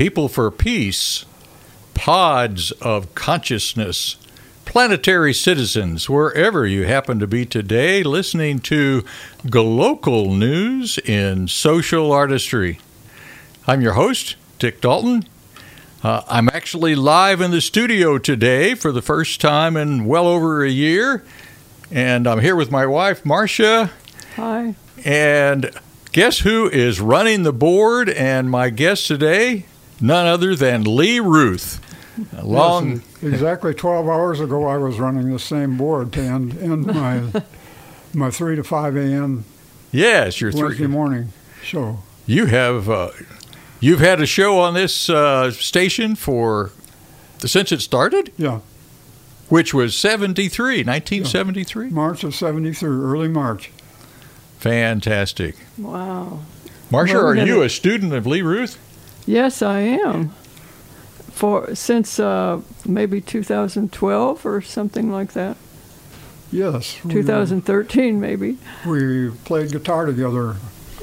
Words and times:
People 0.00 0.30
for 0.30 0.50
peace, 0.50 1.26
pods 1.92 2.72
of 2.72 3.14
consciousness, 3.14 4.16
planetary 4.64 5.34
citizens, 5.34 6.08
wherever 6.08 6.66
you 6.66 6.86
happen 6.86 7.18
to 7.18 7.26
be 7.26 7.44
today, 7.44 8.02
listening 8.02 8.60
to 8.60 9.04
Global 9.50 10.32
News 10.32 10.96
in 10.96 11.48
Social 11.48 12.12
Artistry. 12.12 12.80
I'm 13.66 13.82
your 13.82 13.92
host, 13.92 14.36
Dick 14.58 14.80
Dalton. 14.80 15.26
Uh, 16.02 16.22
I'm 16.28 16.48
actually 16.48 16.94
live 16.94 17.42
in 17.42 17.50
the 17.50 17.60
studio 17.60 18.16
today 18.16 18.74
for 18.74 18.92
the 18.92 19.02
first 19.02 19.38
time 19.38 19.76
in 19.76 20.06
well 20.06 20.26
over 20.26 20.64
a 20.64 20.70
year, 20.70 21.22
and 21.90 22.26
I'm 22.26 22.40
here 22.40 22.56
with 22.56 22.70
my 22.70 22.86
wife, 22.86 23.26
Marcia. 23.26 23.90
Hi. 24.36 24.76
And 25.04 25.78
guess 26.12 26.38
who 26.38 26.70
is 26.70 27.02
running 27.02 27.42
the 27.42 27.52
board? 27.52 28.08
And 28.08 28.50
my 28.50 28.70
guest 28.70 29.06
today, 29.06 29.66
none 30.00 30.26
other 30.26 30.54
than 30.56 30.82
Lee 30.84 31.20
Ruth. 31.20 31.80
Long, 32.42 33.02
Yes, 33.22 33.34
exactly 33.34 33.72
12 33.72 34.06
hours 34.08 34.40
ago, 34.40 34.66
I 34.66 34.76
was 34.76 34.98
running 35.00 35.32
the 35.32 35.38
same 35.38 35.76
board 35.76 36.12
to 36.14 36.20
end, 36.20 36.58
end 36.58 36.86
my 36.86 37.42
my 38.12 38.30
3 38.30 38.56
to 38.56 38.64
5 38.64 38.96
a.m. 38.96 39.44
yes, 39.92 40.40
you're 40.40 40.50
Wednesday 40.52 40.76
three. 40.78 40.86
morning 40.88 41.32
show. 41.62 42.00
You 42.26 42.46
have 42.46 42.90
uh, 42.90 43.10
you've 43.80 44.00
had 44.00 44.20
a 44.20 44.26
show 44.26 44.58
on 44.58 44.74
this 44.74 45.08
uh, 45.08 45.50
station 45.52 46.14
for 46.16 46.72
since 47.38 47.72
it 47.72 47.80
started, 47.80 48.32
Yeah, 48.36 48.60
which 49.48 49.72
was 49.72 49.96
73, 49.96 50.84
1973. 50.84 51.88
March 51.90 52.22
of 52.24 52.34
73, 52.34 52.88
early 52.90 53.28
March. 53.28 53.70
Fantastic. 54.58 55.56
Wow. 55.78 56.40
Marcia, 56.90 57.14
Well, 57.14 57.24
we're 57.24 57.46
you 57.46 57.62
a 57.62 57.70
student 57.70 58.12
of 58.12 58.26
Lee 58.26 58.42
Ruth? 58.42 58.78
Yes, 59.26 59.62
I 59.62 59.80
am. 59.80 60.30
For 61.32 61.74
since 61.74 62.18
uh, 62.20 62.60
maybe 62.84 63.20
2012 63.20 64.44
or 64.46 64.60
something 64.60 65.10
like 65.10 65.32
that. 65.32 65.56
Yes. 66.52 66.98
we- 67.04 67.12
2013 67.12 68.20
maybe. 68.20 68.58
We 68.86 69.30
played 69.44 69.70
guitar 69.72 70.04
together 70.06 70.48
on 70.50 70.56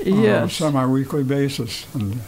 a 0.06 0.10
Yes. 0.10 0.54
semi-weekly 0.56 1.24
basis, 1.24 1.86
and 1.96 2.20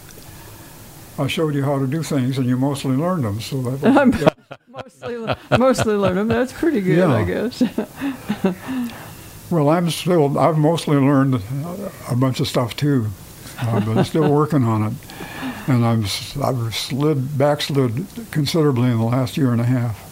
I 1.19 1.27
showed 1.27 1.53
you 1.53 1.63
how 1.63 1.77
to 1.79 1.85
do 1.85 2.01
things, 2.01 2.37
and 2.37 2.47
you 2.47 2.57
mostly 2.57 2.95
learned 2.95 3.25
them. 3.25 3.41
So 3.41 3.61
that 3.61 3.81
was, 4.11 4.21
yeah. 4.21 4.29
mostly 4.67 5.35
mostly 5.59 5.93
learned 5.95 6.17
them. 6.17 6.27
That's 6.29 6.53
pretty 6.53 6.81
good, 6.81 6.97
Yeah. 6.97 7.13
I 7.13 7.23
guess. 7.25 7.61
well, 9.51 9.69
I'm 9.69 9.89
still. 9.89 10.37
I've 10.39 10.57
mostly 10.57 10.97
learned 10.97 11.41
a 12.09 12.15
bunch 12.15 12.39
of 12.39 12.47
stuff 12.47 12.75
too, 12.75 13.07
uh, 13.59 13.79
but 13.81 13.97
I'm 13.97 14.03
still 14.05 14.31
working 14.33 14.63
on 14.63 14.83
it. 14.87 14.93
And 15.69 15.85
I'm 15.85 16.03
s- 16.03 16.35
I've 16.37 16.75
slid 16.75 17.37
backslid 17.37 18.05
considerably 18.31 18.89
in 18.89 18.97
the 18.97 19.03
last 19.05 19.37
year 19.37 19.51
and 19.51 19.61
a 19.61 19.65
half. 19.65 20.05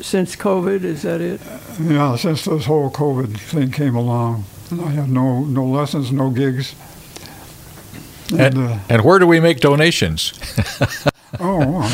since 0.00 0.34
COVID, 0.34 0.82
is 0.82 1.02
that 1.02 1.20
it? 1.20 1.40
Yeah, 1.80 2.16
since 2.16 2.44
this 2.44 2.64
whole 2.64 2.90
COVID 2.90 3.38
thing 3.38 3.70
came 3.70 3.94
along, 3.94 4.44
and 4.70 4.80
I 4.80 4.88
had 4.90 5.08
no 5.08 5.44
no 5.44 5.64
lessons, 5.64 6.10
no 6.10 6.30
gigs. 6.30 6.74
And, 8.30 8.40
And, 8.40 8.58
uh, 8.58 8.78
and 8.88 9.04
where 9.04 9.18
do 9.18 9.26
we 9.26 9.38
make 9.40 9.60
donations? 9.60 10.32
oh, 11.38 11.86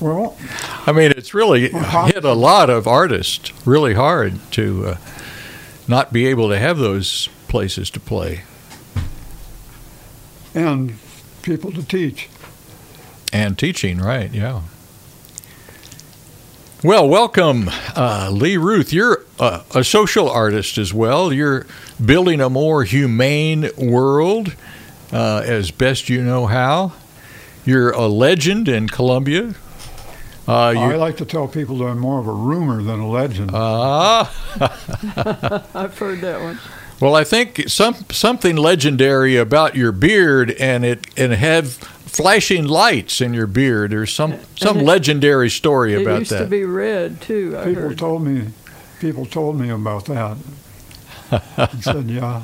well, 0.00 0.36
I 0.86 0.92
mean, 0.92 1.12
it's 1.12 1.34
really 1.34 1.70
Well, 1.72 2.06
hit 2.06 2.24
a 2.24 2.32
lot 2.32 2.70
of 2.70 2.86
artists 2.88 3.52
really 3.66 3.94
hard 3.94 4.38
to 4.52 4.86
uh, 4.86 4.96
not 5.86 6.12
be 6.12 6.26
able 6.26 6.48
to 6.48 6.58
have 6.58 6.78
those 6.78 7.28
places 7.46 7.90
to 7.90 8.00
play 8.00 8.42
and 10.58 10.94
people 11.42 11.70
to 11.72 11.82
teach. 11.84 12.28
and 13.32 13.56
teaching, 13.58 13.98
right? 13.98 14.32
Yeah. 14.32 14.62
Well, 16.82 17.08
welcome, 17.08 17.70
uh, 17.96 18.30
Lee 18.32 18.56
Ruth. 18.56 18.92
You're 18.92 19.24
uh, 19.38 19.62
a 19.74 19.82
social 19.84 20.30
artist 20.30 20.78
as 20.78 20.94
well. 20.94 21.32
You're 21.32 21.66
building 22.04 22.40
a 22.40 22.48
more 22.48 22.84
humane 22.84 23.68
world 23.76 24.54
uh, 25.12 25.42
as 25.44 25.70
best 25.70 26.08
you 26.08 26.22
know 26.22 26.46
how. 26.46 26.92
You're 27.64 27.90
a 27.90 28.06
legend 28.06 28.68
in 28.68 28.88
Columbia. 28.88 29.54
Uh, 30.46 30.68
I 30.70 30.94
like 30.94 31.18
to 31.18 31.26
tell 31.26 31.46
people 31.46 31.78
that 31.78 31.84
I'm 31.84 31.98
more 31.98 32.18
of 32.20 32.26
a 32.26 32.32
rumor 32.32 32.82
than 32.82 33.00
a 33.00 33.08
legend. 33.08 33.50
ah. 33.52 34.32
I've 35.74 35.98
heard 35.98 36.20
that 36.22 36.40
one. 36.40 36.58
Well, 37.00 37.14
I 37.14 37.22
think 37.24 37.68
some 37.68 37.94
something 38.10 38.56
legendary 38.56 39.36
about 39.36 39.76
your 39.76 39.92
beard 39.92 40.50
and 40.52 40.84
it 40.84 41.06
and 41.16 41.32
have 41.32 41.72
flashing 41.74 42.66
lights 42.66 43.20
in 43.20 43.34
your 43.34 43.46
beard. 43.46 43.92
There's 43.92 44.12
some 44.12 44.34
some 44.56 44.78
it- 44.78 44.84
legendary 44.84 45.48
story 45.50 45.94
about 45.94 46.04
that. 46.04 46.14
It 46.16 46.18
used 46.20 46.30
that. 46.32 46.38
to 46.40 46.46
be 46.46 46.64
red 46.64 47.20
too. 47.20 47.56
I 47.56 47.66
people 47.66 47.82
heard. 47.82 47.98
told 47.98 48.22
me, 48.24 48.48
people 49.00 49.26
told 49.26 49.60
me 49.60 49.70
about 49.70 50.06
that. 50.06 50.36
and 51.56 51.84
said, 51.84 52.10
yeah. 52.10 52.42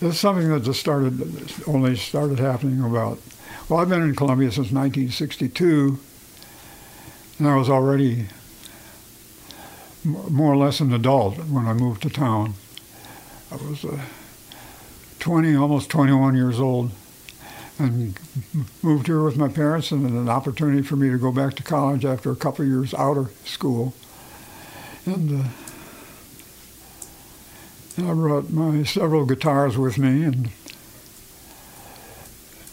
It's 0.00 0.18
something 0.18 0.48
that 0.50 0.64
just 0.64 0.80
started, 0.80 1.52
only 1.66 1.96
started 1.96 2.38
happening 2.38 2.82
about, 2.84 3.20
well, 3.68 3.80
I've 3.80 3.88
been 3.88 4.02
in 4.02 4.14
Columbia 4.14 4.48
since 4.50 4.70
1962, 4.72 5.98
and 7.38 7.48
I 7.48 7.54
was 7.56 7.70
already 7.70 8.26
more 10.04 10.52
or 10.52 10.56
less 10.56 10.80
an 10.80 10.92
adult 10.92 11.38
when 11.46 11.66
I 11.66 11.72
moved 11.72 12.02
to 12.02 12.10
town. 12.10 12.54
I 13.54 13.68
was 13.68 13.84
uh, 13.84 14.00
20, 15.20 15.54
almost 15.54 15.88
21 15.88 16.34
years 16.34 16.58
old, 16.58 16.90
and 17.78 18.18
moved 18.82 19.06
here 19.06 19.22
with 19.22 19.36
my 19.36 19.48
parents, 19.48 19.92
and 19.92 20.04
an 20.04 20.28
opportunity 20.28 20.82
for 20.82 20.96
me 20.96 21.08
to 21.10 21.18
go 21.18 21.30
back 21.30 21.54
to 21.54 21.62
college 21.62 22.04
after 22.04 22.32
a 22.32 22.36
couple 22.36 22.64
of 22.64 22.68
years 22.68 22.92
out 22.94 23.16
of 23.16 23.30
school. 23.44 23.94
And, 25.06 25.40
uh, 25.40 25.48
and 27.96 28.10
I 28.10 28.14
brought 28.14 28.50
my 28.50 28.82
several 28.82 29.24
guitars 29.24 29.78
with 29.78 29.98
me, 29.98 30.24
and 30.24 30.50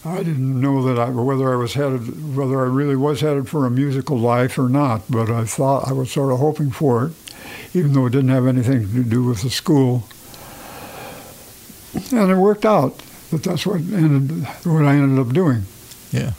I 0.04 0.24
didn't 0.24 0.60
know 0.60 0.82
that 0.82 0.98
I 0.98 1.10
whether 1.10 1.52
I 1.52 1.56
was 1.56 1.74
headed 1.74 2.34
whether 2.36 2.58
I 2.58 2.66
really 2.66 2.96
was 2.96 3.20
headed 3.20 3.48
for 3.48 3.66
a 3.66 3.70
musical 3.70 4.18
life 4.18 4.58
or 4.58 4.68
not, 4.68 5.02
but 5.08 5.30
I 5.30 5.44
thought 5.44 5.86
I 5.86 5.92
was 5.92 6.10
sort 6.10 6.32
of 6.32 6.40
hoping 6.40 6.72
for 6.72 7.06
it, 7.06 7.12
even 7.72 7.92
though 7.92 8.06
it 8.06 8.10
didn't 8.10 8.30
have 8.30 8.48
anything 8.48 8.92
to 8.94 9.04
do 9.04 9.22
with 9.22 9.42
the 9.42 9.50
school. 9.50 10.08
And 11.94 12.30
it 12.30 12.36
worked 12.36 12.64
out 12.64 12.98
that 13.30 13.42
that's 13.42 13.66
what 13.66 13.80
ended 13.80 14.46
what 14.64 14.84
I 14.84 14.94
ended 14.94 15.26
up 15.26 15.32
doing. 15.32 15.64
Yeah. 16.10 16.32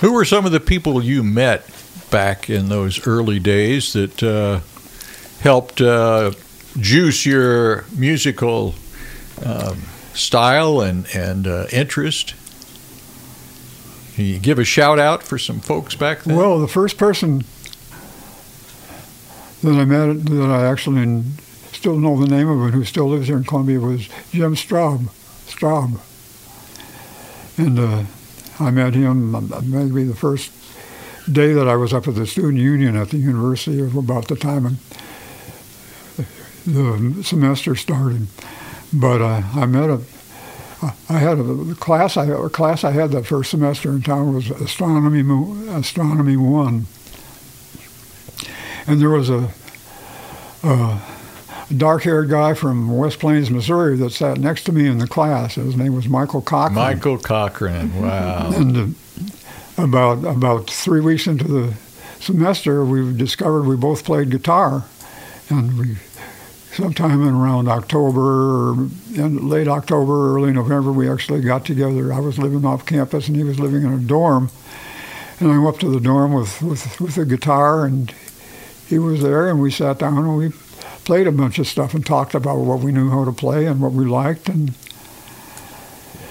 Who 0.00 0.12
were 0.12 0.24
some 0.24 0.44
of 0.44 0.52
the 0.52 0.60
people 0.60 1.02
you 1.02 1.22
met 1.22 1.68
back 2.10 2.50
in 2.50 2.68
those 2.68 3.06
early 3.06 3.38
days 3.38 3.92
that 3.94 4.22
uh, 4.22 4.60
helped 5.40 5.80
uh, 5.80 6.32
juice 6.78 7.24
your 7.24 7.84
musical 7.96 8.74
um, 9.44 9.82
style 10.12 10.80
and 10.80 11.06
and 11.14 11.46
uh, 11.46 11.66
interest? 11.72 12.34
Can 14.14 14.26
you 14.26 14.38
give 14.38 14.60
a 14.60 14.64
shout 14.64 15.00
out 15.00 15.24
for 15.24 15.38
some 15.38 15.58
folks 15.58 15.96
back 15.96 16.22
then? 16.22 16.36
Well, 16.36 16.60
the 16.60 16.68
first 16.68 16.98
person 16.98 17.44
that 19.62 19.74
I 19.74 19.84
met 19.84 20.26
that 20.26 20.50
I 20.50 20.66
actually 20.66 21.24
still 21.74 21.98
know 21.98 22.18
the 22.18 22.28
name 22.28 22.48
of 22.48 22.66
it, 22.68 22.74
who 22.74 22.84
still 22.84 23.08
lives 23.08 23.26
here 23.26 23.36
in 23.36 23.44
Columbia, 23.44 23.80
was 23.80 24.08
Jim 24.30 24.54
Straub. 24.54 25.08
Straub. 25.46 26.00
And 27.58 27.78
uh, 27.78 28.04
I 28.58 28.70
met 28.70 28.94
him 28.94 29.34
uh, 29.34 29.60
maybe 29.62 30.04
the 30.04 30.16
first 30.16 30.52
day 31.30 31.52
that 31.52 31.68
I 31.68 31.76
was 31.76 31.92
up 31.92 32.08
at 32.08 32.14
the 32.14 32.26
student 32.26 32.58
union 32.58 32.96
at 32.96 33.10
the 33.10 33.16
university 33.18 33.80
about 33.80 34.28
the 34.28 34.36
time 34.36 34.78
the 36.66 37.22
semester 37.22 37.74
started. 37.74 38.26
But 38.92 39.20
uh, 39.20 39.42
I 39.54 39.66
met 39.66 39.90
a 39.90 40.00
I 41.08 41.18
had 41.18 41.38
a 41.38 41.74
class. 41.74 42.16
I 42.16 42.26
a 42.26 42.48
class 42.48 42.84
I 42.84 42.90
had 42.90 43.10
that 43.12 43.26
first 43.26 43.50
semester 43.50 43.90
in 43.90 44.02
town 44.02 44.34
was 44.34 44.50
astronomy 44.50 45.20
astronomy 45.70 46.36
one, 46.36 46.86
and 48.86 49.00
there 49.00 49.10
was 49.10 49.30
a, 49.30 49.50
a 50.62 51.00
dark-haired 51.74 52.28
guy 52.28 52.54
from 52.54 52.96
West 52.96 53.18
Plains, 53.18 53.50
Missouri, 53.50 53.96
that 53.96 54.10
sat 54.10 54.38
next 54.38 54.64
to 54.64 54.72
me 54.72 54.86
in 54.86 54.98
the 54.98 55.06
class. 55.06 55.54
His 55.56 55.76
name 55.76 55.94
was 55.94 56.08
Michael 56.08 56.42
Cochran. 56.42 56.74
Michael 56.74 57.18
Cochran. 57.18 58.00
Wow. 58.00 58.52
And 58.54 58.96
uh, 59.78 59.82
about 59.84 60.24
about 60.24 60.70
three 60.70 61.00
weeks 61.00 61.26
into 61.26 61.44
the 61.44 61.74
semester, 62.20 62.84
we 62.84 63.12
discovered 63.12 63.64
we 63.64 63.76
both 63.76 64.04
played 64.04 64.30
guitar, 64.30 64.84
and 65.50 65.78
we 65.78 65.96
sometime 66.72 67.22
in 67.22 67.34
around 67.34 67.68
October, 67.68 68.20
or 68.20 68.72
in 69.14 69.48
late 69.48 69.68
October, 69.68 70.34
early 70.34 70.52
November, 70.52 70.92
we 70.92 71.08
actually 71.08 71.40
got 71.40 71.64
together. 71.64 72.12
I 72.12 72.18
was 72.18 72.38
living 72.38 72.64
off 72.64 72.84
campus, 72.84 73.28
and 73.28 73.36
he 73.36 73.44
was 73.44 73.60
living 73.60 73.84
in 73.84 73.92
a 73.92 73.98
dorm. 73.98 74.50
And 75.40 75.50
I 75.52 75.58
went 75.58 75.74
up 75.74 75.80
to 75.80 75.90
the 75.90 76.00
dorm 76.00 76.32
with, 76.32 76.62
with, 76.62 77.00
with 77.00 77.18
a 77.18 77.24
guitar, 77.24 77.84
and 77.84 78.12
he 78.88 78.98
was 78.98 79.22
there, 79.22 79.48
and 79.48 79.60
we 79.60 79.70
sat 79.70 79.98
down 79.98 80.18
and 80.18 80.36
we 80.36 80.50
played 81.04 81.26
a 81.26 81.32
bunch 81.32 81.58
of 81.58 81.66
stuff 81.66 81.94
and 81.94 82.04
talked 82.04 82.34
about 82.34 82.58
what 82.58 82.80
we 82.80 82.92
knew 82.92 83.10
how 83.10 83.24
to 83.24 83.32
play 83.32 83.66
and 83.66 83.80
what 83.80 83.92
we 83.92 84.04
liked, 84.04 84.48
and 84.48 84.74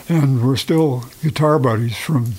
and 0.09 0.45
we're 0.45 0.57
still 0.57 1.05
guitar 1.21 1.59
buddies 1.59 1.97
from 1.97 2.33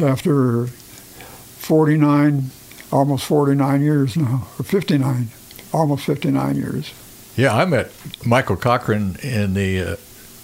after 0.00 0.66
49, 0.66 2.50
almost 2.92 3.24
49 3.24 3.82
years 3.82 4.16
now, 4.16 4.46
or 4.58 4.64
59, 4.64 5.28
almost 5.72 6.04
59 6.04 6.56
years. 6.56 6.92
Yeah, 7.36 7.56
I 7.56 7.64
met 7.64 7.92
Michael 8.24 8.56
Cochran 8.56 9.16
in 9.22 9.54
the 9.54 9.80
uh, 9.80 9.96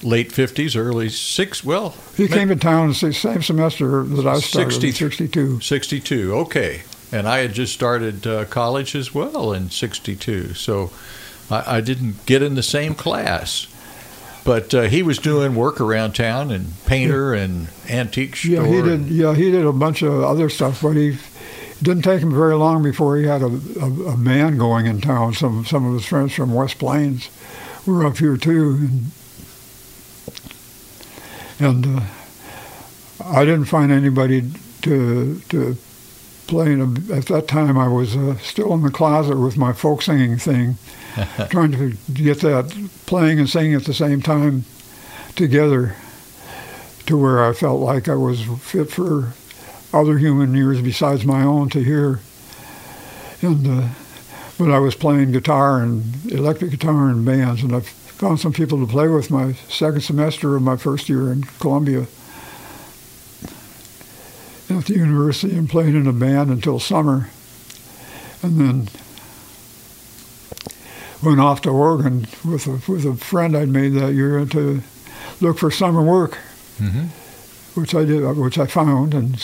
late 0.03 0.31
50s, 0.31 0.77
early 0.77 1.09
six. 1.09 1.65
Well, 1.65 1.95
he 2.17 2.29
came 2.29 2.49
to 2.49 2.57
town 2.57 2.89
the 2.89 3.13
same 3.13 3.43
semester 3.43 4.05
that 4.05 4.27
I 4.27 4.39
started, 4.39 4.73
60, 4.73 4.93
62. 4.93 5.61
62, 5.61 6.35
okay. 6.37 6.83
And 7.13 7.29
I 7.29 7.39
had 7.39 7.53
just 7.53 7.73
started 7.73 8.27
uh, 8.27 8.45
college 8.47 8.95
as 8.95 9.15
well 9.15 9.53
in 9.53 9.71
62. 9.71 10.55
So 10.55 10.91
I, 11.51 11.77
I, 11.77 11.81
didn't 11.81 12.27
get 12.27 12.43
in 12.43 12.57
the 12.57 12.63
same 12.63 12.95
class. 12.95 13.69
But 14.45 14.75
uh, 14.75 14.83
he 14.83 15.03
was 15.03 15.19
doing 15.19 15.55
work 15.55 15.81
around 15.81 16.15
town 16.15 16.51
and 16.51 16.73
painter 16.87 17.35
yeah. 17.35 17.43
and 17.43 17.69
antique 17.89 18.37
store. 18.37 18.51
Yeah, 18.51 18.67
he 18.67 18.83
did. 18.83 19.07
Yeah, 19.09 19.35
he 19.35 19.51
did 19.51 19.67
a 19.67 19.73
bunch 19.73 20.03
of 20.03 20.23
other 20.23 20.49
stuff, 20.49 20.83
but 20.83 20.93
he 20.93 21.19
didn't 21.83 22.03
take 22.03 22.23
him 22.23 22.33
very 22.33 22.55
long 22.55 22.83
before 22.83 23.17
he 23.17 23.27
had 23.27 23.43
a, 23.43 23.61
a, 23.81 24.13
a 24.13 24.17
band 24.17 24.59
going 24.59 24.87
in 24.87 25.01
town. 25.01 25.35
Some 25.35 25.65
some 25.65 25.85
of 25.85 25.95
his 25.95 26.07
friends 26.07 26.33
from 26.33 26.55
West 26.55 26.79
Plains 26.79 27.29
were 27.87 28.07
up 28.07 28.19
here 28.19 28.37
too, 28.37 28.89
and 31.59 31.85
and 31.85 31.99
uh, 31.99 32.05
I 33.25 33.45
didn't 33.45 33.67
find 33.67 33.91
anybody 33.91 34.45
to 34.83 35.41
to 35.49 35.77
play. 36.47 36.73
In 36.73 36.81
a, 36.81 37.15
at 37.15 37.27
that 37.27 37.49
time, 37.49 37.79
I 37.79 37.89
was 37.89 38.17
uh, 38.17 38.37
still 38.39 38.73
in 38.75 38.83
the 38.83 38.91
closet 38.91 39.39
with 39.39 39.57
my 39.57 39.73
folk 39.73 40.03
singing 40.03 40.39
thing, 40.39 40.77
trying 41.51 41.73
to 41.73 41.97
get 42.13 42.41
that 42.41 42.89
playing 43.07 43.39
and 43.39 43.49
singing 43.49 43.75
at 43.75 43.85
the 43.85 43.95
same 43.95 44.23
time 44.23 44.65
together, 45.35 45.97
to 47.07 47.17
where 47.17 47.45
I 47.45 47.53
felt 47.53 47.81
like 47.81 48.09
I 48.09 48.15
was 48.15 48.43
fit 48.61 48.91
for 48.91 49.33
other 49.93 50.19
human 50.19 50.55
ears 50.57 50.81
besides 50.81 51.25
my 51.25 51.43
own 51.43 51.69
to 51.71 51.83
hear. 51.83 52.21
And 53.43 53.67
uh, 53.67 53.89
but 54.59 54.71
I 54.71 54.79
was 54.79 54.95
playing 54.95 55.33
guitar 55.33 55.83
and 55.83 56.33
electric 56.33 56.71
guitar 56.71 57.11
in 57.11 57.25
bands, 57.25 57.63
and 57.63 57.75
I 57.75 57.81
found 57.81 58.41
some 58.41 58.53
people 58.53 58.79
to 58.79 58.91
play 58.91 59.09
with 59.09 59.31
my 59.31 59.53
second 59.69 60.01
semester 60.01 60.57
of 60.57 60.63
my 60.63 60.77
first 60.77 61.09
year 61.09 61.31
in 61.31 61.43
Columbia 61.61 62.07
at 64.69 64.87
the 64.87 64.95
university 64.95 65.57
and 65.57 65.69
played 65.69 65.95
in 65.95 66.07
a 66.07 66.13
band 66.13 66.51
until 66.51 66.81
summer, 66.81 67.31
and 68.43 68.61
then 68.61 68.89
went 71.23 71.41
off 71.41 71.63
to 71.63 71.71
Oregon 71.71 72.27
with 72.45 72.67
a, 72.67 72.91
with 72.91 73.05
a 73.05 73.15
friend 73.15 73.57
I'd 73.57 73.69
made 73.69 73.95
that 73.95 74.15
year 74.15 74.45
to 74.45 74.83
look 75.41 75.59
for 75.59 75.71
summer 75.71 76.03
work, 76.03 76.39
mm-hmm. 76.79 77.07
which 77.81 77.95
I 77.95 78.05
did, 78.05 78.23
which 78.37 78.59
I 78.59 78.67
found, 78.67 79.15
and 79.15 79.43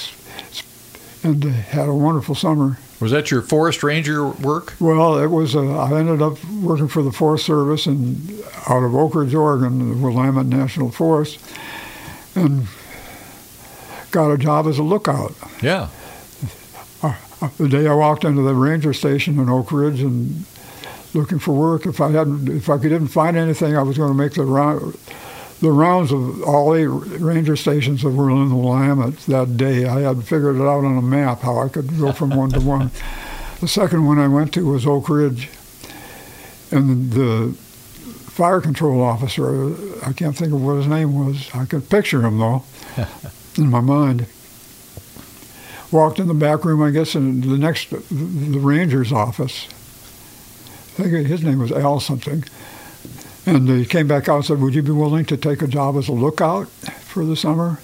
and 1.24 1.44
had 1.44 1.88
a 1.88 1.94
wonderful 1.94 2.34
summer. 2.34 2.78
Was 3.00 3.12
that 3.12 3.30
your 3.30 3.42
forest 3.42 3.82
ranger 3.82 4.28
work? 4.28 4.74
Well, 4.80 5.18
it 5.18 5.28
was. 5.28 5.56
Uh, 5.56 5.76
I 5.76 5.98
ended 5.98 6.22
up 6.22 6.42
working 6.44 6.88
for 6.88 7.02
the 7.02 7.12
Forest 7.12 7.46
Service 7.46 7.86
and 7.86 8.30
out 8.68 8.84
of 8.84 8.92
Oakridge, 8.92 9.34
Oregon, 9.34 9.78
the 9.78 10.06
Willamette 10.06 10.46
National 10.46 10.90
Forest, 10.90 11.40
and 12.34 12.66
got 14.12 14.30
a 14.30 14.38
job 14.38 14.66
as 14.66 14.78
a 14.78 14.82
lookout. 14.82 15.34
Yeah. 15.60 15.88
Uh, 17.02 17.14
uh 17.40 17.48
the 17.58 17.68
day 17.68 17.86
I 17.86 17.94
walked 17.94 18.24
into 18.24 18.42
the 18.42 18.54
ranger 18.54 18.92
station 18.92 19.38
in 19.38 19.46
Oakridge 19.46 20.00
and 20.00 20.44
looking 21.14 21.38
for 21.38 21.52
work, 21.52 21.86
if 21.86 22.00
I 22.00 22.10
hadn't, 22.10 22.48
if 22.48 22.68
I 22.68 22.78
didn't 22.78 23.08
find 23.08 23.36
anything, 23.36 23.76
I 23.76 23.82
was 23.82 23.96
going 23.98 24.10
to 24.10 24.16
make 24.16 24.34
the 24.34 24.44
round 24.44 24.96
the 25.60 25.70
rounds 25.70 26.10
of 26.10 26.42
all 26.42 26.74
eight 26.74 26.86
ranger 26.86 27.54
stations 27.54 28.02
that 28.02 28.10
were 28.10 28.30
in 28.30 28.48
the 28.48 28.56
Willamette 28.56 29.16
that 29.26 29.56
day. 29.56 29.86
I 29.86 30.00
had 30.00 30.24
figured 30.24 30.56
it 30.56 30.62
out 30.62 30.84
on 30.84 30.98
a 30.98 31.02
map 31.02 31.40
how 31.40 31.58
I 31.58 31.68
could 31.68 31.98
go 31.98 32.10
from 32.12 32.30
one 32.30 32.50
to 32.50 32.60
one. 32.76 32.90
The 33.60 33.68
second 33.68 34.04
one 34.04 34.18
I 34.18 34.26
went 34.26 34.52
to 34.54 34.66
was 34.66 34.84
Oakridge, 34.84 35.48
and 36.72 37.12
the 37.12 37.52
fire 38.32 38.60
control 38.60 39.00
officer, 39.00 39.72
I 40.04 40.12
can't 40.12 40.36
think 40.36 40.52
of 40.52 40.60
what 40.60 40.74
his 40.74 40.88
name 40.88 41.14
was. 41.14 41.48
I 41.54 41.64
could 41.64 41.88
picture 41.88 42.22
him 42.22 42.38
though 42.38 42.64
in 43.56 43.70
my 43.70 43.80
mind. 43.80 44.26
Walked 45.90 46.18
in 46.18 46.26
the 46.26 46.34
back 46.34 46.64
room, 46.64 46.82
I 46.82 46.90
guess, 46.90 47.14
in 47.14 47.42
the 47.42 47.58
next, 47.58 47.90
the 47.90 48.58
ranger's 48.58 49.12
office. 49.12 49.66
I 50.98 51.04
think 51.04 51.26
his 51.26 51.42
name 51.42 51.58
was 51.58 51.72
Al 51.72 52.00
something 52.00 52.44
and 53.46 53.68
he 53.68 53.84
came 53.84 54.06
back 54.06 54.28
out 54.28 54.36
and 54.36 54.44
said, 54.44 54.60
Would 54.60 54.74
you 54.74 54.82
be 54.82 54.92
willing 54.92 55.24
to 55.26 55.36
take 55.36 55.62
a 55.62 55.66
job 55.66 55.96
as 55.96 56.08
a 56.08 56.12
lookout 56.12 56.68
for 56.68 57.24
the 57.24 57.36
summer? 57.36 57.80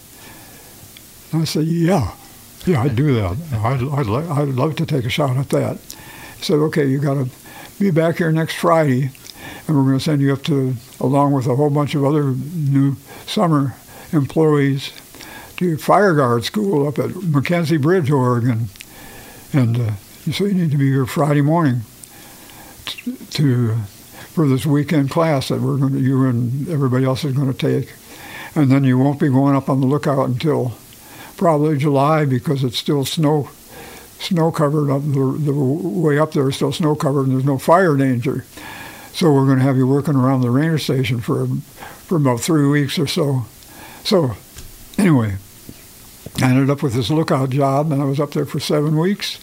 And 1.33 1.43
I 1.43 1.45
said, 1.45 1.65
Yeah, 1.65 2.15
yeah, 2.65 2.83
I'd 2.83 2.97
do 2.97 3.15
that. 3.15 3.37
I'd, 3.53 3.83
I'd, 3.83 4.09
I'd 4.09 4.49
love 4.49 4.77
to 4.77 4.87
take 4.87 5.05
a 5.05 5.11
shot 5.11 5.37
at 5.37 5.49
that. 5.51 5.79
He 6.39 6.45
said, 6.45 6.57
Okay, 6.57 6.87
you 6.87 6.99
got 6.99 7.15
to 7.15 7.29
be 7.79 7.91
back 7.91 8.19
here 8.19 8.31
next 8.31 8.55
Friday, 8.55 9.11
and 9.67 9.77
we're 9.77 9.85
going 9.85 9.99
to 9.99 10.05
send 10.05 10.23
you 10.23 10.33
up 10.33 10.43
to, 10.45 10.75
along 11.01 11.33
with 11.33 11.47
a 11.47 11.57
whole 11.57 11.71
bunch 11.71 11.95
of 11.95 12.05
other 12.05 12.25
new 12.25 12.97
summer 13.27 13.75
employees, 14.13 14.93
fire 15.79 16.15
guard 16.15 16.45
school 16.45 16.87
up 16.87 16.99
at 16.99 17.11
McKenzie 17.11 17.81
Bridge, 17.81 18.11
Oregon. 18.11 18.69
And 19.53 19.81
uh, 19.81 19.95
so 20.33 20.45
you 20.45 20.55
need 20.55 20.71
to 20.71 20.79
be 20.79 20.91
here 20.91 21.07
Friday 21.07 21.41
morning 21.41 21.83
to 23.31 23.75
for 24.33 24.47
this 24.47 24.65
weekend 24.65 25.11
class 25.11 25.49
that 25.49 25.61
we're 25.61 25.79
going 25.79 25.95
to, 25.95 26.01
you 26.01 26.25
and 26.27 26.69
everybody 26.69 27.05
else 27.05 27.25
is 27.25 27.35
going 27.35 27.53
to 27.53 27.59
take. 27.59 27.93
And 28.55 28.71
then 28.71 28.85
you 28.85 28.97
won't 28.97 29.19
be 29.19 29.29
going 29.29 29.57
up 29.57 29.69
on 29.69 29.81
the 29.81 29.87
lookout 29.87 30.29
until 30.29 30.75
probably 31.37 31.77
July 31.77 32.25
because 32.25 32.63
it's 32.63 32.79
still 32.79 33.05
snow 33.05 33.49
snow 34.21 34.51
covered 34.51 34.91
up 34.91 35.03
the, 35.03 35.39
the 35.41 35.53
way 35.53 36.19
up 36.19 36.33
there 36.33 36.49
is 36.49 36.57
still 36.57 36.73
snow 36.73 36.95
covered 36.95 37.27
and 37.27 37.33
there's 37.33 37.45
no 37.45 37.59
fire 37.59 37.97
danger. 37.97 38.45
So 39.13 39.33
we're 39.33 39.47
going 39.47 39.59
to 39.59 39.65
have 39.65 39.77
you 39.77 39.87
working 39.87 40.15
around 40.15 40.43
the 40.43 40.51
ranger 40.51 40.79
station 40.79 41.21
for 41.21 41.47
for 42.07 42.17
about 42.17 42.41
three 42.41 42.69
weeks 42.69 42.99
or 42.99 43.07
so. 43.07 43.47
So 44.05 44.33
anyway, 44.97 45.37
I 46.41 46.51
ended 46.51 46.71
up 46.71 46.83
with 46.83 46.95
this 46.95 47.11
lookout 47.11 47.51
job 47.51 47.91
and 47.91 48.01
I 48.01 48.05
was 48.05 48.21
up 48.21 48.31
there 48.31 48.47
for 48.47 48.61
seven 48.61 48.97
weeks 48.97 49.41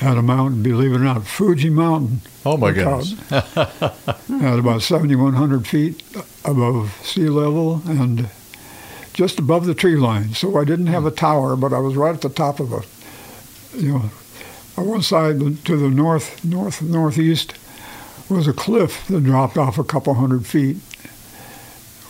at 0.00 0.16
a 0.16 0.22
mountain, 0.22 0.62
believe 0.62 0.92
it 0.92 0.96
or 0.96 1.00
not, 1.00 1.26
Fuji 1.26 1.70
Mountain. 1.70 2.22
Oh 2.44 2.56
my 2.56 2.72
goodness! 2.72 3.14
at 3.30 4.58
about 4.58 4.82
7,100 4.82 5.66
feet 5.66 6.02
above 6.44 6.98
sea 7.02 7.28
level 7.28 7.82
and 7.86 8.28
just 9.12 9.38
above 9.38 9.66
the 9.66 9.74
tree 9.74 9.96
line. 9.96 10.34
So 10.34 10.58
I 10.58 10.64
didn't 10.64 10.86
have 10.86 11.04
a 11.04 11.10
tower, 11.10 11.54
but 11.54 11.72
I 11.72 11.78
was 11.78 11.96
right 11.96 12.14
at 12.14 12.22
the 12.22 12.30
top 12.30 12.60
of 12.60 12.72
a, 12.72 12.82
you 13.76 13.92
know, 13.92 14.10
on 14.76 14.88
one 14.88 15.02
side 15.02 15.38
to 15.66 15.76
the 15.76 15.90
north, 15.90 16.44
north, 16.44 16.80
northeast 16.80 17.54
was 18.30 18.46
a 18.48 18.52
cliff 18.52 19.06
that 19.08 19.24
dropped 19.24 19.58
off 19.58 19.78
a 19.78 19.84
couple 19.84 20.14
hundred 20.14 20.46
feet, 20.46 20.76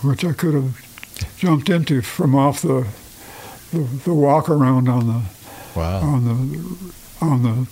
which 0.02 0.24
I 0.24 0.32
could 0.32 0.54
have 0.54 1.36
jumped 1.36 1.68
into 1.68 2.02
from 2.02 2.34
off 2.34 2.62
the 2.62 2.86
the, 3.72 3.78
the 4.04 4.14
walk 4.14 4.48
around 4.48 4.88
on 4.88 5.06
the 5.06 5.22
wow. 5.76 6.00
on 6.00 6.24
the 6.24 6.94
on 7.24 7.42
the 7.42 7.70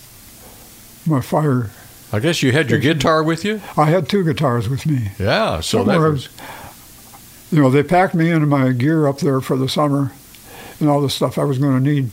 my 1.05 1.21
fire. 1.21 1.71
I 2.11 2.19
guess 2.19 2.41
you 2.41 2.51
had 2.51 2.69
your 2.69 2.79
guitar 2.79 3.23
with 3.23 3.45
you. 3.45 3.61
I 3.77 3.85
had 3.85 4.09
two 4.09 4.23
guitars 4.23 4.67
with 4.67 4.85
me. 4.85 5.11
Yeah, 5.19 5.59
so 5.59 5.79
Somewhere, 5.79 5.99
that 5.99 6.11
was. 6.11 6.29
You 7.51 7.61
know, 7.61 7.69
they 7.69 7.83
packed 7.83 8.13
me 8.13 8.29
into 8.29 8.45
my 8.45 8.71
gear 8.71 9.07
up 9.07 9.19
there 9.19 9.41
for 9.41 9.57
the 9.57 9.67
summer, 9.67 10.11
and 10.79 10.89
all 10.89 11.01
the 11.01 11.09
stuff 11.09 11.37
I 11.37 11.43
was 11.43 11.57
going 11.57 11.83
to 11.83 11.91
need 11.91 12.11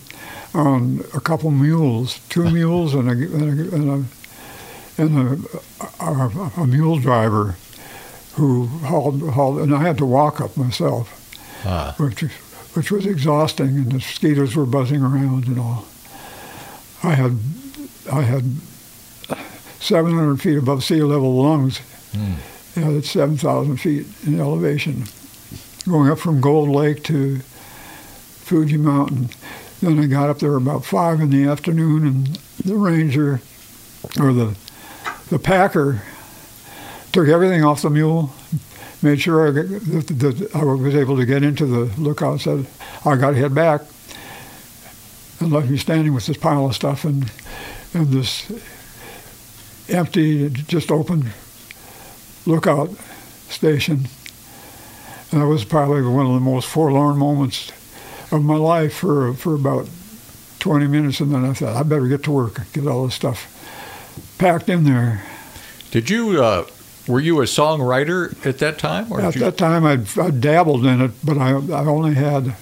on 0.54 1.04
a 1.14 1.20
couple 1.20 1.50
mules, 1.50 2.20
two 2.28 2.50
mules, 2.50 2.94
and 2.94 3.08
a 3.08 3.12
and 3.12 3.42
a, 3.42 3.74
and 3.74 3.90
a, 3.90 5.02
and 5.02 5.50
a, 6.00 6.04
a, 6.04 6.50
a 6.62 6.66
mule 6.66 6.98
driver 6.98 7.56
who 8.34 8.66
hauled, 8.66 9.22
hauled, 9.30 9.60
and 9.60 9.74
I 9.74 9.80
had 9.80 9.98
to 9.98 10.06
walk 10.06 10.40
up 10.40 10.56
myself, 10.56 11.10
ah. 11.64 11.94
which 11.98 12.24
which 12.76 12.90
was 12.90 13.06
exhausting, 13.06 13.68
and 13.68 13.86
the 13.86 13.94
mosquitoes 13.94 14.54
were 14.54 14.66
buzzing 14.66 15.02
around 15.02 15.46
and 15.46 15.58
all. 15.58 15.86
I 17.02 17.14
had 17.14 17.38
I 18.12 18.22
had 18.22 18.44
700 19.80 20.40
feet 20.40 20.58
above 20.58 20.84
sea 20.84 21.02
level 21.02 21.42
lungs. 21.42 21.80
Mm. 22.12 22.36
You 22.76 22.84
know, 22.84 22.94
that's 22.94 23.10
7,000 23.10 23.78
feet 23.78 24.06
in 24.26 24.38
elevation. 24.38 25.04
Going 25.88 26.10
up 26.10 26.18
from 26.18 26.40
Gold 26.40 26.68
Lake 26.68 27.02
to 27.04 27.38
Fuji 27.38 28.76
Mountain. 28.76 29.30
Then 29.80 29.98
I 29.98 30.06
got 30.06 30.28
up 30.28 30.40
there 30.40 30.56
about 30.56 30.84
5 30.84 31.20
in 31.20 31.30
the 31.30 31.44
afternoon, 31.44 32.06
and 32.06 32.26
the 32.64 32.76
ranger, 32.76 33.40
or 34.20 34.32
the, 34.32 34.56
the 35.30 35.38
packer, 35.38 36.02
took 37.12 37.28
everything 37.28 37.64
off 37.64 37.82
the 37.82 37.90
mule, 37.90 38.32
made 39.02 39.20
sure 39.20 39.52
that 39.52 40.50
I 40.54 40.64
was 40.64 40.94
able 40.94 41.16
to 41.16 41.26
get 41.26 41.42
into 41.42 41.66
the 41.66 42.00
lookout, 42.00 42.40
said, 42.40 42.66
I 43.04 43.16
got 43.16 43.30
to 43.30 43.36
head 43.36 43.54
back, 43.54 43.82
and 45.40 45.52
left 45.52 45.68
me 45.68 45.76
standing 45.76 46.14
with 46.14 46.26
this 46.26 46.36
pile 46.36 46.66
of 46.66 46.74
stuff 46.74 47.04
and, 47.04 47.30
and 47.92 48.08
this 48.08 48.50
empty, 49.88 50.48
just 50.48 50.90
open 50.90 51.30
lookout 52.46 52.90
station. 53.48 54.08
And 55.30 55.42
that 55.42 55.46
was 55.46 55.64
probably 55.64 56.02
one 56.02 56.26
of 56.26 56.34
the 56.34 56.40
most 56.40 56.68
forlorn 56.68 57.18
moments 57.18 57.72
of 58.32 58.44
my 58.44 58.56
life 58.56 58.94
for 58.94 59.34
for 59.34 59.54
about 59.54 59.88
20 60.60 60.86
minutes, 60.86 61.20
and 61.20 61.32
then 61.32 61.44
I 61.44 61.52
thought 61.52 61.76
I 61.76 61.82
better 61.82 62.08
get 62.08 62.24
to 62.24 62.32
work, 62.32 62.60
get 62.72 62.86
all 62.86 63.04
this 63.04 63.14
stuff 63.14 63.52
packed 64.38 64.68
in 64.68 64.84
there. 64.84 65.22
Did 65.90 66.10
you? 66.10 66.42
Uh, 66.42 66.66
were 67.06 67.20
you 67.20 67.40
a 67.40 67.44
songwriter 67.44 68.44
at 68.46 68.58
that 68.58 68.78
time? 68.78 69.12
At 69.12 69.34
you... 69.34 69.40
that 69.42 69.56
time, 69.56 69.84
I 69.84 69.98
I 70.20 70.30
dabbled 70.30 70.84
in 70.86 71.00
it, 71.00 71.12
but 71.24 71.38
I 71.38 71.50
I 71.50 71.86
only 71.86 72.14
had 72.14 72.56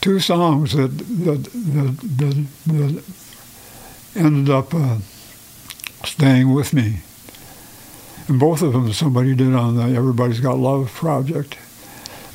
two 0.00 0.20
songs 0.20 0.72
that 0.72 0.96
that 0.98 1.44
that, 1.44 1.96
that, 2.18 2.46
that 2.66 3.04
ended 4.14 4.50
up 4.50 4.74
uh, 4.74 4.98
staying 6.04 6.52
with 6.52 6.72
me. 6.72 7.00
And 8.28 8.40
both 8.40 8.62
of 8.62 8.72
them 8.72 8.92
somebody 8.92 9.34
did 9.34 9.54
on 9.54 9.76
the 9.76 9.96
Everybody's 9.96 10.40
Got 10.40 10.58
Love 10.58 10.90
project 10.90 11.58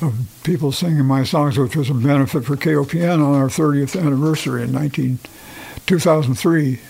of 0.00 0.40
people 0.42 0.72
singing 0.72 1.04
my 1.04 1.22
songs, 1.22 1.58
which 1.58 1.76
was 1.76 1.90
a 1.90 1.94
benefit 1.94 2.44
for 2.44 2.56
KOPN 2.56 3.24
on 3.24 3.34
our 3.34 3.48
30th 3.48 4.00
anniversary 4.00 4.62
in 4.62 4.72
19, 4.72 5.18
2003. 5.86 6.80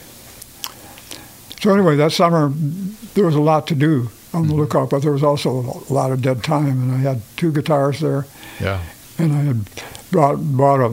So 1.62 1.72
anyway, 1.72 1.94
that 1.94 2.10
summer 2.10 2.48
there 3.14 3.24
was 3.24 3.36
a 3.36 3.40
lot 3.40 3.68
to 3.68 3.76
do 3.76 4.10
on 4.34 4.42
the 4.42 4.48
mm-hmm. 4.48 4.62
lookout, 4.62 4.90
but 4.90 5.02
there 5.02 5.12
was 5.12 5.22
also 5.22 5.50
a 5.88 5.92
lot 5.92 6.10
of 6.10 6.20
dead 6.20 6.42
time, 6.42 6.82
and 6.82 6.90
I 6.90 6.96
had 6.96 7.22
two 7.36 7.52
guitars 7.52 8.00
there. 8.00 8.26
Yeah. 8.58 8.82
And 9.16 9.32
I 9.32 9.42
had 9.42 9.70
bought 10.10 10.38
bought 10.38 10.80
a 10.80 10.92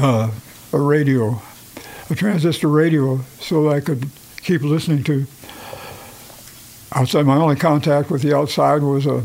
uh, 0.00 0.30
a 0.72 0.78
radio, 0.78 1.42
a 2.08 2.14
transistor 2.14 2.68
radio, 2.68 3.18
so 3.40 3.64
that 3.64 3.70
I 3.70 3.80
could 3.80 4.08
keep 4.42 4.62
listening 4.62 5.02
to. 5.04 5.26
Outside, 6.92 7.26
my 7.26 7.38
only 7.38 7.56
contact 7.56 8.12
with 8.12 8.22
the 8.22 8.36
outside 8.36 8.84
was 8.84 9.04
a 9.04 9.24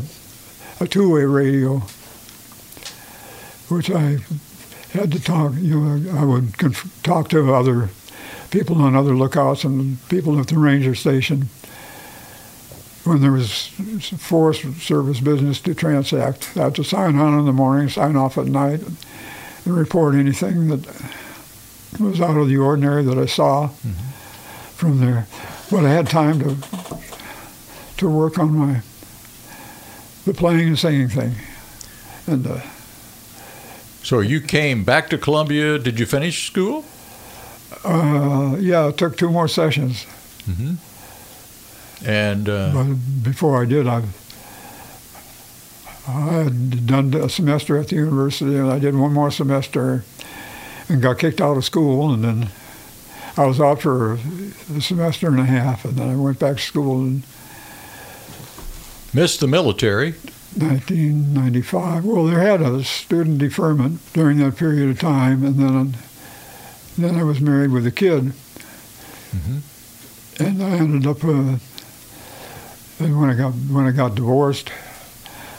a 0.80 0.88
two-way 0.88 1.22
radio, 1.22 1.78
which 3.68 3.92
I 3.92 4.18
had 4.90 5.12
to 5.12 5.22
talk. 5.22 5.52
You 5.54 5.78
know, 5.78 6.18
I 6.18 6.24
would 6.24 6.58
conf- 6.58 7.00
talk 7.04 7.28
to 7.28 7.54
other 7.54 7.90
people 8.54 8.80
on 8.80 8.94
other 8.94 9.16
lookouts 9.16 9.64
and 9.64 9.98
people 10.08 10.38
at 10.38 10.46
the 10.46 10.56
ranger 10.56 10.94
station 10.94 11.48
when 13.02 13.20
there 13.20 13.32
was 13.32 13.66
Forest 14.16 14.80
Service 14.80 15.18
business 15.18 15.60
to 15.60 15.74
transact. 15.74 16.56
I 16.56 16.64
had 16.64 16.76
to 16.76 16.84
sign 16.84 17.16
on 17.16 17.36
in 17.36 17.46
the 17.46 17.52
morning, 17.52 17.88
sign 17.88 18.14
off 18.14 18.38
at 18.38 18.46
night, 18.46 18.80
and 19.64 19.76
report 19.76 20.14
anything 20.14 20.68
that 20.68 20.86
was 21.98 22.20
out 22.20 22.36
of 22.36 22.46
the 22.46 22.56
ordinary 22.56 23.02
that 23.02 23.18
I 23.18 23.26
saw 23.26 23.70
mm-hmm. 23.70 23.90
from 24.76 25.00
there. 25.00 25.26
But 25.68 25.84
I 25.84 25.90
had 25.90 26.06
time 26.06 26.38
to 26.38 26.56
to 27.96 28.08
work 28.08 28.38
on 28.38 28.54
my 28.54 28.82
the 30.26 30.32
playing 30.32 30.68
and 30.68 30.78
singing 30.78 31.08
thing. 31.08 31.34
And 32.28 32.46
uh, 32.46 32.60
so 34.04 34.20
you 34.20 34.40
came 34.40 34.84
back 34.84 35.10
to 35.10 35.18
Columbia. 35.18 35.76
Did 35.76 35.98
you 35.98 36.06
finish 36.06 36.46
school? 36.46 36.84
Uh, 37.84 38.56
yeah, 38.58 38.88
it 38.88 38.96
took 38.96 39.16
two 39.16 39.30
more 39.30 39.48
sessions. 39.48 40.06
Mm-hmm. 40.48 40.74
And 42.06 42.48
uh, 42.48 42.70
but 42.74 43.22
before 43.22 43.60
I 43.62 43.64
did, 43.64 43.86
I 43.86 44.02
I 46.06 46.20
had 46.44 46.86
done 46.86 47.14
a 47.14 47.28
semester 47.28 47.78
at 47.78 47.88
the 47.88 47.96
university, 47.96 48.56
and 48.56 48.70
I 48.70 48.78
did 48.78 48.94
one 48.94 49.12
more 49.12 49.30
semester, 49.30 50.04
and 50.88 51.00
got 51.00 51.18
kicked 51.18 51.40
out 51.40 51.56
of 51.56 51.64
school, 51.64 52.12
and 52.12 52.22
then 52.24 52.48
I 53.36 53.46
was 53.46 53.60
out 53.60 53.82
for 53.82 54.14
a 54.14 54.80
semester 54.80 55.28
and 55.28 55.40
a 55.40 55.44
half, 55.44 55.84
and 55.84 55.96
then 55.96 56.10
I 56.10 56.16
went 56.16 56.38
back 56.38 56.56
to 56.56 56.62
school 56.62 57.00
and 57.00 57.22
Missed 59.14 59.38
the 59.38 59.46
military. 59.46 60.14
1995. 60.56 62.04
Well, 62.04 62.24
they 62.24 62.34
had 62.34 62.60
a 62.60 62.82
student 62.82 63.38
deferment 63.38 64.00
during 64.12 64.38
that 64.38 64.56
period 64.56 64.90
of 64.90 64.98
time, 64.98 65.44
and 65.44 65.54
then 65.54 65.96
then 66.96 67.16
I 67.16 67.22
was 67.22 67.40
married 67.40 67.70
with 67.70 67.86
a 67.86 67.90
kid, 67.90 68.32
mm-hmm. 69.32 69.58
and 70.42 70.62
I 70.62 70.70
ended 70.70 71.06
up. 71.06 71.24
Uh, 71.24 71.58
and 73.00 73.20
when 73.20 73.28
I 73.30 73.34
got 73.34 73.52
when 73.52 73.86
I 73.86 73.90
got 73.90 74.14
divorced, 74.14 74.70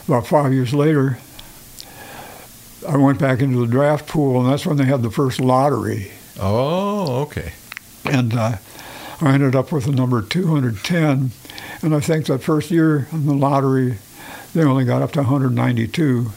about 0.07 0.27
five 0.27 0.53
years 0.53 0.73
later, 0.73 1.17
I 2.87 2.97
went 2.97 3.19
back 3.19 3.41
into 3.41 3.59
the 3.59 3.71
draft 3.71 4.07
pool, 4.07 4.41
and 4.41 4.51
that's 4.51 4.65
when 4.65 4.77
they 4.77 4.85
had 4.85 5.01
the 5.01 5.11
first 5.11 5.39
lottery. 5.39 6.11
Oh, 6.39 7.23
okay. 7.23 7.53
And 8.05 8.33
uh, 8.33 8.57
I 9.21 9.33
ended 9.33 9.55
up 9.55 9.71
with 9.71 9.85
the 9.85 9.91
number 9.91 10.21
210 10.21 11.31
and 11.81 11.95
I 11.95 11.99
think 11.99 12.25
that 12.25 12.41
first 12.41 12.71
year 12.71 13.07
in 13.11 13.25
the 13.25 13.33
lottery, 13.33 13.97
they 14.53 14.63
only 14.63 14.85
got 14.85 15.01
up 15.01 15.11
to 15.13 15.19
192. 15.19 16.31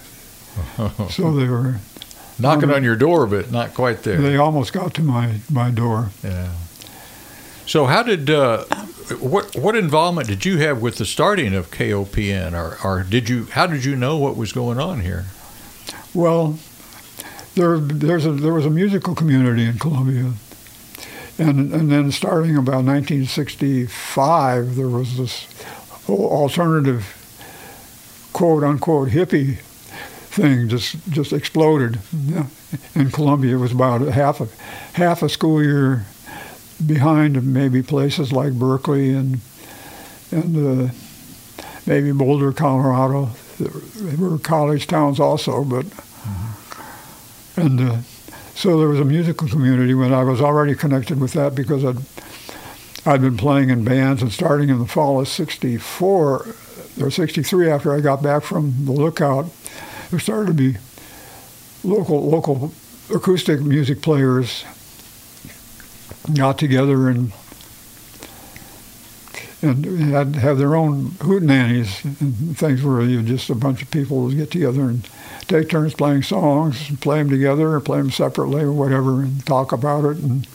so 1.11 1.33
they 1.33 1.49
were 1.49 1.77
knocking 2.39 2.71
on 2.71 2.85
your 2.85 2.97
door, 2.97 3.27
but 3.27 3.51
not 3.51 3.75
quite 3.75 4.03
there. 4.03 4.21
They 4.21 4.37
almost 4.37 4.73
got 4.73 4.95
to 4.95 5.03
my, 5.03 5.41
my 5.51 5.71
door. 5.71 6.11
Yeah. 6.23 6.53
So 7.67 7.87
how 7.87 8.03
did 8.03 8.31
uh, 8.31 8.65
what 9.21 9.55
what 9.55 9.77
involvement 9.77 10.29
did 10.29 10.47
you 10.47 10.59
have 10.59 10.81
with 10.81 10.97
the 10.97 11.05
starting 11.05 11.55
of 11.55 11.71
KOPN, 11.71 12.55
or, 12.55 12.79
or 12.83 13.03
did 13.03 13.29
you 13.29 13.45
how 13.45 13.67
did 13.67 13.85
you 13.85 13.95
know 13.95 14.17
what 14.17 14.37
was 14.37 14.53
going 14.53 14.79
on 14.79 15.01
here? 15.01 15.27
Well, 16.15 16.59
there 17.55 17.79
there's 17.79 18.25
a 18.25 18.33
there 18.33 18.55
was 18.55 18.65
a 18.65 18.71
musical 18.71 19.15
community 19.15 19.65
in 19.65 19.79
Columbia 19.79 20.33
and, 21.39 21.73
and 21.73 21.91
then 21.91 22.11
starting 22.11 22.57
about 22.57 22.85
1965, 22.85 24.75
there 24.75 24.89
was 24.89 25.17
this 25.17 25.47
alternative, 26.09 28.29
quote 28.33 28.65
unquote, 28.65 29.11
hippie 29.11 29.59
thing 30.39 30.69
just 30.69 30.97
just 31.11 31.33
exploded 31.33 31.99
in 32.95 33.11
Columbia. 33.11 33.57
It 33.57 33.61
was 33.61 33.73
about 33.73 34.01
half 34.03 34.41
a 34.41 34.49
half 34.95 35.23
a 35.23 35.29
school 35.29 35.63
year 35.63 36.07
behind 36.87 37.43
maybe 37.45 37.83
places 37.83 38.33
like 38.33 38.53
Berkeley 38.53 39.13
and 39.13 39.41
and 40.31 40.89
uh, 40.89 40.93
maybe 41.87 42.13
Boulder, 42.13 42.53
Colorado. 42.53 43.31
They 43.59 44.17
were 44.17 44.39
college 44.39 44.87
towns 44.87 45.19
also, 45.21 45.65
but 45.65 45.85
mm-hmm. 45.85 47.61
and. 47.61 47.81
Uh, 47.81 47.97
so 48.59 48.77
there 48.77 48.89
was 48.89 48.99
a 48.99 49.05
musical 49.05 49.47
community 49.47 49.95
when 49.95 50.13
I 50.13 50.25
was 50.25 50.41
already 50.41 50.75
connected 50.75 51.21
with 51.21 51.33
that 51.35 51.55
because 51.55 51.85
I'd, 51.85 51.99
I'd 53.07 53.21
been 53.21 53.37
playing 53.37 53.71
in 53.71 53.85
bands 53.85 54.21
and 54.21 54.33
starting 54.33 54.69
in 54.69 54.81
the 54.81 54.87
fall 54.89 55.21
of 55.21 55.29
64 55.29 56.57
or 57.01 57.11
63 57.11 57.71
after 57.71 57.95
I 57.95 58.01
got 58.01 58.21
back 58.21 58.43
from 58.43 58.85
the 58.85 58.91
lookout, 58.91 59.47
there 60.11 60.19
started 60.19 60.47
to 60.49 60.55
be 60.55 60.77
local 61.85 62.29
local 62.29 62.73
acoustic 63.15 63.61
music 63.61 64.03
players 64.03 64.65
got 66.35 66.59
together 66.59 67.09
and 67.09 67.33
and 69.61 69.85
had 70.13 70.37
have 70.37 70.59
their 70.59 70.77
own 70.77 71.11
hootenannies 71.19 72.05
and 72.05 72.57
things 72.57 72.83
where 72.83 73.03
you 73.03 73.23
just 73.23 73.51
a 73.51 73.55
bunch 73.55 73.83
of 73.83 73.91
people 73.91 74.23
would 74.23 74.37
get 74.37 74.51
together 74.51 74.83
and 74.83 75.09
take 75.49 75.69
turns 75.69 75.95
playing 75.95 76.23
songs, 76.23 76.95
play 76.99 77.19
them 77.19 77.31
together 77.31 77.73
or 77.73 77.81
play 77.81 77.99
them 77.99 78.11
separately 78.11 78.63
or 78.63 78.73
whatever, 78.73 79.23
and 79.23 79.45
talk 79.47 79.73
about 79.73 80.05
it. 80.05 80.19
And 80.19 80.47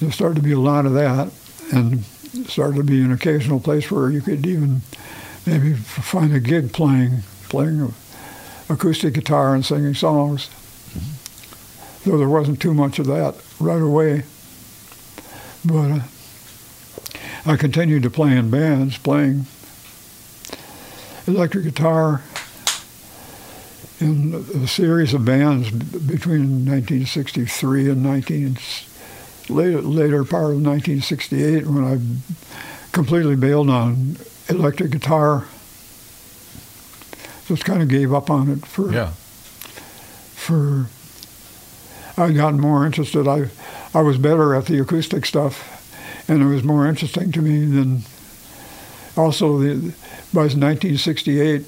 there 0.00 0.12
started 0.12 0.36
to 0.36 0.42
be 0.42 0.52
a 0.52 0.58
lot 0.58 0.86
of 0.86 0.94
that, 0.94 1.30
and 1.72 2.04
started 2.48 2.76
to 2.76 2.84
be 2.84 3.02
an 3.02 3.12
occasional 3.12 3.60
place 3.60 3.90
where 3.90 4.10
you 4.10 4.22
could 4.22 4.46
even 4.46 4.80
maybe 5.44 5.74
find 5.74 6.32
a 6.32 6.40
gig 6.40 6.72
playing 6.72 7.22
playing 7.48 7.92
acoustic 8.70 9.14
guitar 9.14 9.54
and 9.54 9.64
singing 9.64 9.94
songs. 9.94 10.48
Though 12.04 12.16
there 12.16 12.28
wasn't 12.28 12.62
too 12.62 12.72
much 12.72 12.98
of 12.98 13.06
that 13.08 13.34
right 13.58 13.82
away, 13.82 14.22
but 15.64 15.90
uh, 15.90 16.00
I 17.44 17.56
continued 17.56 18.02
to 18.04 18.10
play 18.10 18.36
in 18.36 18.50
bands, 18.50 18.96
playing 18.96 19.44
electric 21.26 21.64
guitar 21.64 22.22
in 24.00 24.34
a 24.34 24.66
series 24.66 25.12
of 25.12 25.26
bands 25.26 25.70
between 25.70 26.64
1963 26.64 27.90
and 27.90 28.02
19 28.02 28.56
later, 29.50 29.82
later 29.82 30.24
part 30.24 30.54
of 30.54 30.62
1968 30.62 31.66
when 31.66 31.84
I 31.84 32.92
completely 32.92 33.36
bailed 33.36 33.68
on 33.68 34.16
electric 34.48 34.92
guitar. 34.92 35.46
Just 37.50 37.64
kind 37.64 37.82
of 37.82 37.88
gave 37.88 38.14
up 38.14 38.30
on 38.30 38.48
it 38.48 38.64
for 38.64 38.92
yeah. 38.92 39.10
for 40.36 40.86
I 42.16 42.30
got 42.30 42.54
more 42.54 42.86
interested. 42.86 43.26
I 43.26 43.48
I 43.92 44.02
was 44.02 44.18
better 44.18 44.54
at 44.54 44.66
the 44.66 44.78
acoustic 44.80 45.26
stuff, 45.26 46.24
and 46.28 46.40
it 46.42 46.46
was 46.46 46.62
more 46.62 46.86
interesting 46.86 47.32
to 47.32 47.42
me 47.42 47.64
than 47.64 48.02
also 49.16 49.58
the 49.58 49.92
by 50.32 50.42
1968 50.42 51.64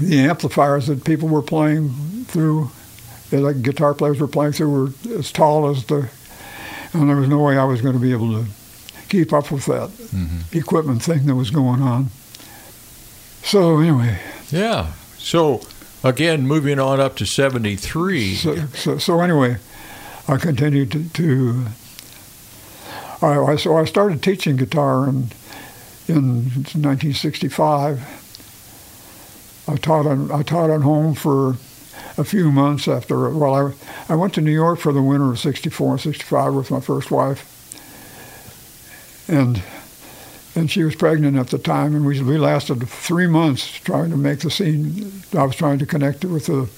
the 0.00 0.18
amplifiers 0.18 0.88
that 0.88 1.04
people 1.04 1.28
were 1.28 1.40
playing 1.40 1.88
through, 2.26 2.70
like 3.32 3.62
guitar 3.62 3.94
players 3.94 4.20
were 4.20 4.28
playing 4.28 4.52
through, 4.52 4.70
were 4.70 5.18
as 5.18 5.32
tall 5.32 5.70
as 5.70 5.86
the 5.86 6.10
and 6.92 7.08
there 7.08 7.16
was 7.16 7.28
no 7.30 7.38
way 7.40 7.56
I 7.56 7.64
was 7.64 7.80
going 7.80 7.94
to 7.94 8.00
be 8.00 8.12
able 8.12 8.30
to 8.42 8.46
keep 9.08 9.32
up 9.32 9.50
with 9.50 9.64
that 9.66 9.88
Mm-hmm. 10.14 10.58
equipment 10.58 11.02
thing 11.02 11.24
that 11.26 11.34
was 11.34 11.50
going 11.50 11.80
on. 11.80 12.10
So 13.42 13.78
anyway, 13.80 14.18
Yeah. 14.50 14.92
So 15.18 15.62
again, 16.02 16.46
moving 16.46 16.78
on 16.78 17.00
up 17.00 17.16
to 17.16 17.26
73. 17.26 18.34
so, 18.34 18.56
so, 18.74 18.98
so 18.98 19.20
anyway, 19.20 19.56
I 20.28 20.36
continued 20.36 20.92
to. 20.92 21.08
to 21.08 21.66
I, 23.22 23.38
I, 23.38 23.56
so 23.56 23.76
I 23.76 23.84
started 23.84 24.22
teaching 24.22 24.56
guitar 24.56 25.08
in 25.08 25.30
in 26.06 26.44
1965. 26.44 28.02
I 29.66 29.76
taught 29.76 30.06
on 30.06 30.30
I 30.30 30.42
taught 30.42 30.70
at 30.70 30.82
home 30.82 31.14
for 31.14 31.56
a 32.18 32.24
few 32.24 32.52
months 32.52 32.86
after. 32.86 33.30
Well, 33.30 33.54
I 33.54 33.72
I 34.12 34.16
went 34.16 34.34
to 34.34 34.40
New 34.40 34.52
York 34.52 34.78
for 34.78 34.92
the 34.92 35.02
winter 35.02 35.30
of 35.30 35.38
'64 35.38 35.92
and 35.92 36.00
'65 36.00 36.54
with 36.54 36.70
my 36.70 36.80
first 36.80 37.10
wife, 37.10 37.46
and 39.26 39.62
and 40.56 40.70
she 40.70 40.84
was 40.84 40.94
pregnant 40.94 41.36
at 41.36 41.48
the 41.48 41.58
time, 41.58 41.94
and 41.96 42.06
we 42.06 42.20
we 42.22 42.38
lasted 42.38 42.86
three 42.88 43.26
months 43.26 43.66
trying 43.80 44.10
to 44.10 44.16
make 44.16 44.40
the 44.40 44.50
scene. 44.50 45.12
I 45.36 45.42
was 45.44 45.56
trying 45.56 45.78
to 45.80 45.86
connect 45.86 46.24
it 46.24 46.28
with 46.28 46.46
the 46.46 46.68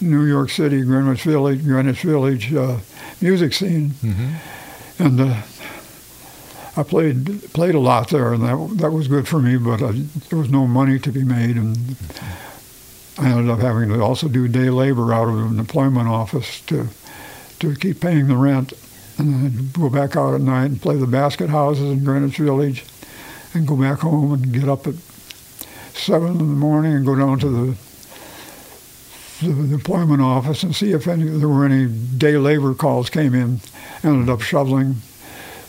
New 0.00 0.22
York 0.24 0.50
City, 0.50 0.82
Greenwich 0.82 1.22
Village, 1.22 1.62
Greenwich 1.64 2.02
Village 2.02 2.54
uh, 2.54 2.78
music 3.20 3.52
scene, 3.52 3.90
Mhm. 4.02 4.30
and 4.98 5.20
uh, 5.20 5.34
I 6.78 6.82
played 6.82 7.42
played 7.52 7.74
a 7.74 7.80
lot 7.80 8.08
there, 8.10 8.32
and 8.32 8.42
that 8.42 8.78
that 8.82 8.90
was 8.92 9.08
good 9.08 9.26
for 9.28 9.40
me. 9.40 9.56
But 9.56 9.82
I, 9.82 9.92
there 10.30 10.38
was 10.38 10.50
no 10.50 10.66
money 10.66 10.98
to 10.98 11.10
be 11.12 11.24
made, 11.24 11.56
and 11.56 11.96
I 13.18 13.30
ended 13.30 13.50
up 13.50 13.60
having 13.60 13.88
to 13.90 14.00
also 14.02 14.28
do 14.28 14.46
day 14.48 14.70
labor 14.70 15.12
out 15.12 15.28
of 15.28 15.38
an 15.50 15.58
employment 15.58 16.08
office 16.08 16.60
to 16.68 16.88
to 17.60 17.74
keep 17.76 18.00
paying 18.00 18.28
the 18.28 18.36
rent, 18.36 18.72
and 19.18 19.32
then 19.32 19.70
go 19.72 19.88
back 19.88 20.16
out 20.16 20.34
at 20.34 20.40
night 20.42 20.66
and 20.66 20.80
play 20.82 20.96
the 20.96 21.06
basket 21.06 21.48
houses 21.48 21.90
in 21.90 22.04
Greenwich 22.04 22.36
Village, 22.36 22.84
and 23.56 23.68
go 23.68 23.76
back 23.76 24.00
home 24.00 24.32
and 24.32 24.52
get 24.52 24.68
up 24.68 24.86
at 24.86 24.94
seven 25.94 26.32
in 26.32 26.38
the 26.38 26.44
morning 26.44 26.94
and 26.94 27.06
go 27.06 27.14
down 27.16 27.38
to 27.38 27.48
the 27.48 27.76
the, 29.42 29.74
employment 29.74 30.22
office 30.22 30.62
and 30.62 30.74
see 30.74 30.92
if 30.92 31.06
any 31.06 31.24
there 31.24 31.48
were 31.48 31.64
any 31.64 31.86
day 31.86 32.36
labor 32.36 32.74
calls 32.74 33.10
came 33.10 33.34
in. 33.34 33.60
Ended 34.02 34.28
up 34.28 34.40
shoveling 34.40 34.96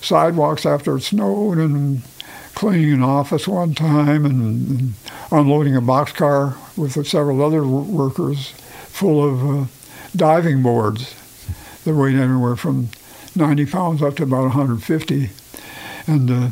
sidewalks 0.01 0.65
after 0.65 0.97
it 0.97 1.01
snowed 1.01 1.57
and 1.57 2.01
cleaning 2.55 2.93
an 2.93 3.03
office 3.03 3.47
one 3.47 3.73
time 3.73 4.25
and, 4.25 4.69
and 4.69 4.93
unloading 5.31 5.75
a 5.75 5.81
boxcar 5.81 6.55
with 6.77 7.05
several 7.05 7.43
other 7.43 7.65
workers 7.65 8.51
full 8.87 9.23
of 9.23 9.63
uh, 9.63 9.65
diving 10.15 10.63
boards 10.63 11.15
that 11.83 11.93
weighed 11.93 12.15
anywhere 12.15 12.55
from 12.55 12.89
90 13.35 13.65
pounds 13.67 14.01
up 14.01 14.15
to 14.15 14.23
about 14.23 14.43
150. 14.43 15.29
And 16.07 16.31
uh, 16.31 16.49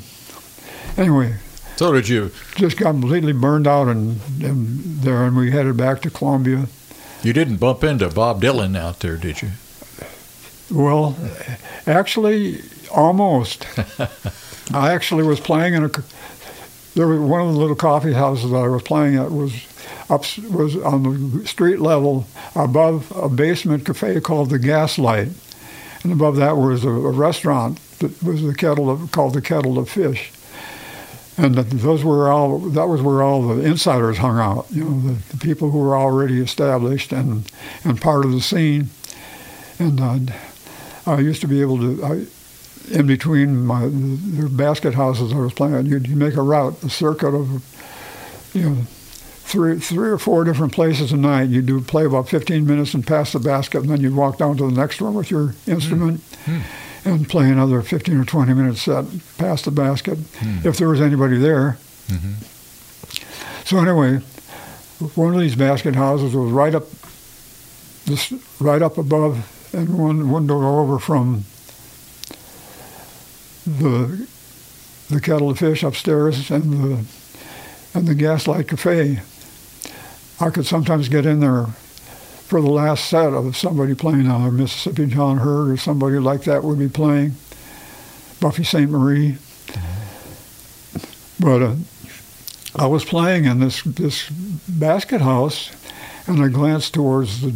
anyway, 0.97 1.35
So 1.77 1.91
did 1.91 2.07
you? 2.07 2.31
just 2.55 2.77
got 2.77 2.91
completely 2.91 3.33
burned 3.33 3.67
out 3.67 3.87
and, 3.87 4.19
and 4.41 5.01
there, 5.01 5.23
and 5.25 5.35
we 5.35 5.51
headed 5.51 5.77
back 5.77 6.01
to 6.03 6.09
Columbia. 6.09 6.67
You 7.23 7.33
didn't 7.33 7.57
bump 7.57 7.83
into 7.83 8.09
Bob 8.09 8.41
Dylan 8.41 8.77
out 8.77 8.99
there, 8.99 9.17
did 9.17 9.41
you? 9.41 9.49
Well, 10.71 11.15
actually, 11.87 12.61
almost. 12.91 13.65
I 14.73 14.93
actually 14.93 15.23
was 15.23 15.39
playing 15.39 15.73
in 15.73 15.83
a. 15.85 15.89
There 16.95 17.07
was 17.07 17.19
one 17.19 17.41
of 17.41 17.53
the 17.53 17.59
little 17.59 17.75
coffee 17.75 18.13
houses 18.13 18.51
that 18.51 18.57
I 18.57 18.67
was 18.67 18.81
playing 18.81 19.15
at 19.15 19.31
was 19.31 19.53
up 20.09 20.21
was 20.49 20.75
on 20.77 21.03
the 21.39 21.47
street 21.47 21.79
level 21.79 22.25
above 22.55 23.11
a 23.15 23.27
basement 23.29 23.85
cafe 23.85 24.19
called 24.21 24.49
the 24.49 24.57
Gaslight, 24.59 25.29
and 26.03 26.13
above 26.13 26.35
that 26.37 26.57
was 26.57 26.83
a, 26.83 26.89
a 26.89 27.11
restaurant 27.11 27.79
that 27.99 28.21
was 28.23 28.41
the 28.43 28.53
kettle 28.55 28.89
of 28.89 29.11
called 29.11 29.33
the 29.33 29.41
Kettle 29.41 29.77
of 29.77 29.89
Fish, 29.89 30.31
and 31.37 31.55
that 31.55 31.69
those 31.69 32.03
were 32.03 32.29
all 32.29 32.59
that 32.59 32.87
was 32.87 33.01
where 33.01 33.21
all 33.21 33.47
the 33.47 33.63
insiders 33.63 34.17
hung 34.17 34.37
out. 34.37 34.67
You 34.71 34.83
know, 34.85 35.13
the, 35.13 35.35
the 35.35 35.37
people 35.37 35.71
who 35.71 35.79
were 35.79 35.97
already 35.97 36.41
established 36.41 37.11
and 37.11 37.51
and 37.83 38.01
part 38.01 38.25
of 38.25 38.31
the 38.31 38.41
scene, 38.41 38.89
and. 39.79 39.99
Uh, 39.99 40.19
I 41.07 41.19
used 41.19 41.41
to 41.41 41.47
be 41.47 41.61
able 41.61 41.77
to, 41.79 42.03
I, 42.03 42.25
in 42.93 43.07
between 43.07 43.65
my 43.65 43.81
the 43.85 44.49
basket 44.51 44.93
houses 44.93 45.33
I 45.33 45.37
was 45.37 45.53
playing 45.53 45.75
at, 45.75 45.85
you'd, 45.85 46.07
you'd 46.07 46.17
make 46.17 46.35
a 46.35 46.41
route, 46.41 46.81
a 46.83 46.89
circuit 46.89 47.35
of, 47.35 47.63
you 48.53 48.69
know, 48.69 48.75
three 49.45 49.79
three 49.79 50.09
or 50.09 50.17
four 50.17 50.43
different 50.43 50.73
places 50.73 51.11
a 51.11 51.17
night. 51.17 51.49
You'd 51.49 51.67
do 51.67 51.79
play 51.81 52.05
about 52.05 52.29
15 52.29 52.65
minutes 52.65 52.93
and 52.93 53.05
pass 53.05 53.33
the 53.33 53.39
basket, 53.39 53.81
and 53.81 53.89
then 53.89 54.01
you'd 54.01 54.15
walk 54.15 54.39
down 54.39 54.57
to 54.57 54.65
the 54.65 54.75
next 54.75 55.01
one 55.01 55.13
with 55.13 55.29
your 55.29 55.55
instrument 55.67 56.21
Mm. 56.45 56.61
And 57.05 57.29
play 57.29 57.49
another 57.49 57.81
15 57.81 58.19
or 58.19 58.25
20 58.25 58.53
minutes 58.53 58.81
set, 58.81 59.05
past 59.37 59.65
the 59.65 59.71
basket, 59.71 60.17
Mm. 60.41 60.65
if 60.65 60.77
there 60.77 60.89
was 60.89 60.99
anybody 60.99 61.37
there. 61.37 61.77
Mhm. 62.09 62.33
So 63.65 63.77
anyway, 63.79 64.21
one 65.15 65.33
of 65.33 65.39
these 65.39 65.55
basket 65.55 65.95
houses 65.95 66.33
was 66.33 66.51
right 66.51 66.73
up, 66.75 66.85
this 68.05 68.33
right 68.59 68.81
up 68.81 68.97
above, 68.97 69.45
and 69.73 69.89
one 69.97 70.29
window 70.31 70.79
over 70.79 70.99
from 70.99 71.45
the 73.65 74.27
the 75.09 75.21
kettle 75.21 75.49
of 75.51 75.59
fish 75.59 75.83
upstairs 75.83 76.49
and 76.49 76.63
the 76.83 77.05
and 77.93 78.07
the 78.07 78.15
Gaslight 78.15 78.67
Cafe. 78.67 79.19
I 80.39 80.49
could 80.49 80.65
sometimes 80.65 81.07
get 81.09 81.25
in 81.25 81.39
there 81.39 81.67
for 82.45 82.61
the 82.61 82.69
last 82.69 83.09
set 83.09 83.33
of 83.33 83.57
somebody 83.57 83.95
playing 83.95 84.29
either 84.29 84.51
Mississippi 84.51 85.07
John 85.07 85.37
Hurt 85.37 85.71
or 85.71 85.77
somebody 85.77 86.19
like 86.19 86.43
that 86.43 86.63
would 86.63 86.77
be 86.77 86.87
playing 86.87 87.35
Buffy 88.39 88.63
Sainte-Marie. 88.63 89.37
But 91.39 91.61
uh, 91.61 91.75
I 92.75 92.85
was 92.87 93.03
playing 93.03 93.45
in 93.45 93.59
this 93.59 93.81
this 93.83 94.29
basket 94.29 95.21
house, 95.21 95.71
and 96.27 96.41
I 96.41 96.49
glanced 96.49 96.93
towards 96.93 97.41
the 97.41 97.51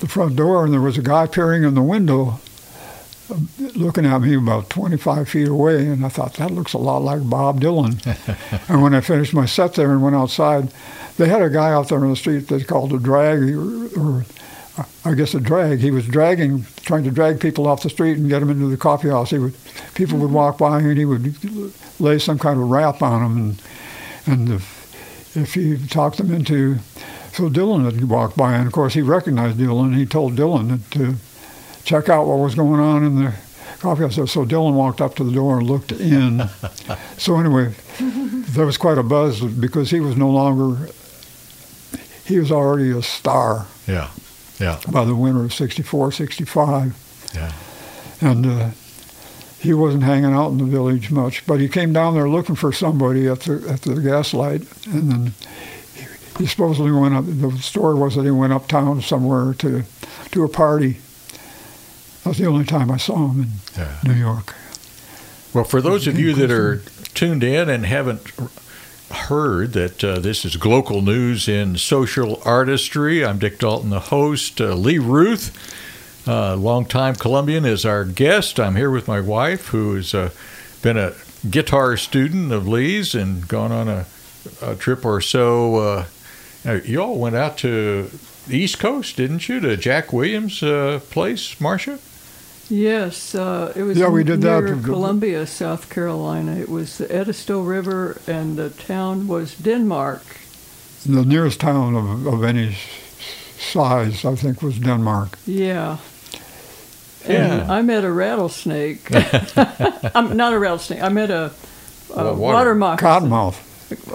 the 0.00 0.08
front 0.08 0.34
door, 0.34 0.64
and 0.64 0.72
there 0.72 0.80
was 0.80 0.98
a 0.98 1.02
guy 1.02 1.26
peering 1.26 1.62
in 1.62 1.74
the 1.74 1.82
window, 1.82 2.40
looking 3.74 4.06
at 4.06 4.20
me 4.20 4.34
about 4.34 4.70
25 4.70 5.28
feet 5.28 5.48
away, 5.48 5.86
and 5.86 6.04
I 6.04 6.08
thought 6.08 6.34
that 6.34 6.50
looks 6.50 6.72
a 6.72 6.78
lot 6.78 7.02
like 7.02 7.28
Bob 7.28 7.60
Dylan. 7.60 7.98
and 8.68 8.82
when 8.82 8.94
I 8.94 9.00
finished 9.00 9.34
my 9.34 9.46
set 9.46 9.74
there 9.74 9.92
and 9.92 10.02
went 10.02 10.16
outside, 10.16 10.72
they 11.16 11.28
had 11.28 11.42
a 11.42 11.50
guy 11.50 11.72
out 11.72 11.88
there 11.88 11.98
on 11.98 12.10
the 12.10 12.16
street 12.16 12.48
they 12.48 12.62
called 12.62 12.92
a 12.92 12.98
drag, 12.98 13.42
or, 13.42 13.88
or 13.98 14.24
uh, 14.78 14.84
I 15.04 15.14
guess 15.14 15.34
a 15.34 15.40
drag. 15.40 15.80
He 15.80 15.90
was 15.90 16.06
dragging, 16.06 16.64
trying 16.82 17.04
to 17.04 17.10
drag 17.10 17.40
people 17.40 17.66
off 17.66 17.82
the 17.82 17.90
street 17.90 18.18
and 18.18 18.28
get 18.28 18.40
them 18.40 18.50
into 18.50 18.68
the 18.68 18.76
coffee 18.76 19.10
house. 19.10 19.30
He 19.30 19.38
would, 19.38 19.54
people 19.94 20.18
would 20.18 20.32
walk 20.32 20.58
by 20.58 20.80
and 20.80 20.98
he 20.98 21.04
would 21.04 21.34
lay 22.00 22.18
some 22.18 22.38
kind 22.38 22.60
of 22.60 22.70
rap 22.70 23.02
on 23.02 23.22
them, 23.22 23.36
and 23.36 23.62
and 24.24 24.48
if, 24.50 25.36
if 25.36 25.54
he 25.54 25.76
talked 25.88 26.18
them 26.18 26.32
into, 26.32 26.78
so 27.32 27.48
Dylan 27.48 27.84
had 27.84 28.08
walked 28.08 28.36
by, 28.36 28.54
and 28.54 28.66
of 28.66 28.72
course 28.72 28.94
he 28.94 29.02
recognized 29.02 29.58
Dylan. 29.58 29.96
He 29.96 30.06
told 30.06 30.36
Dylan 30.36 30.88
to 30.90 31.16
check 31.84 32.08
out 32.08 32.26
what 32.26 32.38
was 32.38 32.54
going 32.54 32.80
on 32.80 33.04
in 33.04 33.16
the 33.24 33.34
coffee 33.80 34.02
house. 34.02 34.14
So 34.14 34.44
Dylan 34.44 34.74
walked 34.74 35.00
up 35.00 35.14
to 35.16 35.24
the 35.24 35.32
door 35.32 35.58
and 35.58 35.66
looked 35.68 35.92
in. 35.92 36.48
so 37.18 37.38
anyway, 37.38 37.74
there 37.98 38.66
was 38.66 38.76
quite 38.76 38.98
a 38.98 39.02
buzz 39.02 39.40
because 39.40 39.90
he 39.90 40.00
was 40.00 40.16
no 40.16 40.30
longer. 40.30 40.88
He 42.24 42.38
was 42.38 42.52
already 42.52 42.90
a 42.90 43.02
star 43.02 43.66
Yeah. 43.86 44.08
Yeah. 44.60 44.78
by 44.90 45.04
the 45.04 45.14
winter 45.16 45.44
of 45.44 45.52
64, 45.52 46.12
65. 46.12 47.30
Yeah. 47.34 47.52
And 48.20 48.46
uh, 48.46 48.70
he 49.58 49.74
wasn't 49.74 50.04
hanging 50.04 50.32
out 50.32 50.50
in 50.52 50.58
the 50.58 50.64
village 50.64 51.10
much, 51.10 51.44
but 51.46 51.58
he 51.60 51.68
came 51.68 51.92
down 51.92 52.14
there 52.14 52.28
looking 52.28 52.54
for 52.54 52.72
somebody 52.72 53.26
at 53.26 53.40
the 53.40 53.64
at 53.68 53.82
the 53.82 53.94
gaslight, 54.00 54.62
and 54.86 55.10
then 55.10 55.32
he, 55.94 56.06
he 56.38 56.46
supposedly 56.46 56.92
went 56.92 57.14
up. 57.14 57.24
The 57.26 57.50
story 57.58 57.96
was 57.96 58.14
that 58.14 58.24
he 58.24 58.30
went 58.30 58.52
uptown 58.52 59.00
somewhere 59.02 59.54
to 59.54 59.82
to 60.30 60.44
a 60.44 60.48
party. 60.48 60.98
That 62.22 62.28
was 62.30 62.38
the 62.38 62.46
only 62.46 62.64
time 62.64 62.90
I 62.90 62.96
saw 62.98 63.28
him 63.28 63.42
in 63.42 63.48
Yeah. 63.76 63.98
New 64.04 64.14
York. 64.14 64.54
Well, 65.52 65.64
for 65.64 65.80
those 65.82 66.06
of 66.06 66.18
you 66.18 66.34
that 66.34 66.50
are 66.50 66.78
tuned 67.14 67.44
in 67.44 67.68
and 67.68 67.84
haven't 67.84 68.22
heard 69.10 69.72
that 69.74 70.02
uh, 70.02 70.18
this 70.20 70.44
is 70.44 70.56
Glocal 70.56 71.04
News 71.04 71.48
in 71.48 71.76
Social 71.76 72.40
Artistry, 72.44 73.24
I'm 73.24 73.38
Dick 73.38 73.58
Dalton, 73.58 73.90
the 73.90 74.00
host. 74.00 74.60
Uh, 74.60 74.74
Lee 74.74 74.98
Ruth, 74.98 75.50
uh, 76.26 76.56
longtime 76.56 77.16
Columbian, 77.16 77.64
is 77.66 77.84
our 77.84 78.04
guest. 78.04 78.58
I'm 78.58 78.76
here 78.76 78.90
with 78.90 79.08
my 79.08 79.20
wife, 79.20 79.66
who 79.68 79.96
has 79.96 80.14
uh, 80.14 80.30
been 80.80 80.96
a 80.96 81.12
guitar 81.50 81.96
student 81.98 82.52
of 82.52 82.66
Lee's 82.66 83.14
and 83.14 83.46
gone 83.48 83.72
on 83.72 83.88
a, 83.88 84.06
a 84.62 84.74
trip 84.76 85.04
or 85.04 85.20
so. 85.20 86.06
Uh, 86.64 86.72
you 86.84 87.02
all 87.02 87.18
went 87.18 87.34
out 87.36 87.58
to 87.58 88.10
the 88.46 88.56
East 88.56 88.78
Coast, 88.78 89.16
didn't 89.16 89.48
you, 89.48 89.60
to 89.60 89.76
Jack 89.76 90.12
Williams' 90.12 90.62
uh, 90.62 91.00
place, 91.10 91.60
Marcia? 91.60 91.98
Yes, 92.72 93.34
uh, 93.34 93.72
it 93.76 93.82
was 93.82 93.98
Yeah, 93.98 94.08
we 94.08 94.24
did 94.24 94.40
that. 94.42 94.64
near 94.64 94.76
Columbia, 94.76 95.46
South 95.46 95.90
Carolina. 95.90 96.52
It 96.56 96.70
was 96.70 96.96
the 96.96 97.04
Edisto 97.14 97.60
River, 97.60 98.16
and 98.26 98.56
the 98.56 98.70
town 98.70 99.28
was 99.28 99.54
Denmark. 99.54 100.22
The 101.04 101.22
nearest 101.24 101.60
town 101.60 101.94
of, 101.96 102.26
of 102.26 102.42
any 102.42 102.76
size, 103.58 104.24
I 104.24 104.34
think, 104.36 104.62
was 104.62 104.78
Denmark. 104.78 105.38
Yeah, 105.46 105.98
And 107.26 107.52
Yeah. 107.68 107.78
I 107.78 107.82
met 107.82 108.04
a 108.04 108.10
rattlesnake. 108.10 109.02
I'm 110.14 110.34
not 110.36 110.54
a 110.54 110.58
rattlesnake. 110.58 111.02
I 111.02 111.08
met 111.10 111.30
a, 111.30 111.50
a 112.14 112.24
Well, 112.24 112.36
water, 112.36 112.38
water- 112.38 112.74
moccasin. 112.74 113.28
Cottonmouth. 113.28 113.56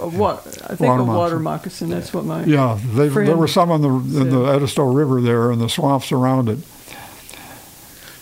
A 0.02 0.08
wa- 0.08 0.40
I 0.70 0.74
think 0.74 0.80
Water 0.90 1.02
a 1.02 1.04
water 1.04 1.38
moccasin. 1.38 1.88
moccasin. 1.88 1.90
That's 1.90 2.12
what 2.12 2.24
my. 2.24 2.42
Yeah, 2.44 2.78
they, 2.96 3.06
there 3.08 3.36
were 3.36 3.46
some 3.46 3.70
in 3.70 3.82
the 3.82 4.20
in 4.22 4.30
the 4.30 4.46
Edisto 4.46 4.82
River 4.92 5.20
there 5.20 5.52
and 5.52 5.60
the 5.60 5.68
swamps 5.68 6.10
around 6.10 6.48
it. 6.48 6.58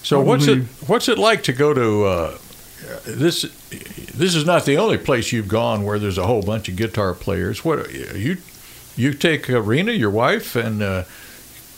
So 0.07 0.21
what's 0.21 0.47
it 0.47 0.63
what's 0.87 1.09
it 1.09 1.19
like 1.19 1.43
to 1.43 1.53
go 1.53 1.75
to 1.75 2.05
uh, 2.05 2.39
this? 3.05 3.43
This 4.15 4.37
is 4.37 4.45
not 4.45 4.65
the 4.65 4.77
only 4.77 4.99
place 4.99 5.33
you've 5.33 5.49
gone 5.49 5.83
where 5.83 5.99
there's 5.99 6.17
a 6.17 6.29
whole 6.29 6.43
bunch 6.43 6.69
of 6.69 6.77
guitar 6.77 7.13
players. 7.13 7.65
What 7.65 7.93
you 7.93 8.37
you 8.95 9.15
take 9.15 9.51
uh, 9.51 9.61
Rena, 9.61 9.91
your 9.91 10.11
wife, 10.11 10.55
and 10.55 10.81
uh, 10.81 11.05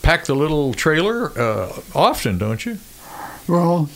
pack 0.02 0.26
the 0.26 0.34
little 0.34 0.74
trailer 0.74 1.32
uh, 1.38 1.80
often, 1.94 2.36
don't 2.36 2.66
you? 2.66 2.76
Well, 3.48 3.88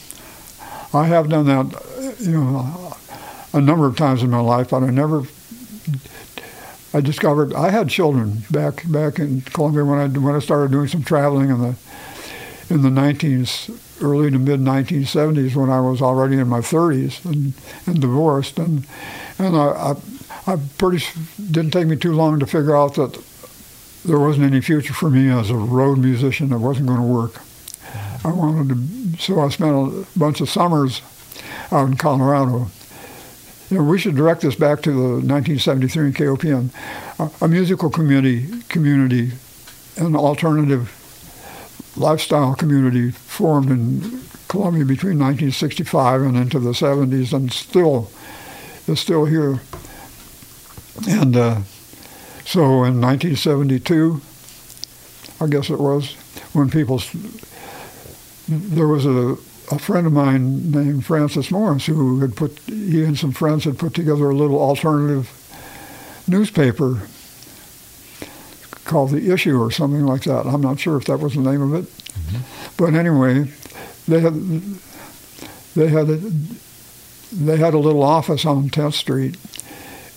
I 0.95 1.09
have 1.09 1.29
done 1.29 1.45
that, 1.45 2.17
you 2.19 2.33
know, 2.33 2.97
a 3.53 3.61
number 3.61 3.87
of 3.87 3.99
times 3.99 4.23
in 4.23 4.31
my 4.31 4.41
life, 4.41 4.71
but 4.71 4.83
I 4.83 4.89
never. 4.89 5.25
I 6.95 7.03
discovered 7.03 7.53
I 7.53 7.69
had 7.69 7.91
children 7.91 8.45
back 8.51 8.91
back 8.91 9.19
in 9.19 9.43
Columbia 9.43 9.85
when 9.85 9.99
I 9.99 10.09
when 10.09 10.35
I 10.35 10.39
started 10.39 10.71
doing 10.73 10.89
some 10.89 11.03
traveling 11.03 11.51
in 11.51 11.61
the 11.61 11.77
in 12.71 12.81
the 12.81 12.89
19s, 12.89 13.71
early 14.03 14.31
to 14.31 14.39
mid 14.39 14.61
1970s, 14.61 15.55
when 15.55 15.71
I 15.71 15.81
was 15.81 16.03
already 16.03 16.39
in 16.39 16.49
my 16.49 16.61
30s 16.61 17.25
and, 17.25 17.55
and 17.87 18.01
divorced, 18.01 18.59
and 18.59 18.87
and 19.39 19.57
I, 19.57 19.95
I 20.47 20.53
I 20.53 20.59
pretty 20.77 21.05
didn't 21.37 21.71
take 21.71 21.87
me 21.87 21.97
too 21.97 22.13
long 22.13 22.41
to 22.41 22.47
figure 22.47 22.77
out 22.77 22.95
that 22.95 23.23
there 24.05 24.19
wasn't 24.19 24.47
any 24.47 24.61
future 24.61 24.93
for 24.93 25.09
me 25.09 25.31
as 25.31 25.51
a 25.51 25.57
road 25.57 25.99
musician. 25.99 26.53
It 26.53 26.59
wasn't 26.59 26.89
going 26.89 27.01
to 27.01 27.07
work. 27.07 27.41
I 28.25 28.33
wanted 28.33 28.69
to, 28.69 29.23
so 29.23 29.41
I 29.41 29.49
spent 29.49 29.71
a 29.71 30.07
bunch 30.19 30.41
of 30.41 30.51
summers 30.51 31.03
out 31.71 31.89
in 31.89 31.97
Colorado. 31.97 32.67
You 33.71 33.79
know, 33.79 33.85
we 33.85 33.99
should 33.99 34.17
direct 34.17 34.43
this 34.43 34.55
back 34.55 34.83
to 34.83 34.91
the 34.91 35.09
1973 35.27 36.07
in 36.07 36.13
KOPN, 36.13 36.71
a, 37.19 37.45
a 37.45 37.49
musical 37.49 37.91
community, 37.91 38.63
community, 38.69 39.33
an 39.97 40.15
alternative 40.15 41.02
lifestyle 41.97 42.55
community 42.55 43.11
formed 43.11 43.71
in 43.71 44.23
Columbia 44.49 44.85
between 44.85 45.19
1965 45.19 46.23
and 46.23 46.37
into 46.37 46.59
the 46.59 46.71
70s, 46.71 47.33
and 47.33 47.53
still 47.53 48.11
is 48.87 49.01
still 49.01 49.25
here. 49.25 49.61
And 51.09 51.37
uh, 51.37 51.63
so 52.45 52.85
in 52.85 53.01
1972, 53.01 54.21
I 55.41 55.47
guess 55.47 55.71
it 55.71 55.79
was, 55.79 56.15
when 56.53 56.71
people 56.71 57.01
there 58.49 58.89
was 58.89 59.07
a, 59.07 59.37
a 59.71 59.79
friend 59.79 60.07
of 60.07 60.13
mine 60.13 60.71
named 60.71 61.07
Francis 61.07 61.51
Morris 61.51 61.87
who 61.87 62.21
had 62.21 62.37
put, 62.37 62.59
he 62.67 63.05
and 63.05 63.19
some 63.19 63.33
friends 63.33 63.65
had 63.65 63.79
put 63.79 63.95
together 63.95 64.29
a 64.29 64.35
little 64.35 64.61
alternative 64.61 65.31
newspaper 66.29 67.03
called 68.85 69.11
The 69.11 69.33
Issue 69.33 69.61
or 69.61 69.71
something 69.71 70.05
like 70.05 70.23
that. 70.25 70.47
I'm 70.47 70.61
not 70.61 70.81
sure 70.81 70.97
if 70.97 71.05
that 71.07 71.21
was 71.21 71.35
the 71.35 71.41
name 71.41 71.63
of 71.63 71.75
it. 71.75 71.91
But 72.77 72.95
anyway, 72.95 73.49
they 74.09 74.21
had, 74.21 74.35
they 75.75 75.89
had, 75.89 76.09
a, 76.11 76.17
they 77.33 77.57
had 77.57 77.75
a 77.75 77.79
little 77.79 78.03
office 78.03 78.45
on 78.45 78.71
10th 78.71 78.95
Street. 78.95 79.37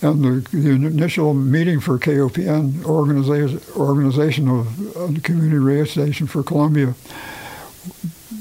And 0.01 0.23
the, 0.23 0.49
the 0.55 0.71
initial 0.71 1.33
meeting 1.33 1.79
for 1.79 1.97
KOPN, 1.97 2.85
organization, 2.85 3.61
organization 3.75 4.47
of 4.49 4.95
a 4.95 5.19
community 5.21 5.57
radio 5.57 5.85
station 5.85 6.27
for 6.27 6.43
Columbia, 6.43 6.95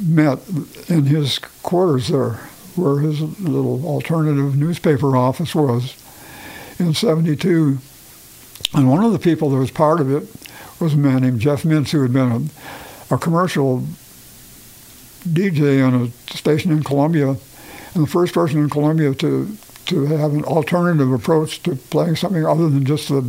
met 0.03 0.41
in 0.89 1.07
his 1.07 1.39
quarters 1.63 2.09
there, 2.09 2.33
where 2.75 2.99
his 2.99 3.21
little 3.41 3.87
alternative 3.87 4.57
newspaper 4.57 5.17
office 5.17 5.55
was 5.55 5.97
in 6.79 6.93
72. 6.93 7.79
And 8.75 8.91
one 8.91 9.05
of 9.05 9.13
the 9.13 9.19
people 9.19 9.51
that 9.51 9.57
was 9.57 9.71
part 9.71 10.01
of 10.01 10.11
it 10.11 10.29
was 10.81 10.95
a 10.95 10.97
man 10.97 11.23
named 11.23 11.41
Jeff 11.41 11.63
Mintz, 11.63 11.91
who 11.91 12.03
had 12.03 12.13
been 12.13 12.51
a, 13.11 13.15
a 13.15 13.19
commercial 13.19 13.85
DJ 15.29 15.87
on 15.87 15.95
a 15.95 16.37
station 16.37 16.73
in 16.73 16.83
Columbia, 16.83 17.37
and 17.95 18.03
the 18.03 18.11
first 18.11 18.35
person 18.35 18.59
in 18.59 18.69
Columbia 18.69 19.15
to 19.15 19.57
to 19.87 20.07
have 20.07 20.33
an 20.33 20.45
alternative 20.45 21.13
approach 21.13 21.63
to 21.63 21.77
playing 21.77 22.17
something 22.17 22.45
other 22.45 22.69
than 22.69 22.85
just 22.85 23.09
the 23.09 23.21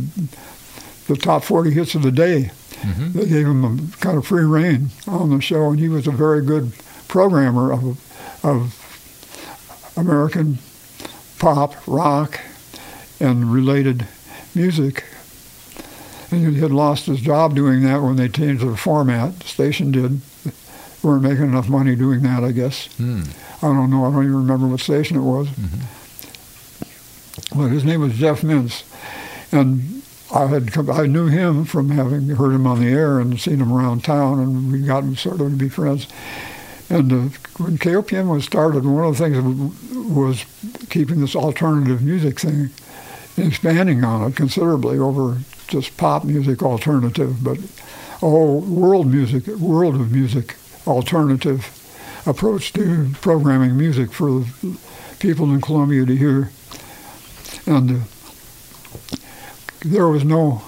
the 1.06 1.16
top 1.16 1.44
40 1.44 1.70
hits 1.70 1.94
of 1.94 2.02
the 2.02 2.10
day. 2.10 2.50
Mm-hmm. 2.80 3.18
They 3.18 3.26
gave 3.26 3.46
him 3.46 3.64
a 3.64 3.96
kind 3.98 4.18
of 4.18 4.26
free 4.26 4.44
reign 4.44 4.90
on 5.06 5.30
the 5.30 5.40
show, 5.40 5.70
and 5.70 5.78
he 5.78 5.88
was 5.88 6.06
a 6.06 6.10
very 6.12 6.44
good 6.44 6.72
programmer 7.08 7.72
of 7.72 7.84
of 8.44 9.94
American 9.96 10.58
pop, 11.38 11.74
rock, 11.86 12.40
and 13.20 13.52
related 13.52 14.06
music. 14.54 15.04
And 16.30 16.54
he 16.54 16.60
had 16.60 16.72
lost 16.72 17.06
his 17.06 17.20
job 17.20 17.54
doing 17.54 17.82
that 17.82 18.02
when 18.02 18.16
they 18.16 18.28
changed 18.28 18.66
the 18.66 18.76
format. 18.76 19.38
The 19.38 19.46
station 19.46 19.92
did. 19.92 20.20
weren't 21.02 21.22
making 21.22 21.44
enough 21.44 21.68
money 21.68 21.94
doing 21.94 22.22
that, 22.22 22.42
I 22.42 22.52
guess. 22.52 22.86
Hmm. 22.96 23.22
I 23.62 23.68
don't 23.68 23.90
know. 23.90 24.04
I 24.04 24.10
don't 24.10 24.24
even 24.24 24.36
remember 24.36 24.66
what 24.66 24.80
station 24.80 25.16
it 25.16 25.20
was. 25.20 25.48
But 27.54 27.68
his 27.68 27.84
name 27.84 28.00
was 28.00 28.14
Jeff 28.14 28.42
Mintz, 28.42 28.82
and 29.52 30.02
I 30.34 30.46
had 30.46 30.72
come, 30.72 30.90
I 30.90 31.06
knew 31.06 31.26
him 31.26 31.64
from 31.64 31.90
having 31.90 32.28
heard 32.28 32.52
him 32.52 32.66
on 32.66 32.80
the 32.80 32.88
air 32.88 33.20
and 33.20 33.40
seen 33.40 33.60
him 33.60 33.72
around 33.72 34.04
town, 34.04 34.40
and 34.40 34.72
we 34.72 34.80
got 34.80 35.04
sort 35.16 35.40
of 35.40 35.50
to 35.50 35.56
be 35.56 35.68
friends. 35.68 36.06
And 36.90 37.12
uh, 37.12 37.36
when 37.58 37.78
KOPN 37.78 38.28
was 38.28 38.44
started, 38.44 38.84
one 38.84 39.04
of 39.04 39.16
the 39.16 39.24
things 39.24 39.74
was 39.94 40.44
keeping 40.90 41.20
this 41.20 41.36
alternative 41.36 42.02
music 42.02 42.40
thing, 42.40 42.70
expanding 43.36 44.04
on 44.04 44.28
it 44.30 44.36
considerably 44.36 44.98
over 44.98 45.38
just 45.68 45.96
pop 45.96 46.24
music 46.24 46.62
alternative, 46.62 47.42
but 47.42 47.58
oh, 48.22 48.58
world 48.60 49.06
music, 49.06 49.46
world 49.46 49.94
of 49.94 50.12
music 50.12 50.56
alternative 50.86 51.72
approach 52.26 52.72
to 52.72 53.10
programming 53.20 53.76
music 53.76 54.12
for 54.12 54.44
people 55.18 55.52
in 55.52 55.60
Columbia 55.60 56.04
to 56.04 56.16
hear. 56.16 56.50
And 57.66 57.90
uh, 57.90 59.16
there 59.84 60.08
was 60.08 60.24
no. 60.24 60.62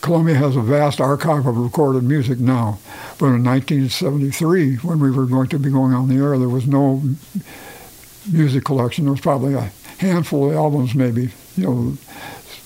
Columbia 0.00 0.34
has 0.34 0.54
a 0.54 0.60
vast 0.60 1.00
archive 1.00 1.46
of 1.46 1.56
recorded 1.56 2.02
music 2.02 2.38
now, 2.38 2.78
but 3.18 3.26
in 3.26 3.42
1973, 3.42 4.76
when 4.76 5.00
we 5.00 5.10
were 5.10 5.24
going 5.24 5.48
to 5.48 5.58
be 5.58 5.70
going 5.70 5.94
on 5.94 6.08
the 6.08 6.16
air, 6.16 6.38
there 6.38 6.48
was 6.48 6.66
no 6.66 7.02
music 8.30 8.64
collection. 8.64 9.04
There 9.04 9.12
was 9.12 9.22
probably 9.22 9.54
a 9.54 9.72
handful 9.98 10.50
of 10.50 10.56
albums, 10.56 10.94
maybe. 10.94 11.30
You 11.56 11.64
know, 11.64 11.96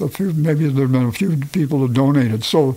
a 0.01 0.09
few, 0.09 0.33
maybe 0.33 0.69
there'd 0.69 0.93
been 0.93 1.07
a 1.07 1.13
few 1.13 1.37
people 1.53 1.79
who 1.79 1.89
donated. 1.89 2.45
So 2.45 2.77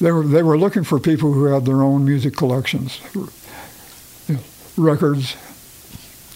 they 0.00 0.12
were 0.12 0.24
they 0.24 0.42
were 0.42 0.58
looking 0.58 0.84
for 0.84 0.98
people 0.98 1.32
who 1.32 1.44
had 1.44 1.64
their 1.64 1.82
own 1.82 2.04
music 2.04 2.36
collections, 2.36 3.00
you 3.14 3.30
know, 4.28 4.40
records, 4.76 5.36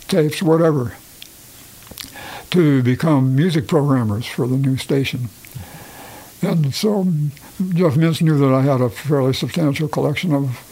tapes, 0.06 0.42
whatever, 0.42 0.94
to 2.50 2.82
become 2.82 3.34
music 3.34 3.66
programmers 3.66 4.26
for 4.26 4.46
the 4.46 4.56
new 4.56 4.76
station. 4.76 5.28
And 6.40 6.72
so 6.72 7.04
Jeff 7.74 7.94
Mintz 7.94 8.22
knew 8.22 8.38
that 8.38 8.54
I 8.54 8.62
had 8.62 8.80
a 8.80 8.88
fairly 8.88 9.32
substantial 9.32 9.88
collection 9.88 10.32
of 10.32 10.64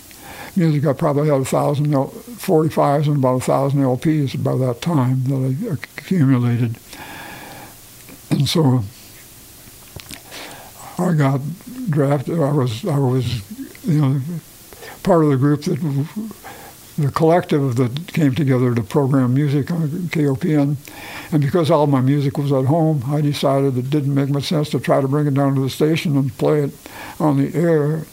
music. 0.57 0.87
I 0.87 0.93
probably 0.93 1.29
had 1.29 1.41
a 1.41 1.45
thousand 1.45 1.89
45s 1.89 3.07
and 3.07 3.17
about 3.17 3.37
a 3.37 3.41
thousand 3.41 3.81
LPs 3.81 4.43
by 4.43 4.57
that 4.57 4.81
time 4.81 5.25
that 5.25 5.35
I 5.35 5.73
accumulated. 5.73 6.77
And 8.31 8.49
so 8.49 8.85
I 10.99 11.13
got 11.15 11.41
drafted. 11.91 12.41
I 12.41 12.53
was 12.53 12.85
I 12.87 12.99
was 12.99 13.43
you 13.87 14.01
know 14.01 14.21
part 15.03 15.25
of 15.25 15.31
the 15.31 15.37
group 15.37 15.63
that 15.65 15.79
the 16.99 17.11
collective 17.13 17.77
that 17.77 18.13
came 18.15 18.35
together 18.35 18.75
to 18.75 18.83
program 18.83 19.35
music 19.35 19.71
on 19.71 19.89
KOPN. 20.09 20.77
And 21.31 21.43
because 21.43 21.71
all 21.71 21.87
my 21.87 22.01
music 22.01 22.39
was 22.39 22.51
at 22.53 22.65
home, 22.65 23.05
I 23.07 23.21
decided 23.21 23.77
it 23.77 23.91
didn't 23.91 24.15
make 24.15 24.31
much 24.31 24.45
sense 24.45 24.71
to 24.71 24.81
try 24.81 25.01
to 25.03 25.09
bring 25.09 25.27
it 25.27 25.35
down 25.35 25.55
to 25.57 25.61
the 25.61 25.69
station 25.71 26.17
and 26.17 26.37
play 26.39 26.63
it 26.65 26.71
on 27.21 27.37
the 27.37 27.55
air 27.55 28.07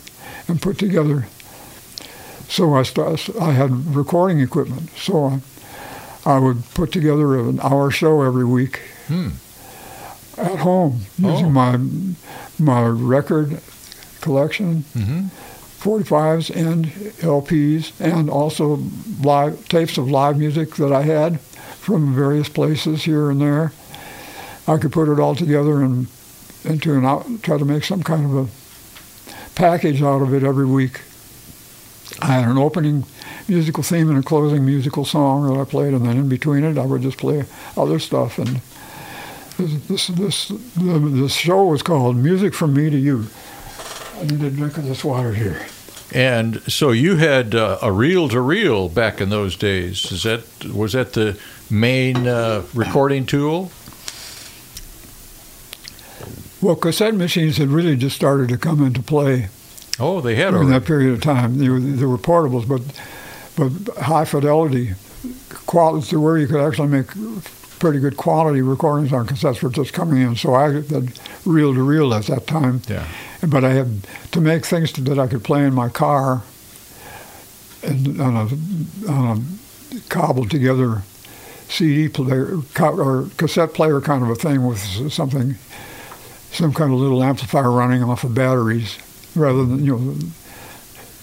and 0.49 0.61
put 0.61 0.77
together. 0.77 1.27
So 2.49 2.73
I 2.75 2.83
st- 2.83 3.37
I 3.41 3.51
had 3.53 3.95
recording 3.95 4.41
equipment. 4.41 4.89
So 4.97 5.39
I, 6.25 6.35
I 6.35 6.39
would 6.39 6.63
put 6.73 6.91
together 6.91 7.39
an 7.39 7.59
hour 7.61 7.89
show 7.89 8.21
every 8.21 8.45
week 8.45 8.81
Hmm. 9.07 9.29
At 10.37 10.59
home 10.59 11.01
using 11.17 11.45
Oh. 11.47 11.49
my 11.49 11.79
my 12.59 12.85
record 12.85 13.59
collection, 14.21 14.83
hmm 14.93 15.27
45s 15.83 16.49
and 16.55 16.85
LPs, 17.19 17.91
and 17.99 18.29
also 18.29 18.79
live 19.21 19.67
tapes 19.67 19.97
of 19.97 20.09
live 20.09 20.37
music 20.37 20.75
that 20.75 20.93
I 20.93 21.01
had 21.01 21.41
from 21.41 22.15
various 22.15 22.47
places 22.47 23.03
here 23.03 23.29
and 23.29 23.41
there. 23.41 23.73
I 24.65 24.77
could 24.77 24.93
put 24.93 25.09
it 25.09 25.19
all 25.19 25.35
together 25.35 25.81
and 25.81 26.07
into 26.63 26.93
an 26.93 27.03
out, 27.03 27.25
try 27.41 27.57
to 27.57 27.65
make 27.65 27.83
some 27.83 28.01
kind 28.01 28.25
of 28.25 28.47
a 28.47 29.55
package 29.55 30.01
out 30.01 30.21
of 30.21 30.33
it 30.33 30.41
every 30.43 30.65
week. 30.65 31.01
I 32.21 32.27
had 32.27 32.47
an 32.47 32.57
opening 32.57 33.03
musical 33.49 33.83
theme 33.83 34.09
and 34.09 34.17
a 34.19 34.23
closing 34.23 34.65
musical 34.65 35.03
song 35.03 35.51
that 35.53 35.59
I 35.59 35.65
played, 35.65 35.93
and 35.93 36.05
then 36.05 36.15
in 36.15 36.29
between 36.29 36.63
it, 36.63 36.77
I 36.77 36.85
would 36.85 37.01
just 37.01 37.17
play 37.17 37.43
other 37.75 37.99
stuff. 37.99 38.39
And 38.39 38.61
this 39.71 40.07
this 40.07 40.47
this 40.47 40.47
the, 40.75 41.29
show 41.29 41.65
was 41.65 41.81
called 41.81 42.17
"Music 42.17 42.53
from 42.53 42.73
Me 42.73 42.89
to 42.89 42.97
You." 42.97 43.27
I 44.19 44.23
need 44.25 44.43
a 44.43 44.49
drink 44.49 44.77
of 44.77 44.85
this 44.85 45.03
water 45.03 45.33
here. 45.33 45.65
And 46.13 46.61
so 46.71 46.91
you 46.91 47.15
had 47.15 47.55
uh, 47.55 47.79
a 47.81 47.91
reel 47.91 48.29
to 48.29 48.39
reel 48.39 48.87
back 48.87 49.19
in 49.19 49.29
those 49.29 49.55
days. 49.55 50.11
Is 50.11 50.23
that 50.23 50.65
was 50.65 50.93
that 50.93 51.13
the 51.13 51.37
main 51.69 52.27
uh, 52.27 52.63
recording 52.73 53.25
tool? 53.25 53.71
Well, 56.61 56.75
cassette 56.75 57.15
machines 57.15 57.57
had 57.57 57.69
really 57.69 57.97
just 57.97 58.15
started 58.15 58.47
to 58.49 58.57
come 58.57 58.85
into 58.85 59.01
play 59.01 59.49
Oh, 59.99 60.21
they 60.21 60.35
had 60.35 60.51
during 60.51 60.67
already. 60.67 60.79
that 60.79 60.85
period 60.85 61.13
of 61.13 61.21
time. 61.21 61.57
There 61.57 61.73
were, 61.73 61.79
there 61.79 62.09
were 62.09 62.17
portables, 62.17 62.67
but 62.67 62.81
but 63.55 63.95
high 64.03 64.25
fidelity 64.25 64.93
quality 65.65 66.07
to 66.07 66.19
where 66.19 66.37
you 66.37 66.47
could 66.47 66.61
actually 66.61 66.87
make 66.87 67.07
pretty 67.83 67.99
good 67.99 68.15
quality 68.15 68.61
recordings 68.61 69.11
on 69.11 69.27
cassettes 69.27 69.61
were 69.61 69.69
just 69.69 69.91
coming 69.91 70.21
in. 70.21 70.37
So 70.37 70.53
I 70.55 70.71
had 70.71 71.19
reel 71.43 71.73
to 71.73 71.83
reel 71.83 72.13
at 72.13 72.27
that 72.27 72.47
time. 72.47 72.81
Yeah. 72.87 73.05
But 73.45 73.65
I 73.65 73.71
had 73.71 74.03
to 74.31 74.39
make 74.39 74.65
things 74.65 74.93
that 74.93 75.19
I 75.19 75.27
could 75.27 75.43
play 75.43 75.65
in 75.65 75.73
my 75.73 75.89
car 75.89 76.43
and 77.83 78.21
on 78.21 78.35
a, 78.37 79.11
on 79.11 79.37
a 79.97 79.99
cobbled 80.07 80.49
together 80.49 81.01
CD 81.67 82.07
player 82.07 82.59
co- 82.73 82.97
or 82.97 83.27
cassette 83.35 83.73
player 83.73 83.99
kind 83.99 84.23
of 84.23 84.29
a 84.29 84.35
thing 84.35 84.65
with 84.65 84.79
something, 85.11 85.55
some 86.53 86.73
kind 86.73 86.93
of 86.93 86.99
little 86.99 87.21
amplifier 87.21 87.69
running 87.69 88.01
off 88.01 88.23
of 88.23 88.33
batteries 88.33 88.97
rather 89.35 89.65
than, 89.65 89.83
you 89.83 89.97
know, 89.97 90.15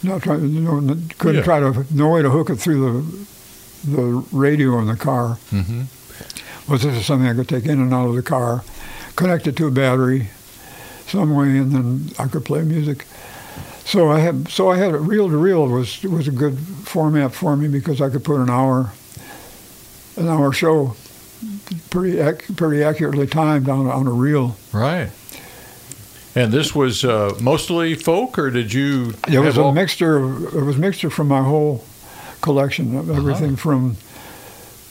not 0.03 0.23
trying, 0.23 0.43
you 0.51 0.61
know, 0.61 0.95
couldn't 1.17 1.37
Yeah. 1.37 1.43
try 1.43 1.61
to, 1.61 1.87
no 1.91 2.11
way 2.11 2.21
to 2.21 2.29
hook 2.29 2.51
it 2.51 2.57
through 2.57 2.81
the, 3.85 3.93
the 3.97 4.03
radio 4.31 4.79
in 4.79 4.89
the 4.89 4.97
car 4.97 5.37
hmm 5.49 5.85
was 6.71 6.83
this 6.83 6.97
is 6.97 7.07
something 7.07 7.29
I 7.29 7.35
could 7.35 7.49
take 7.49 7.67
in 7.67 7.81
and 7.81 7.93
out 7.93 8.09
of 8.09 8.15
the 8.15 8.23
car, 8.23 8.63
connect 9.17 9.47
it 9.47 9.57
to 9.57 9.67
a 9.67 9.71
battery 9.71 10.29
some 11.07 11.35
way, 11.35 11.59
and 11.59 11.73
then 11.73 12.11
I 12.19 12.29
could 12.29 12.45
play 12.45 12.63
music. 12.63 13.07
So 13.85 14.11
I 14.11 14.21
had 14.21 14.49
so 14.49 14.71
I 14.71 14.77
had 14.77 14.95
it 14.95 14.99
reel 14.99 15.29
to 15.29 15.37
reel 15.37 15.67
was 15.67 16.03
was 16.05 16.29
a 16.29 16.33
good 16.33 16.59
format 16.59 17.35
for 17.35 17.57
me 17.57 17.67
because 17.67 18.01
I 18.01 18.09
could 18.09 18.23
put 18.25 18.41
an 18.41 18.49
hour 18.49 18.93
an 20.17 20.29
hour 20.29 20.53
show 20.53 20.95
pretty 21.91 22.19
ac- 22.21 22.55
pretty 22.55 22.85
accurately 22.85 23.27
timed 23.27 23.69
on 23.69 23.87
on 23.89 24.07
a 24.07 24.13
reel. 24.13 24.57
Right. 24.73 25.11
And 26.37 26.53
this 26.53 26.73
was 26.77 27.05
uh, 27.05 27.37
mostly 27.41 27.97
folk, 27.97 28.39
or 28.39 28.51
did 28.51 28.73
you? 28.73 29.15
It 29.29 29.41
was 29.41 29.57
a 29.57 29.63
all- 29.63 29.73
mixture. 29.73 30.19
Of, 30.19 30.55
it 30.55 30.63
was 30.63 30.77
a 30.77 30.81
mixture 30.81 31.11
from 31.11 31.27
my 31.27 31.43
whole 31.43 31.85
collection 32.41 32.97
of 32.97 33.11
everything 33.11 33.57
from 33.57 33.97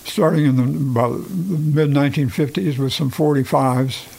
starting 0.06 0.46
in 0.46 0.56
the 0.56 0.64
mid 0.64 1.90
1950s 1.90 2.78
with 2.78 2.94
some 2.94 3.12
45s. 3.12 4.16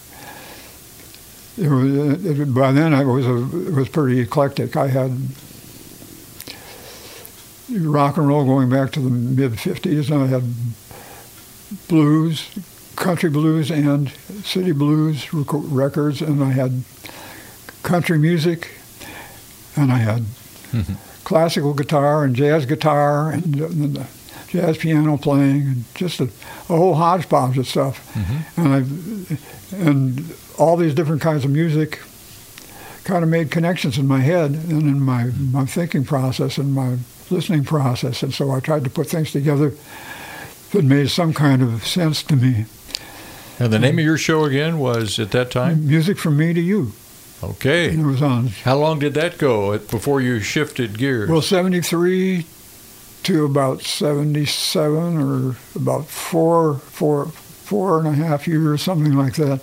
It 1.58 1.68
was, 1.68 2.24
it, 2.40 2.54
by 2.54 2.72
then, 2.72 2.94
I 2.94 3.04
was 3.04 3.26
a, 3.26 3.36
it 3.68 3.74
was 3.74 3.88
pretty 3.88 4.20
eclectic. 4.20 4.76
I 4.76 4.88
had 4.88 5.12
rock 7.70 8.16
and 8.16 8.26
roll 8.26 8.44
going 8.44 8.70
back 8.70 8.92
to 8.92 9.00
the 9.00 9.10
mid 9.10 9.52
50s, 9.52 10.10
and 10.10 10.24
I 10.24 10.26
had 10.26 10.54
blues, 11.88 12.48
country 12.96 13.30
blues, 13.30 13.70
and 13.70 14.10
city 14.44 14.72
blues 14.72 15.32
rec- 15.34 15.46
records, 15.52 16.22
and 16.22 16.42
I 16.42 16.52
had 16.52 16.82
country 17.82 18.18
music, 18.18 18.70
and 19.76 19.92
I 19.92 19.98
had 19.98 20.22
mm-hmm. 20.72 20.94
classical 21.24 21.74
guitar 21.74 22.24
and 22.24 22.34
jazz 22.34 22.66
guitar 22.66 23.30
and, 23.30 23.56
and 23.60 24.06
jazz 24.50 24.76
piano 24.76 25.16
playing 25.16 25.62
and 25.62 25.84
just 25.94 26.20
a, 26.20 26.24
a 26.24 26.76
whole 26.76 26.94
hodgepodge 26.94 27.56
of 27.56 27.66
stuff. 27.66 28.12
Mm-hmm. 28.14 28.60
And 28.60 28.74
I 28.74 29.36
and 29.72 30.34
all 30.58 30.76
these 30.76 30.94
different 30.94 31.22
kinds 31.22 31.44
of 31.44 31.50
music 31.50 32.00
kind 33.04 33.22
of 33.22 33.30
made 33.30 33.50
connections 33.50 33.96
in 33.96 34.06
my 34.06 34.20
head 34.20 34.50
and 34.50 34.82
in 34.82 35.00
my, 35.00 35.24
mm-hmm. 35.24 35.52
my 35.52 35.64
thinking 35.64 36.04
process 36.04 36.58
and 36.58 36.74
my 36.74 36.98
listening 37.30 37.64
process. 37.64 38.22
And 38.22 38.34
so 38.34 38.50
I 38.50 38.60
tried 38.60 38.84
to 38.84 38.90
put 38.90 39.06
things 39.06 39.32
together 39.32 39.72
that 40.72 40.84
made 40.84 41.10
some 41.10 41.32
kind 41.32 41.62
of 41.62 41.86
sense 41.86 42.22
to 42.24 42.36
me. 42.36 42.66
And 43.58 43.72
the 43.72 43.78
name 43.78 43.98
of 43.98 44.04
your 44.04 44.18
show 44.18 44.44
again 44.44 44.78
was 44.78 45.18
at 45.18 45.30
that 45.30 45.50
time. 45.50 45.86
Music 45.86 46.18
from 46.18 46.36
me 46.36 46.52
to 46.52 46.60
you. 46.60 46.92
Okay. 47.42 47.90
And 47.90 48.00
it 48.00 48.06
was 48.06 48.22
on 48.22 48.48
How 48.48 48.76
long 48.76 48.98
did 48.98 49.14
that 49.14 49.38
go 49.38 49.78
before 49.78 50.20
you 50.20 50.40
shifted 50.40 50.98
gears? 50.98 51.30
Well, 51.30 51.42
73 51.42 52.44
to 53.30 53.44
about 53.44 53.82
77 53.82 55.16
or 55.18 55.56
about 55.76 56.06
four, 56.06 56.74
four, 56.78 57.26
four 57.26 58.00
and 58.00 58.08
a 58.08 58.12
half 58.12 58.48
years, 58.48 58.82
something 58.82 59.12
like 59.14 59.34
that. 59.36 59.60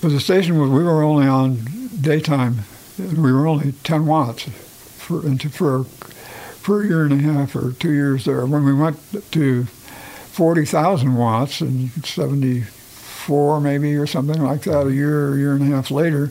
But 0.00 0.10
the 0.10 0.20
station 0.20 0.60
was, 0.60 0.70
we 0.70 0.84
were 0.84 1.02
only 1.02 1.26
on 1.26 1.64
daytime. 2.00 2.58
and 2.98 3.18
We 3.22 3.32
were 3.32 3.48
only 3.48 3.72
10 3.72 4.06
watts 4.06 4.44
for, 4.44 5.26
into, 5.26 5.48
for, 5.48 5.84
for 5.84 6.82
a 6.82 6.86
year 6.86 7.04
and 7.04 7.12
a 7.14 7.32
half 7.32 7.56
or 7.56 7.72
two 7.72 7.92
years 7.92 8.24
there. 8.24 8.46
When 8.46 8.64
we 8.64 8.74
went 8.74 8.98
to 9.32 9.64
40,000 9.64 11.16
watts 11.16 11.60
in 11.60 11.88
74 12.04 13.60
maybe 13.60 13.96
or 13.96 14.06
something 14.06 14.40
like 14.40 14.62
that, 14.62 14.86
a 14.86 14.92
year, 14.92 15.30
or 15.30 15.34
a 15.34 15.38
year 15.38 15.54
and 15.54 15.62
a 15.62 15.74
half 15.76 15.90
later, 15.90 16.30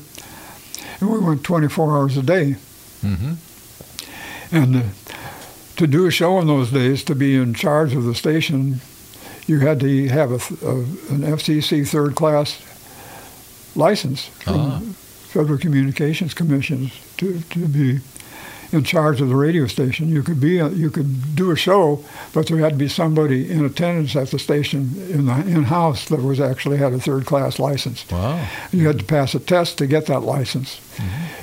and 1.01 1.10
we 1.10 1.19
went 1.19 1.43
24 1.43 1.97
hours 1.97 2.15
a 2.15 2.23
day. 2.23 2.56
hmm 3.01 3.34
And 4.51 4.75
uh, 4.78 4.82
to 5.77 5.88
do 5.88 6.05
a 6.05 6.11
show 6.11 6.39
in 6.39 6.47
those 6.47 6.71
days, 6.71 7.03
to 7.05 7.15
be 7.15 7.35
in 7.35 7.53
charge 7.53 7.93
of 7.95 8.03
the 8.03 8.15
station, 8.15 8.81
you 9.47 9.59
had 9.59 9.79
to 9.81 10.07
have 10.07 10.31
a, 10.31 10.65
a, 10.65 10.75
an 11.13 11.21
FCC 11.21 11.88
third 11.88 12.15
class 12.15 12.61
license 13.75 14.25
from 14.27 14.55
Ah. 14.55 14.79
Federal 15.27 15.57
Communications 15.59 16.33
Commission 16.33 16.91
to, 17.17 17.41
to 17.41 17.67
be 17.67 17.99
in 18.71 18.83
charge 18.83 19.21
of 19.21 19.29
the 19.29 19.35
radio 19.35 19.67
station. 19.67 20.07
You 20.09 20.23
could 20.23 20.39
be 20.39 20.59
a, 20.59 20.69
you 20.69 20.89
could 20.89 21.35
do 21.35 21.51
a 21.51 21.55
show, 21.55 22.03
but 22.33 22.47
there 22.47 22.57
had 22.57 22.71
to 22.73 22.77
be 22.77 22.88
somebody 22.88 23.49
in 23.51 23.63
attendance 23.65 24.15
at 24.15 24.29
the 24.31 24.39
station 24.39 24.95
in 25.11 25.25
the 25.25 25.33
in 25.41 25.63
house 25.63 26.07
that 26.09 26.21
was 26.23 26.39
actually 26.39 26.77
had 26.77 26.93
a 26.93 26.99
third 26.99 27.25
class 27.25 27.59
license. 27.59 28.09
Wow. 28.09 28.47
You 28.71 28.88
had 28.88 28.99
to 28.99 29.05
pass 29.05 29.35
a 29.35 29.39
test 29.39 29.77
to 29.79 29.88
get 29.88 30.05
that 30.07 30.21
license. 30.21 30.79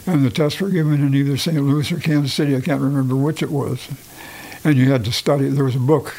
And 0.07 0.25
the 0.25 0.31
tests 0.31 0.59
were 0.61 0.71
given 0.71 0.95
in 1.07 1.14
either 1.14 1.37
St. 1.37 1.62
Louis 1.62 1.92
or 1.92 1.99
Kansas 2.01 2.33
City. 2.35 2.57
I 2.57 2.61
can't 2.61 2.81
remember 2.81 3.14
which 3.14 3.42
it 3.42 3.51
was. 3.51 3.88
And 4.64 4.77
you 4.77 4.90
had 4.92 5.05
to 5.07 5.12
study. 5.12 5.48
There 5.48 5.64
was 5.64 5.75
a 5.77 5.81
book 5.81 6.14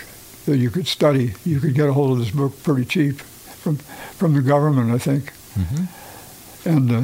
that 0.46 0.58
you 0.58 0.70
could 0.70 0.88
study. 0.88 1.34
You 1.46 1.60
could 1.60 1.74
get 1.74 1.88
a 1.88 1.94
hold 1.94 2.12
of 2.12 2.18
this 2.20 2.32
book 2.32 2.62
pretty 2.64 2.86
cheap 2.86 3.20
from 3.22 3.78
from 4.18 4.34
the 4.34 4.42
government, 4.42 4.92
I 4.92 4.98
think, 4.98 5.32
hmm 5.54 5.86
and 6.66 6.92
uh, 6.92 7.04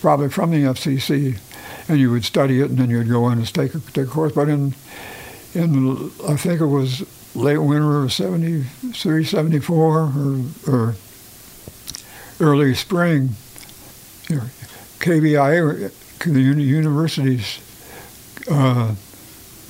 probably 0.00 0.28
from 0.28 0.50
the 0.50 0.62
FCC. 0.64 1.38
And 1.88 1.98
you 1.98 2.10
would 2.10 2.24
study 2.24 2.60
it, 2.60 2.68
and 2.70 2.78
then 2.78 2.90
you'd 2.90 3.08
go 3.08 3.28
in 3.30 3.38
and 3.38 3.54
take 3.54 3.74
a, 3.74 3.80
take 3.80 4.06
a 4.06 4.10
course. 4.10 4.32
But 4.32 4.48
in 4.48 4.74
in 5.54 6.10
I 6.28 6.36
think 6.36 6.60
it 6.60 6.66
was 6.66 7.02
late 7.34 7.58
winter 7.58 8.02
of 8.04 8.12
73, 8.12 9.24
74, 9.24 10.00
or, 10.00 10.40
or 10.66 10.94
early 12.40 12.74
spring, 12.74 13.30
you 14.28 14.36
know, 14.36 14.42
KBIA, 14.98 15.92
the 16.24 16.40
uni- 16.40 16.62
university's 16.64 17.60
uh, 18.50 18.94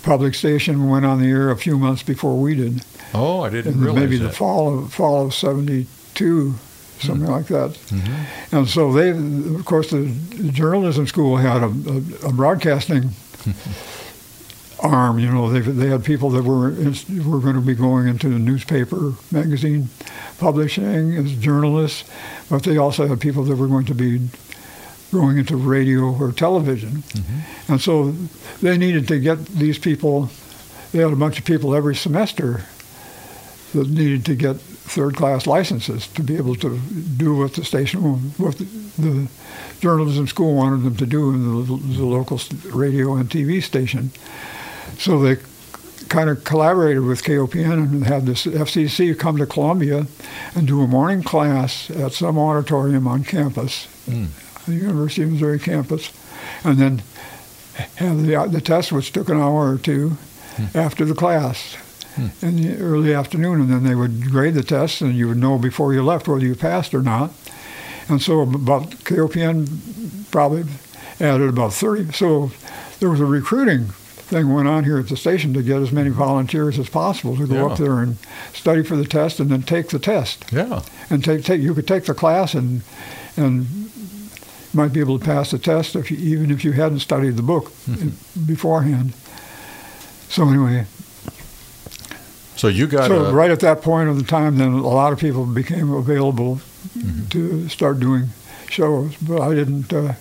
public 0.03 0.35
station 0.35 0.89
went 0.89 1.05
on 1.05 1.21
the 1.21 1.29
air 1.29 1.51
a 1.51 1.57
few 1.57 1.79
months 1.79 2.03
before 2.03 2.37
we 2.41 2.55
did. 2.55 2.85
Oh, 3.15 3.41
I 3.43 3.51
didn't 3.51 3.75
And 3.75 3.83
realize 3.83 4.01
maybe 4.03 4.17
that. 4.19 4.25
the 4.29 4.33
fall 4.33 4.79
of 4.79 4.93
fall 4.93 5.27
of 5.27 5.35
'72, 5.35 6.55
something 7.01 7.27
like 7.31 7.47
that. 7.47 7.71
Mhm. 7.91 8.25
And 8.53 8.69
so 8.69 8.93
they, 8.93 9.11
of 9.11 9.65
course, 9.65 9.91
the, 9.91 10.03
the 10.37 10.53
journalism 10.53 11.07
school 11.07 11.37
had 11.39 11.63
a, 11.63 11.67
a, 12.27 12.29
a 12.29 12.33
broadcasting 12.33 13.11
arm. 14.81 15.19
You 15.19 15.31
know, 15.31 15.51
they 15.51 15.61
they 15.61 15.89
had 15.89 16.05
people 16.05 16.31
that 16.31 16.43
were 16.45 16.71
were 16.71 17.41
going 17.41 17.55
to 17.55 17.61
be 17.61 17.75
going 17.75 18.07
into 18.09 18.29
the 18.29 18.39
newspaper, 18.39 19.15
magazine 19.31 19.89
publishing 20.39 21.17
as 21.17 21.33
journalists, 21.35 22.05
but 22.49 22.63
they 22.63 22.77
also 22.77 23.07
had 23.09 23.21
people 23.21 23.43
that 23.45 23.57
were 23.57 23.67
going 23.69 23.87
to 23.87 23.95
be 23.95 24.21
going 25.12 25.38
into 25.38 25.57
radio 25.57 26.14
or 26.14 26.33
television. 26.33 27.03
And 27.68 27.81
so 27.81 28.12
they 28.62 28.77
needed 28.77 29.09
to 29.09 29.18
get 29.18 29.44
these 29.47 29.79
people. 29.79 30.31
They 30.92 30.99
had 31.01 31.12
a 31.12 31.16
bunch 31.16 31.38
of 31.38 31.44
people 31.44 31.75
every 31.75 31.94
semester 31.94 32.62
that 33.75 33.88
needed 33.88 34.25
to 34.27 34.35
get 34.35 34.57
third-class 34.57 35.47
licenses 35.47 36.07
to 36.09 36.23
be 36.23 36.37
able 36.37 36.55
to 36.57 36.79
do 37.16 37.37
what 37.37 37.55
the 37.55 37.64
station, 37.64 38.01
what 38.38 38.57
the, 38.57 38.64
the 38.99 39.29
journalism 39.81 40.27
school 40.27 40.55
wanted 40.55 40.83
them 40.83 40.97
to 40.97 41.07
do 41.07 41.31
in 41.31 41.42
the, 41.44 41.77
the 41.99 42.05
local 42.05 42.40
radio 42.73 43.14
and 43.14 43.29
TV 43.29 43.62
station. 43.62 44.11
So 44.99 45.21
they 45.21 45.37
kind 46.09 46.31
of 46.31 46.42
collaborated 46.44 47.03
with 47.03 47.23
KOPN 47.23 47.73
and 47.73 48.07
had 48.07 48.25
this 48.25 48.47
FCC 48.47 49.18
come 49.18 49.37
to 49.37 49.47
Columbia 49.47 50.07
and 50.55 50.66
do 50.66 50.81
a 50.83 50.87
morning 50.87 51.23
class 51.23 51.90
at 51.90 52.12
some 52.12 52.38
auditorium 52.38 53.07
on 53.07 53.25
campus, 53.25 53.87
Mm. 54.09 54.29
The 54.69 54.77
University 54.77 55.23
of 55.23 55.33
Missouri 55.33 55.59
campus, 55.59 56.13
and 56.65 56.79
then 56.79 57.03
have 57.97 58.25
the 58.25 58.49
the 58.51 58.61
test, 58.61 58.93
which 58.93 59.13
took 59.13 59.29
an 59.29 59.41
hour 59.41 59.73
or 59.73 59.79
two 59.79 60.11
hmm. 60.57 60.77
after 60.77 61.05
the 61.05 61.15
class 61.15 61.75
hmm. 62.15 62.29
in 62.45 62.57
the 62.57 62.79
early 62.79 63.15
afternoon, 63.15 63.61
and 63.61 63.71
then 63.71 63.85
they 63.85 63.95
would 63.95 64.31
grade 64.31 64.55
the 64.55 64.63
test, 64.63 65.01
and 65.01 65.15
you 65.15 65.29
would 65.29 65.37
know 65.39 65.59
before 65.59 65.93
you 65.93 66.03
left 66.03 66.29
whether 66.29 66.45
you 66.45 66.55
passed 66.55 66.95
or 66.95 67.03
not. 67.03 67.33
And 68.09 68.23
so 68.23 68.41
about 68.41 68.91
KOPN 69.05 70.31
probably 70.31 70.65
added 71.21 71.49
about 71.49 71.75
30. 71.75 72.13
So 72.13 72.51
there 73.01 73.11
was 73.11 73.21
a 73.21 73.27
recruiting 73.27 73.89
thing 74.29 74.53
went 74.53 74.69
on 74.69 74.85
here 74.85 74.99
at 74.99 75.09
the 75.09 75.17
station 75.17 75.55
to 75.55 75.63
get 75.63 75.81
as 75.81 75.91
many 75.91 76.11
volunteers 76.11 76.79
as 76.79 76.89
possible 76.89 77.35
to 77.37 77.47
go 77.47 77.55
Yeah. 77.55 77.67
up 77.67 77.79
there 77.79 78.01
and 78.01 78.19
study 78.53 78.83
for 78.83 78.95
the 78.95 79.07
test 79.07 79.41
and 79.41 79.51
then 79.51 79.63
take 79.63 79.89
the 79.89 79.99
test 79.99 80.45
Yeah. 80.53 80.83
and 81.09 81.25
take 81.25 81.45
take 81.45 81.63
you 81.63 81.73
could 81.73 81.89
take 81.89 82.05
the 82.05 82.13
class 82.13 82.53
and 82.53 82.83
and 83.39 83.91
might 84.79 84.93
be 84.93 85.01
able 85.01 85.19
to 85.19 85.25
pass 85.25 85.51
the 85.51 85.59
test 85.59 85.97
if 85.97 86.11
you, 86.11 86.17
even 86.17 86.51
if 86.51 86.64
you 86.64 86.73
hadn't 86.73 87.01
studied 87.01 87.37
the 87.37 87.43
book 87.43 87.69
hmm. 87.87 88.11
beforehand. 88.47 89.12
So 90.29 90.49
anyway, 90.49 90.87
So 92.57 92.69
you 92.69 92.87
got 92.87 93.09
so 93.09 93.27
a, 93.27 93.33
right 93.33 93.51
at 93.51 93.61
that 93.61 93.83
point 93.83 94.09
of 94.09 94.17
the 94.17 94.25
time, 94.25 94.59
then 94.59 94.73
a 94.73 94.87
lot 95.03 95.12
of 95.12 95.19
people 95.19 95.47
became 95.47 95.93
available 95.93 96.61
mm-hmm. 96.97 97.27
to 97.29 97.69
start 97.69 97.99
doing 97.99 98.29
shows, 98.69 99.17
but 99.17 99.41
I 99.41 99.55
didn't 99.55 99.93
uh, 99.93 100.14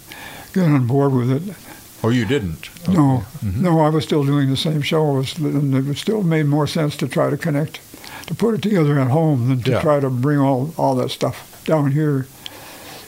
get 0.54 0.64
on 0.64 0.88
board 0.88 1.14
with 1.14 1.30
it. 1.32 1.56
or 2.02 2.12
you 2.14 2.26
didn't. 2.26 2.70
No, 2.88 3.26
mm-hmm. 3.44 3.62
no, 3.62 3.82
I 3.82 3.90
was 3.90 4.04
still 4.06 4.24
doing 4.24 4.50
the 4.50 4.58
same 4.58 4.82
show. 4.82 5.18
And 5.18 5.90
it 5.90 5.98
still 5.98 6.24
made 6.24 6.46
more 6.46 6.68
sense 6.68 6.96
to 6.98 7.08
try 7.08 7.30
to 7.30 7.38
connect, 7.38 7.80
to 8.28 8.34
put 8.34 8.56
it 8.56 8.62
together 8.62 8.98
at 9.00 9.10
home 9.10 9.50
than 9.50 9.62
to 9.64 9.72
Yeah. 9.72 9.82
try 9.82 10.00
to 10.00 10.10
bring 10.10 10.40
all, 10.40 10.74
all 10.78 10.96
that 10.96 11.12
stuff 11.12 11.38
down 11.66 11.92
here 11.92 12.28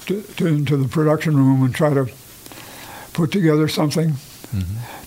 to, 0.09 0.23
to 0.23 0.47
into 0.47 0.75
the 0.75 0.87
production 0.87 1.37
room 1.37 1.63
and 1.63 1.73
try 1.73 1.93
to 1.93 2.09
put 3.13 3.31
together 3.31 3.67
something 3.67 4.13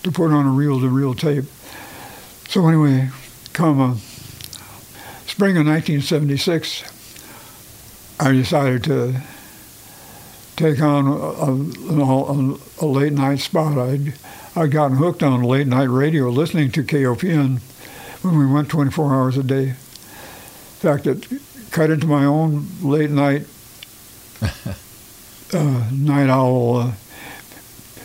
to 0.03 0.11
put 0.11 0.31
on 0.31 0.45
a 0.45 0.49
reel-to-reel 0.49 1.13
tape. 1.13 1.43
So 2.47 2.65
anyway, 2.67 3.09
come 3.51 3.81
uh, 3.81 3.95
spring 5.25 5.57
of 5.57 5.65
1976, 5.65 6.83
I 8.19 8.31
decided 8.31 8.85
to 8.85 9.21
take 10.55 10.81
on 10.81 11.07
a, 11.07 11.11
a, 11.11 11.51
a, 12.01 12.57
a 12.81 12.85
late 12.85 13.11
night 13.11 13.39
spot. 13.39 13.77
I'd, 13.77 14.13
I'd 14.55 14.71
gotten 14.71 14.97
hooked 14.97 15.21
on 15.21 15.43
late 15.43 15.67
night 15.67 15.89
radio 15.89 16.29
listening 16.29 16.71
to 16.71 16.83
KOPN 16.83 17.59
when 18.21 18.39
we 18.39 18.45
went 18.45 18.69
24 18.69 19.13
hours 19.13 19.37
a 19.37 19.43
day. 19.43 19.69
In 19.69 19.75
fact, 20.79 21.07
it 21.07 21.27
cut 21.71 21.89
into 21.89 22.07
my 22.07 22.23
own 22.23 22.67
late 22.81 23.09
night 23.09 23.47
uh, 25.53 25.83
night 25.91 26.29
owl. 26.29 26.75
Uh, 26.77 26.91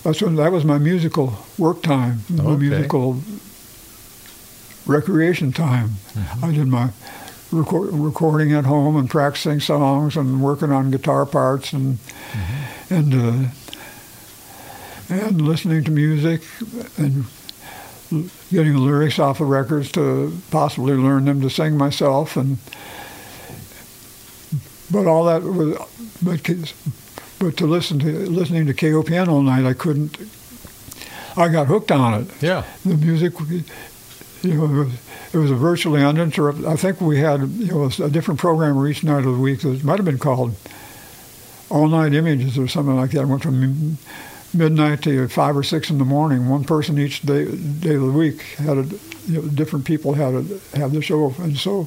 that's 0.04 0.22
when, 0.22 0.36
that 0.36 0.52
was 0.52 0.64
my 0.64 0.78
musical 0.78 1.34
work 1.58 1.82
time, 1.82 2.20
my 2.28 2.44
Okay. 2.44 2.56
musical 2.68 3.20
recreation 4.86 5.52
time. 5.52 5.92
I 6.42 6.52
did 6.52 6.66
my 6.68 6.90
record, 7.52 7.90
recording 7.92 8.52
at 8.52 8.64
home 8.64 8.96
and 8.96 9.08
practicing 9.10 9.60
songs 9.60 10.16
and 10.16 10.40
working 10.40 10.70
on 10.72 10.90
guitar 10.90 11.26
parts 11.26 11.72
and 11.72 11.98
and 12.90 13.12
uh, 13.14 13.48
and 15.10 15.40
listening 15.42 15.84
to 15.84 15.90
music 15.90 16.42
and 16.96 17.24
getting 18.50 18.72
the 18.74 18.78
lyrics 18.80 19.18
off 19.18 19.40
of 19.40 19.48
records 19.48 19.92
to 19.92 20.38
possibly 20.50 20.94
learn 20.94 21.26
them 21.26 21.40
to 21.42 21.50
sing 21.50 21.76
myself 21.76 22.36
and 22.36 22.56
but 24.90 25.06
all 25.06 25.24
that 25.26 25.42
was 25.42 25.76
but 26.22 26.42
kids- 26.42 26.72
but 27.38 27.56
to 27.56 27.66
listen 27.66 27.98
to 28.00 28.06
listening 28.30 28.66
to 28.66 28.74
KOPN 28.74 29.28
all 29.28 29.42
night 29.42 29.64
I 29.64 29.74
couldn't 29.74 30.18
I 31.36 31.48
got 31.48 31.66
hooked 31.68 31.92
on 31.92 32.22
it 32.22 32.42
Yeah. 32.42 32.64
the 32.84 32.96
music, 32.96 33.34
you 34.42 34.54
know, 34.54 34.64
it 34.64 34.84
was, 34.84 34.92
it 35.32 35.38
was 35.38 35.50
a 35.50 35.54
virtually 35.54 36.02
uninterrupted. 36.02 36.66
I 36.66 36.74
think 36.76 37.00
we 37.00 37.20
had, 37.20 37.40
you 37.42 37.66
know, 37.66 37.90
a 38.02 38.10
different 38.10 38.40
program 38.40 38.84
each 38.86 39.04
night 39.04 39.18
of 39.18 39.36
the 39.36 39.40
week. 39.40 39.64
It 39.64 39.84
might 39.84 39.98
have 39.98 40.04
been 40.04 40.18
called 40.18 40.54
All 41.70 41.86
Night 41.86 42.14
Images 42.14 42.58
or 42.58 42.66
something 42.66 42.96
like 42.96 43.12
that. 43.12 43.22
It 43.22 43.26
went 43.26 43.42
from 43.42 43.98
midnight 44.54 45.02
to 45.02 45.28
five 45.28 45.56
or 45.56 45.62
six 45.62 45.90
in 45.90 45.98
the 45.98 46.04
morning. 46.04 46.48
One 46.48 46.64
person 46.64 46.98
each 46.98 47.22
day, 47.22 47.44
day 47.44 47.94
of 47.94 48.02
the 48.02 48.10
week 48.10 48.42
had 48.56 48.78
a, 48.78 48.86
you 49.26 49.42
know, 49.42 49.42
different 49.42 49.84
people 49.84 50.14
had 50.14 50.34
a, 50.34 50.78
have 50.78 50.92
the 50.92 51.02
show, 51.02 51.34
and 51.38 51.56
so 51.56 51.86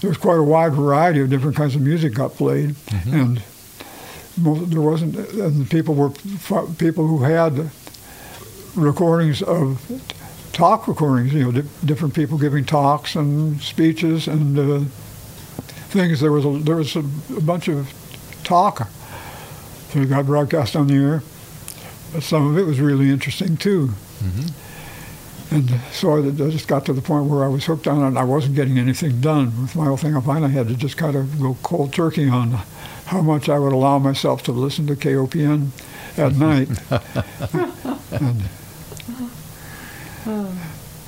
there 0.00 0.10
was 0.10 0.18
quite 0.18 0.38
a 0.38 0.42
wide 0.42 0.74
variety 0.74 1.20
of 1.20 1.30
different 1.30 1.56
kinds 1.56 1.74
of 1.74 1.80
music 1.80 2.14
got 2.14 2.34
played, 2.34 2.70
mm-hmm. 2.70 3.14
and 3.14 3.42
most, 4.36 4.70
there 4.70 4.80
wasn't. 4.80 5.16
And 5.16 5.68
people 5.70 5.94
were 5.94 6.10
people 6.78 7.06
who 7.06 7.22
had 7.22 7.70
recordings 8.74 9.42
of 9.42 9.80
talk 10.52 10.86
recordings, 10.88 11.32
you 11.32 11.44
know, 11.44 11.52
di- 11.62 11.68
different 11.84 12.14
people 12.14 12.38
giving 12.38 12.64
talks 12.64 13.14
and 13.16 13.60
speeches 13.60 14.28
and 14.28 14.58
uh, 14.58 14.78
things. 15.90 16.20
There 16.20 16.32
was 16.32 16.44
a, 16.44 16.58
there 16.58 16.76
was 16.76 16.94
a, 16.96 17.00
a 17.36 17.40
bunch 17.40 17.68
of 17.68 17.92
talk 18.44 18.88
that 19.94 20.08
got 20.08 20.26
broadcast 20.26 20.76
on 20.76 20.86
the 20.86 20.94
air. 20.94 21.22
But 22.12 22.22
some 22.22 22.46
of 22.50 22.58
it 22.58 22.64
was 22.64 22.80
really 22.80 23.10
interesting 23.10 23.56
too. 23.56 23.90
And 25.50 25.68
so 25.92 26.16
I, 26.16 26.26
I 26.28 26.30
just 26.50 26.66
got 26.66 26.86
to 26.86 26.92
the 26.94 27.02
point 27.02 27.26
where 27.26 27.44
I 27.44 27.48
was 27.48 27.66
hooked 27.66 27.86
on 27.86 28.02
it. 28.02 28.06
and 28.08 28.18
I 28.18 28.24
wasn't 28.24 28.54
getting 28.54 28.78
anything 28.78 29.20
done 29.20 29.62
with 29.62 29.76
my 29.76 29.84
whole 29.84 29.96
thing. 29.98 30.16
I 30.16 30.20
finally 30.20 30.50
had 30.52 30.68
to 30.68 30.74
just 30.74 30.96
kind 30.96 31.14
of 31.16 31.40
go 31.40 31.56
cold 31.62 31.92
turkey 31.92 32.28
on 32.28 32.58
how 33.06 33.20
much 33.20 33.48
I 33.48 33.58
would 33.58 33.72
allow 33.72 33.98
myself 33.98 34.42
to 34.44 34.52
listen 34.52 34.86
to 34.86 34.96
KOPN 34.96 35.68
at 36.16 36.34
night. 36.34 36.68
and 38.22 38.42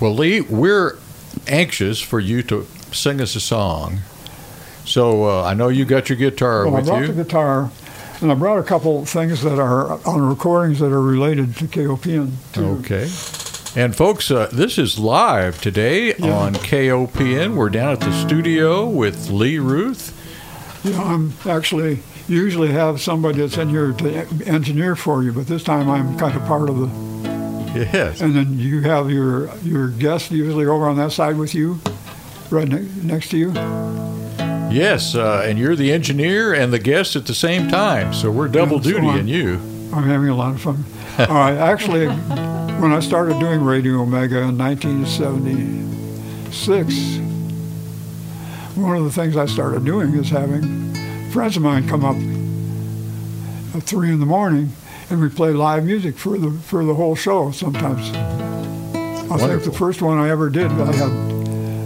Well, 0.00 0.14
Lee, 0.14 0.40
we're 0.40 0.98
anxious 1.46 2.00
for 2.00 2.20
you 2.20 2.42
to 2.44 2.66
sing 2.92 3.20
us 3.20 3.34
a 3.36 3.40
song. 3.40 4.00
So 4.84 5.24
uh, 5.24 5.44
I 5.44 5.54
know 5.54 5.68
you 5.68 5.84
got 5.84 6.08
your 6.08 6.18
guitar 6.18 6.64
Well, 6.66 6.74
I 6.74 6.78
with 6.78 6.86
brought 6.86 7.00
you. 7.02 7.06
the 7.08 7.24
guitar, 7.24 7.70
and 8.20 8.30
I 8.30 8.34
brought 8.34 8.58
a 8.58 8.62
couple 8.62 9.04
things 9.06 9.42
that 9.42 9.58
are 9.58 9.92
on 10.06 10.20
recordings 10.28 10.78
that 10.80 10.92
are 10.92 11.00
related 11.00 11.56
to 11.56 11.64
KOPN. 11.64 12.32
Too. 12.52 12.64
Okay. 12.80 13.08
And 13.80 13.96
folks, 13.96 14.30
uh, 14.30 14.48
this 14.52 14.78
is 14.78 14.98
live 14.98 15.60
today 15.60 16.14
Yeah. 16.16 16.36
on 16.36 16.54
KOPN. 16.54 17.54
We're 17.56 17.70
down 17.70 17.92
at 17.92 18.00
the 18.00 18.12
studio 18.12 18.86
with 18.86 19.30
Lee 19.30 19.58
Ruth. 19.58 20.12
You 20.84 20.90
know, 20.92 21.02
I'm 21.02 21.32
actually 21.46 22.00
usually 22.28 22.70
have 22.72 23.00
somebody 23.00 23.38
that's 23.40 23.56
in 23.56 23.70
here 23.70 23.92
to 23.92 24.26
engineer 24.46 24.94
for 24.96 25.22
you, 25.22 25.32
but 25.32 25.46
this 25.46 25.62
time 25.64 25.88
I'm 25.88 26.18
kind 26.18 26.36
of 26.36 26.44
part 26.46 26.68
of 26.68 26.76
the. 26.78 26.88
Yes. 27.74 28.20
And 28.20 28.36
then 28.36 28.58
you 28.58 28.82
have 28.82 29.10
your 29.10 29.50
your 29.62 29.88
guest 29.88 30.30
usually 30.30 30.66
over 30.66 30.86
on 30.86 30.96
that 30.98 31.10
side 31.12 31.36
with 31.36 31.54
you, 31.54 31.80
right 32.50 32.68
ne- 32.68 32.86
next 33.02 33.30
to 33.30 33.36
you. 33.38 33.52
Yes, 34.70 35.14
uh, 35.14 35.42
and 35.46 35.58
you're 35.58 35.74
the 35.76 35.90
engineer 35.92 36.52
and 36.54 36.72
the 36.72 36.78
guest 36.78 37.16
at 37.16 37.26
the 37.26 37.34
same 37.34 37.68
time. 37.68 38.12
So 38.14 38.30
we're 38.30 38.48
double 38.48 38.76
Yeah, 38.76 38.82
so 38.82 38.90
duty 38.90 39.06
I'm- 39.08 39.18
in 39.20 39.28
you. 39.28 39.54
I'm 39.92 40.04
having 40.04 40.28
a 40.28 40.36
lot 40.36 40.54
of 40.54 40.60
fun. 40.60 40.84
All 41.18 41.26
right, 41.34 41.56
actually, 41.56 42.06
when 42.08 42.92
I 42.92 43.00
started 43.00 43.38
doing 43.40 43.62
Radio 43.64 44.00
Omega 44.02 44.38
in 44.42 44.56
1976, 44.58 47.18
one 48.76 48.96
of 48.96 49.04
the 49.04 49.10
things 49.12 49.36
I 49.36 49.46
started 49.46 49.84
doing 49.84 50.14
is 50.14 50.30
having 50.30 50.92
friends 51.30 51.56
of 51.56 51.62
mine 51.62 51.88
come 51.88 52.04
up 52.04 52.16
at 53.76 53.82
three 53.84 54.10
in 54.10 54.20
the 54.20 54.26
morning, 54.26 54.72
and 55.10 55.20
we 55.20 55.28
play 55.28 55.50
live 55.52 55.84
music 55.84 56.16
for 56.16 56.38
the 56.38 56.50
for 56.50 56.84
the 56.84 56.94
whole 56.94 57.14
show. 57.14 57.50
Sometimes, 57.50 58.10
I 59.30 59.36
think 59.38 59.64
the 59.64 59.72
first 59.72 60.02
one 60.02 60.18
I 60.18 60.30
ever 60.30 60.50
did, 60.50 60.70
I 60.72 60.92
had 60.92 61.12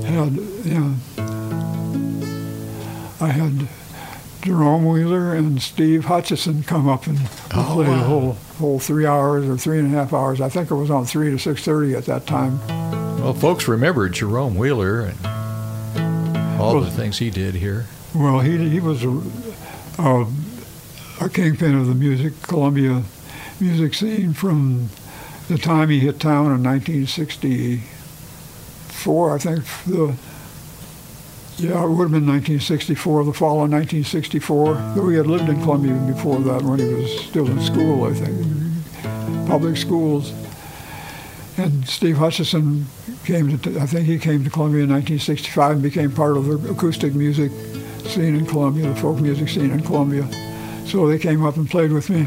had 0.04 0.32
yeah, 0.64 0.94
I 3.20 3.28
had 3.28 3.68
Jerome 4.42 4.86
Wheeler 4.86 5.34
and 5.34 5.60
Steve 5.60 6.04
Hutchison 6.06 6.62
come 6.62 6.88
up 6.88 7.06
and 7.06 7.18
Oh, 7.54 7.72
played 7.74 7.88
wow. 7.88 7.94
a 7.94 8.04
whole 8.04 8.32
whole 8.58 8.78
three 8.78 9.06
hours 9.06 9.46
or 9.48 9.56
three 9.56 9.78
and 9.78 9.92
a 9.94 9.96
half 9.98 10.12
hours. 10.12 10.40
I 10.40 10.48
think 10.48 10.70
it 10.70 10.74
was 10.74 10.90
on 10.90 11.04
three 11.06 11.30
to 11.30 11.38
six 11.38 11.64
thirty 11.64 11.94
at 11.94 12.04
that 12.06 12.26
time. 12.26 12.58
Well, 13.18 13.34
folks 13.34 13.66
remember 13.68 14.08
Jerome 14.08 14.54
Wheeler 14.56 15.00
and 15.00 15.18
all 16.58 16.74
Well- 16.74 16.84
the 16.84 16.90
things 16.90 17.18
he 17.18 17.30
did 17.30 17.54
here. 17.54 17.86
Well, 18.14 18.40
he 18.40 18.68
he 18.70 18.80
was 18.80 19.04
a, 19.04 19.20
a, 19.98 20.26
a 21.20 21.28
kingpin 21.28 21.74
of 21.74 21.86
the 21.86 21.94
music 21.94 22.40
Columbia 22.42 23.02
music 23.60 23.92
scene 23.94 24.32
from 24.32 24.88
the 25.48 25.58
time 25.58 25.88
he 25.90 25.98
hit 26.00 26.18
town 26.20 26.46
in 26.52 26.62
1964. 26.62 29.34
I 29.34 29.38
think 29.38 29.64
the 29.86 30.14
yeah, 31.58 31.82
it 31.82 31.88
would 31.88 32.04
have 32.04 32.12
been 32.12 32.26
1964, 32.26 33.24
the 33.24 33.32
fall 33.32 33.64
of 33.64 33.70
1964. 33.70 34.74
Though 34.94 35.08
he 35.08 35.16
had 35.16 35.26
lived 35.26 35.48
in 35.48 35.60
Columbia 35.62 35.94
before 36.12 36.38
that 36.40 36.62
when 36.62 36.78
he 36.78 36.94
was 36.94 37.10
still 37.20 37.48
in 37.50 37.60
school, 37.60 38.04
I 38.04 38.12
think, 38.14 39.48
public 39.48 39.76
schools. 39.76 40.32
And 41.58 41.86
Steve 41.88 42.16
Hutchison 42.18 42.86
came 43.24 43.58
to, 43.58 43.80
I 43.80 43.86
think 43.86 44.06
he 44.06 44.18
came 44.18 44.44
to 44.44 44.50
Columbia 44.50 44.84
in 44.84 44.90
1965 44.90 45.72
and 45.72 45.82
became 45.82 46.12
part 46.12 46.36
of 46.36 46.44
the 46.46 46.70
acoustic 46.70 47.14
music 47.14 47.50
scene 48.06 48.36
in 48.36 48.46
Columbia, 48.46 48.88
the 48.88 48.96
folk 48.96 49.18
music 49.18 49.48
scene 49.48 49.70
in 49.72 49.80
Columbia. 49.82 50.26
So 50.86 51.08
they 51.08 51.18
came 51.18 51.44
up 51.44 51.56
and 51.56 51.68
played 51.68 51.90
with 51.92 52.08
me. 52.10 52.26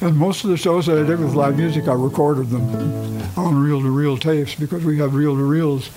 And 0.00 0.16
most 0.16 0.44
of 0.44 0.50
the 0.50 0.56
shows 0.56 0.86
that 0.86 0.98
I 0.98 1.06
did 1.06 1.20
with 1.20 1.34
live 1.34 1.56
music, 1.56 1.88
I 1.88 1.92
recorded 1.92 2.48
them 2.50 2.62
on 3.36 3.60
reel-to-reel 3.62 4.16
tapes 4.18 4.54
because 4.54 4.84
we 4.84 4.96
have 4.98 5.14
reel-to-reels 5.14 5.90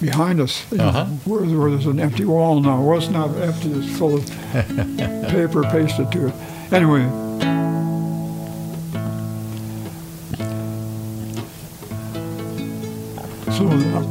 behind 0.00 0.40
us 0.40 0.70
Uh-huh. 0.72 1.04
where, 1.24 1.42
where 1.44 1.70
there's 1.70 1.86
an 1.86 2.00
empty 2.00 2.24
wall 2.24 2.60
now. 2.60 2.82
Well, 2.82 2.98
it's 2.98 3.08
not 3.08 3.30
empty, 3.36 3.70
it's 3.72 3.96
full 3.96 4.16
of 4.16 4.26
paper 5.30 5.62
pasted 5.70 6.10
to 6.12 6.26
it. 6.28 6.34
Anyway, 6.72 7.02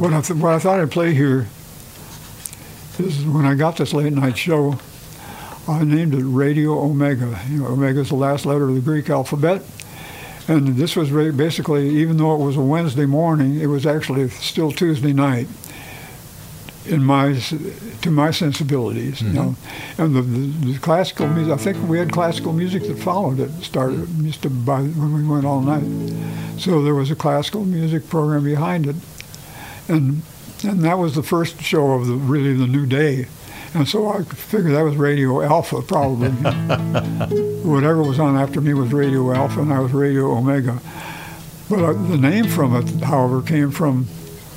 what 0.04 0.12
I, 0.12 0.20
th- 0.20 0.38
what 0.38 0.52
I 0.52 0.58
thought 0.58 0.80
I'd 0.80 0.90
play 0.90 1.14
here 1.14 1.46
is 2.98 3.24
when 3.24 3.46
I 3.46 3.54
got 3.54 3.78
this 3.78 3.94
late 3.94 4.12
night 4.12 4.36
show, 4.36 4.78
I 5.66 5.82
named 5.82 6.14
it 6.14 6.22
Radio 6.22 6.78
Omega. 6.78 7.40
You 7.48 7.62
know, 7.62 7.68
Omega 7.68 8.00
is 8.00 8.10
the 8.10 8.14
last 8.14 8.44
letter 8.44 8.68
of 8.68 8.74
the 8.74 8.82
Greek 8.82 9.08
alphabet. 9.08 9.62
And 10.46 10.76
this 10.76 10.94
was 10.94 11.10
basically, 11.34 11.88
even 11.88 12.18
though 12.18 12.34
it 12.34 12.44
was 12.44 12.58
a 12.58 12.60
Wednesday 12.60 13.06
morning, 13.06 13.58
it 13.58 13.66
was 13.66 13.86
actually 13.86 14.28
still 14.28 14.70
Tuesday 14.70 15.14
night 15.14 15.48
in 16.84 17.02
my 17.02 17.32
to 18.02 18.10
my 18.10 18.30
sensibilities. 18.30 19.22
You 19.22 19.32
know, 19.32 19.42
mm-hmm. 19.42 20.02
and 20.02 20.14
the, 20.14 20.20
the, 20.20 20.72
the 20.72 20.78
classical 20.80 21.28
music. 21.28 21.54
I 21.54 21.56
think 21.56 21.88
we 21.88 21.98
had 21.98 22.12
classical 22.12 22.52
music 22.52 22.82
that 22.82 22.98
followed 22.98 23.40
it. 23.40 23.50
Started 23.62 24.06
used 24.18 24.42
to 24.42 24.50
by 24.50 24.82
when 24.82 25.14
we 25.14 25.26
went 25.26 25.46
all 25.46 25.62
night. 25.62 25.88
So 26.58 26.82
there 26.82 26.94
was 26.94 27.10
a 27.10 27.16
classical 27.16 27.64
music 27.64 28.06
program 28.10 28.44
behind 28.44 28.86
it, 28.86 28.96
and 29.88 30.22
and 30.64 30.80
that 30.80 30.98
was 30.98 31.14
the 31.14 31.22
first 31.22 31.60
show 31.60 31.92
of 31.92 32.06
the 32.06 32.14
really 32.14 32.54
the 32.54 32.66
new 32.66 32.86
day. 32.86 33.26
And 33.74 33.88
so 33.88 34.08
I 34.08 34.22
figured 34.22 34.72
that 34.74 34.82
was 34.82 34.96
Radio 34.96 35.42
Alpha, 35.42 35.82
probably. 35.82 36.28
Whatever 37.62 38.02
was 38.02 38.20
on 38.20 38.36
after 38.36 38.60
me 38.60 38.72
was 38.72 38.92
Radio 38.92 39.32
Alpha, 39.32 39.60
and 39.62 39.72
I 39.72 39.80
was 39.80 39.92
Radio 39.92 40.30
Omega. 40.30 40.78
But 41.68 41.80
uh, 41.80 41.92
the 41.92 42.16
name 42.16 42.46
from 42.48 42.76
it, 42.76 42.88
however, 43.02 43.42
came 43.42 43.72
from 43.72 44.06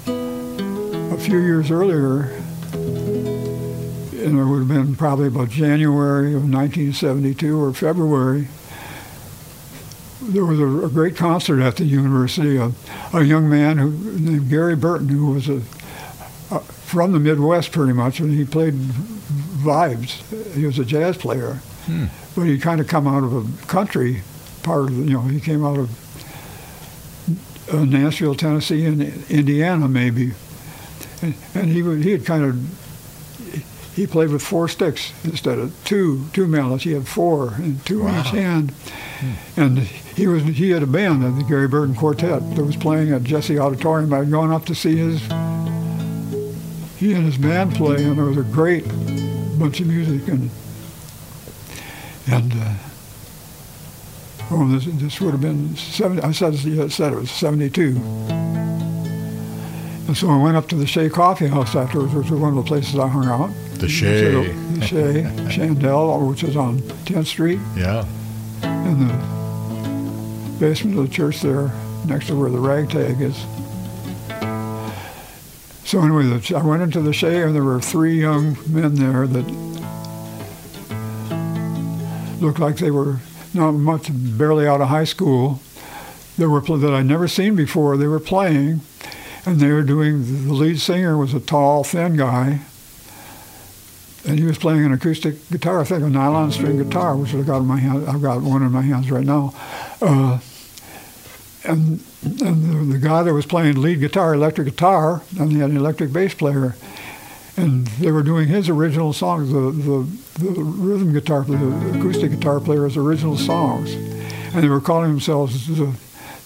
a 0.05 1.17
few 1.17 1.39
years 1.39 1.71
earlier, 1.71 2.25
and 2.73 4.39
it 4.39 4.45
would 4.45 4.59
have 4.59 4.67
been 4.67 4.95
probably 4.95 5.27
about 5.27 5.49
January 5.49 6.35
of 6.35 6.43
1972 6.43 7.59
or 7.59 7.73
February. 7.73 8.49
There 10.21 10.45
was 10.45 10.59
a, 10.59 10.85
a 10.85 10.89
great 10.89 11.15
concert 11.15 11.61
at 11.61 11.75
the 11.77 11.85
university. 11.85 12.57
A, 12.57 12.71
a 13.13 13.23
young 13.23 13.47
man 13.49 13.77
who 13.77 13.91
named 14.19 14.49
Gary 14.49 14.75
Burton, 14.75 15.09
who 15.09 15.31
was 15.31 15.47
a, 15.47 15.61
a 16.51 16.59
from 16.59 17.11
the 17.11 17.19
Midwest 17.19 17.71
pretty 17.71 17.93
much, 17.93 18.19
and 18.19 18.33
he 18.33 18.43
played 18.45 18.73
vibes. 18.73 20.21
He 20.53 20.65
was 20.65 20.79
a 20.79 20.85
jazz 20.85 21.17
player, 21.17 21.59
but 22.35 22.43
he 22.43 22.57
kind 22.57 22.79
of 22.81 22.87
come 22.87 23.07
out 23.07 23.23
of 23.23 23.33
a 23.33 23.67
country 23.67 24.21
part 24.63 24.89
of 24.89 24.95
the, 24.97 25.03
you 25.03 25.13
know 25.13 25.21
he 25.21 25.39
came 25.39 25.63
out 25.65 25.77
of 25.77 25.89
uh, 27.73 27.83
Nashville, 27.85 28.35
Tennessee, 28.35 28.85
and 28.85 29.01
Indiana 29.29 29.87
maybe, 29.87 30.31
and, 31.21 31.35
and 31.53 31.67
he 31.69 31.83
would- 31.83 32.03
he 32.03 32.11
had 32.11 32.25
kind 32.25 32.43
of 32.43 33.93
he 33.95 34.05
played 34.07 34.29
with 34.29 34.41
four 34.43 34.67
sticks 34.67 35.11
instead 35.23 35.57
of 35.59 35.73
two 35.83 36.25
two 36.33 36.47
mallets. 36.47 36.83
He 36.83 36.91
had 36.93 37.07
four 37.07 37.53
and 37.55 37.83
two 37.85 38.07
in 38.07 38.15
each 38.19 38.27
hand, 38.27 38.73
and 39.57 39.79
he 40.17 40.27
was 40.27 40.43
he 40.43 40.71
had 40.71 40.83
a 40.83 40.87
band, 40.87 41.21
the 41.39 41.43
Gary 41.43 41.67
Burton 41.69 41.95
Quartet, 41.95 42.55
that 42.55 42.63
was 42.65 42.75
playing 42.75 43.11
at 43.13 43.23
Jesse 43.23 43.57
Auditorium. 43.57 44.11
I'd 44.11 44.29
gone 44.29 44.51
up 44.51 44.65
to 44.65 44.75
see 44.75 44.97
his 44.97 45.21
he 46.97 47.13
and 47.13 47.23
his 47.25 47.37
band 47.37 47.75
play, 47.75 48.03
and 48.03 48.17
there 48.17 48.25
was 48.25 48.37
a 48.37 48.41
great 48.43 48.85
bunch 49.59 49.79
of 49.79 49.87
music 49.87 50.27
and 50.27 50.49
and. 52.27 52.51
Uh, 52.53 52.73
Oh, 54.49 54.65
this, 54.69 54.85
this 54.85 55.19
would 55.19 55.31
have 55.31 55.41
been 55.41 55.75
70, 55.75 56.21
I 56.21 56.31
said, 56.31 56.53
I 56.53 56.87
said 56.87 57.11
it 57.11 57.17
was 57.17 57.29
72. 57.31 57.97
And 60.07 60.15
so 60.15 60.29
I 60.29 60.37
went 60.41 60.55
up 60.55 60.69
to 60.69 60.75
the 60.75 60.87
Chez 60.87 61.09
Coffee 61.09 61.47
House 61.47 61.75
afterwards, 61.75 62.13
which 62.13 62.29
was 62.29 62.39
one 62.39 62.57
of 62.57 62.63
the 62.63 62.67
places 62.69 62.97
I 62.97 63.09
hung 63.09 63.25
out. 63.25 63.49
The 63.73 63.89
Chez. 63.89 64.31
The 64.79 64.85
Chez, 64.85 65.23
Chandel, 65.53 66.29
which 66.29 66.45
is 66.45 66.55
on 66.55 66.79
10th 66.79 67.25
Street, 67.27 67.59
Yeah. 67.75 68.05
in 68.63 69.05
the 69.09 69.36
basement 70.59 70.97
of 70.97 71.07
the 71.07 71.13
church 71.13 71.41
there, 71.41 71.71
next 72.05 72.27
to 72.27 72.39
where 72.39 72.49
the 72.49 72.59
ragtag 72.59 73.21
is. 73.21 73.37
So 75.85 76.01
anyway, 76.01 76.41
I 76.53 76.63
went 76.63 76.81
into 76.83 77.01
the 77.01 77.13
Chez, 77.13 77.43
and 77.43 77.55
there 77.55 77.63
were 77.63 77.79
three 77.79 78.19
young 78.19 78.57
men 78.67 78.95
there 78.95 79.25
that 79.25 79.47
looked 82.41 82.59
like 82.59 82.77
they 82.77 82.91
were 82.91 83.19
not 83.53 83.71
much, 83.71 84.09
barely 84.11 84.67
out 84.67 84.81
of 84.81 84.89
high 84.89 85.05
school. 85.05 85.61
They 86.37 86.45
were 86.45 86.61
that 86.61 86.93
I'd 86.93 87.05
never 87.05 87.27
seen 87.27 87.55
before. 87.55 87.97
They 87.97 88.07
were 88.07 88.19
playing, 88.19 88.81
and 89.45 89.59
they 89.59 89.71
were 89.71 89.81
doing. 89.81 90.45
The 90.45 90.53
lead 90.53 90.79
singer 90.79 91.17
was 91.17 91.33
a 91.33 91.39
tall, 91.39 91.83
thin 91.83 92.17
guy, 92.17 92.59
and 94.25 94.37
he 94.37 94.45
was 94.45 94.57
playing 94.57 94.85
an 94.85 94.91
acoustic 94.91 95.49
guitar. 95.49 95.79
I 95.79 95.83
think 95.85 96.03
a 96.03 96.09
nylon 96.09 96.51
string 96.51 96.77
guitar, 96.77 97.15
which 97.15 97.33
I 97.33 97.41
got 97.41 97.59
in 97.59 97.65
my 97.65 97.79
hand. 97.79 98.07
I've 98.07 98.21
got 98.21 98.41
one 98.41 98.61
in 98.61 98.71
my 98.71 98.81
hands 98.81 99.09
right 99.09 99.25
now. 99.25 99.53
Uh, 100.01 100.39
and 101.67 101.99
and 102.23 102.89
the, 102.91 102.93
the 102.93 102.99
guy 102.99 103.23
that 103.23 103.33
was 103.33 103.45
playing 103.45 103.81
lead 103.81 103.99
guitar, 103.99 104.33
electric 104.33 104.67
guitar, 104.67 105.21
and 105.39 105.51
he 105.51 105.59
had 105.59 105.69
an 105.69 105.77
electric 105.77 106.11
bass 106.13 106.33
player, 106.33 106.75
and 107.55 107.87
they 107.99 108.11
were 108.11 108.23
doing 108.23 108.47
his 108.47 108.69
original 108.69 109.13
songs. 109.13 109.51
The 109.51 109.71
the, 109.71 110.53
the 110.53 110.61
rhythm 110.61 111.13
guitar, 111.13 111.43
the 111.43 111.97
acoustic 111.99 112.31
guitar 112.31 112.59
player's 112.59 112.95
original 112.97 113.37
songs, 113.37 113.93
and 113.93 114.63
they 114.63 114.69
were 114.69 114.81
calling 114.81 115.09
themselves 115.11 115.67
the, 115.67 115.93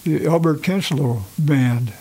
the 0.04 0.26
Albert 0.26 0.62
Kinchlow 0.62 1.22
Band. 1.38 1.92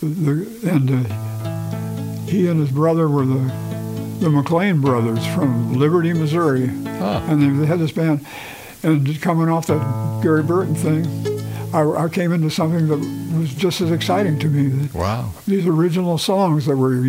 The, 0.00 0.46
and 0.70 0.90
uh, 1.08 2.26
he 2.30 2.46
and 2.46 2.60
his 2.60 2.70
brother 2.70 3.08
were 3.08 3.26
the 3.26 3.52
the 4.20 4.30
McLean 4.30 4.80
brothers 4.80 5.24
from 5.26 5.74
Liberty, 5.74 6.12
Missouri, 6.12 6.70
Ah. 6.86 7.24
and 7.28 7.40
they, 7.42 7.48
they 7.60 7.66
had 7.66 7.78
this 7.78 7.92
band. 7.92 8.24
And 8.82 9.20
coming 9.20 9.48
off 9.48 9.66
that 9.66 10.20
Gary 10.22 10.42
Burton 10.44 10.74
thing, 10.74 11.04
I, 11.72 12.04
I 12.04 12.08
came 12.08 12.32
into 12.32 12.50
something 12.50 12.88
that 12.88 13.38
was 13.38 13.54
just 13.54 13.80
as 13.80 13.90
exciting 13.90 14.38
to 14.40 14.46
me. 14.48 14.88
Wow. 14.94 15.32
These 15.46 15.66
original 15.66 16.18
songs 16.18 16.66
that 16.66 16.76
were 16.76 17.04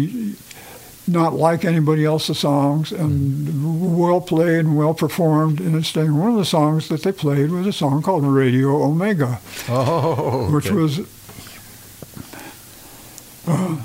not 1.07 1.33
like 1.33 1.65
anybody 1.65 2.05
else's 2.05 2.37
songs 2.39 2.91
and 2.91 3.97
well 3.97 4.21
played 4.21 4.59
and 4.65 4.77
well 4.77 4.93
performed 4.93 5.59
in 5.59 5.75
its. 5.77 5.95
One 5.95 6.31
of 6.31 6.35
the 6.37 6.45
songs 6.45 6.87
that 6.89 7.03
they 7.03 7.11
played 7.11 7.49
was 7.51 7.65
a 7.67 7.73
song 7.73 8.01
called 8.03 8.23
Radio 8.25 8.83
Omega, 8.83 9.39
Oh. 9.69 10.51
which 10.53 10.69
was 10.69 10.99
uh, 13.47 13.75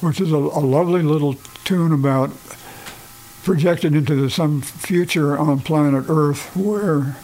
which 0.00 0.20
is 0.20 0.32
a, 0.32 0.36
a 0.36 0.60
lovely 0.60 1.02
little 1.02 1.34
tune 1.64 1.92
about 1.92 2.30
projected 3.42 3.94
into 3.94 4.14
the, 4.14 4.28
some 4.30 4.60
future 4.60 5.38
on 5.38 5.60
planet 5.60 6.04
Earth 6.08 6.54
where 6.54 7.16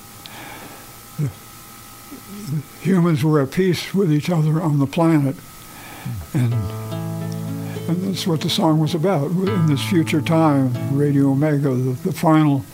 humans 2.87 3.25
were 3.25 3.41
at 3.41 3.51
peace 3.51 3.93
with 3.93 4.13
each 4.13 4.31
other 4.31 4.63
on 4.63 4.79
the 4.79 4.87
planet, 4.87 5.37
and 6.33 6.55
and 7.89 8.03
that's 8.03 8.27
what 8.27 8.41
the 8.41 8.51
song 8.51 8.79
was 8.79 8.95
about. 8.95 9.31
In 9.31 9.67
this 9.67 9.83
future 9.85 10.21
time, 10.21 10.97
Radio 10.97 11.31
Omega, 11.31 11.71
the, 11.71 11.93
the 11.93 12.13
final 12.13 12.65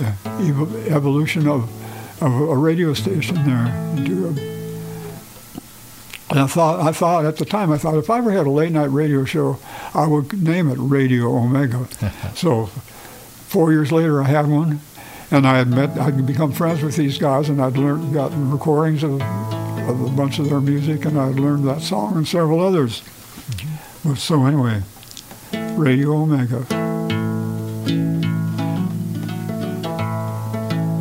uh, 0.00 0.12
evo- 0.38 0.86
evolution 0.88 1.46
of 1.46 1.70
of 2.22 2.32
a 2.32 2.56
radio 2.56 2.94
station 2.94 3.36
there 3.46 3.66
a 3.96 4.60
and 6.30 6.38
I 6.38 6.46
thought, 6.46 6.80
I 6.80 6.92
thought 6.92 7.24
at 7.24 7.38
the 7.38 7.44
time, 7.44 7.72
I 7.72 7.78
thought 7.78 7.96
if 7.96 8.08
I 8.08 8.18
ever 8.18 8.30
had 8.30 8.46
a 8.46 8.50
late 8.50 8.70
night 8.70 8.90
radio 8.92 9.24
show, 9.24 9.58
I 9.94 10.06
would 10.06 10.40
name 10.40 10.70
it 10.70 10.76
Radio 10.78 11.36
Omega. 11.36 11.88
so, 12.36 12.66
four 12.66 13.72
years 13.72 13.90
later, 13.90 14.22
I 14.22 14.28
had 14.28 14.46
one, 14.46 14.80
and 15.30 15.46
I 15.46 15.58
had 15.58 15.68
met, 15.68 15.96
I'd 15.98 16.26
become 16.26 16.52
friends 16.52 16.82
with 16.82 16.96
these 16.96 17.18
guys, 17.18 17.48
and 17.48 17.62
I'd 17.62 17.76
learned, 17.76 18.12
gotten 18.12 18.50
recordings 18.50 19.04
of, 19.04 19.20
of 19.20 20.00
a 20.00 20.08
bunch 20.08 20.38
of 20.38 20.48
their 20.48 20.60
music, 20.60 21.04
and 21.04 21.18
I'd 21.18 21.36
learned 21.36 21.66
that 21.68 21.82
song 21.82 22.16
and 22.16 22.26
several 22.26 22.60
others. 22.60 23.02
So 24.16 24.46
anyway, 24.46 24.82
Radio 25.74 26.16
Omega. 26.16 26.64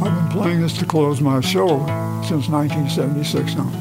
I've 0.01 0.15
been 0.15 0.30
playing 0.30 0.61
this 0.61 0.77
to 0.77 0.86
close 0.86 1.21
my 1.21 1.41
show 1.41 1.80
since 2.27 2.49
1976 2.49 3.55
now. 3.55 3.71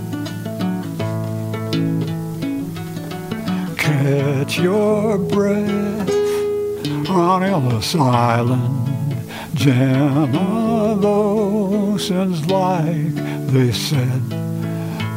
Catch 3.76 4.58
your 4.58 5.18
breath 5.18 6.10
on 7.10 7.42
Ellis 7.42 7.94
Island. 7.94 8.77
Jam 9.58 10.36
of 10.36 11.04
oceans 11.04 12.46
like 12.46 13.12
they 13.48 13.72
said. 13.72 14.22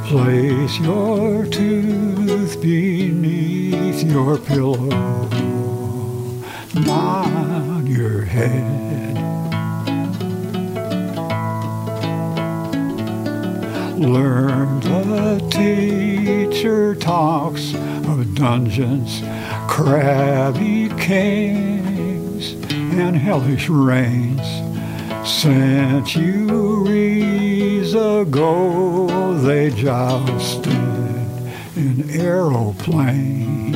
Place 0.07 0.79
your 0.79 1.45
tooth 1.45 2.59
beneath 2.59 4.01
your 4.01 4.39
pillow. 4.39 4.89
Nod 6.73 7.87
your 7.87 8.23
head. 8.23 9.15
Learn 13.99 14.79
the 14.79 15.37
teacher 15.51 16.95
talks 16.95 17.75
of 17.75 18.33
dungeons, 18.33 19.21
crabby 19.67 20.89
kings, 20.97 21.80
and 22.93 23.15
hellish 23.15 23.69
reigns. 23.69 24.41
Centuries 25.27 26.33
ago 27.93 29.37
they 29.39 29.69
jousted 29.69 30.73
in 31.75 32.09
aeroplanes. 32.09 33.71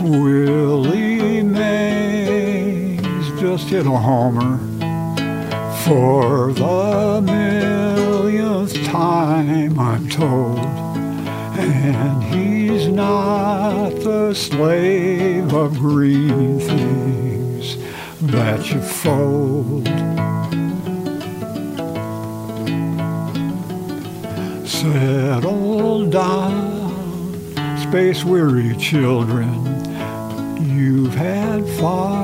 Willie 0.00 1.42
Mays 1.42 3.26
just 3.40 3.68
hit 3.68 3.86
a 3.86 3.90
homer 3.90 4.58
for 5.84 6.52
the 6.52 7.20
millionth 7.22 8.74
time, 8.84 9.78
I'm 9.78 10.08
told. 10.08 10.73
And 11.66 12.22
he's 12.24 12.88
not 12.88 13.88
the 14.00 14.34
slave 14.34 15.54
of 15.54 15.78
green 15.78 16.60
things 16.60 17.78
that 18.20 18.70
you 18.70 18.82
fold. 18.82 19.86
Settle 24.68 26.10
down, 26.10 27.56
space 27.88 28.24
weary 28.24 28.76
children. 28.76 29.48
You've 30.60 31.14
had 31.14 31.66
far 31.80 32.23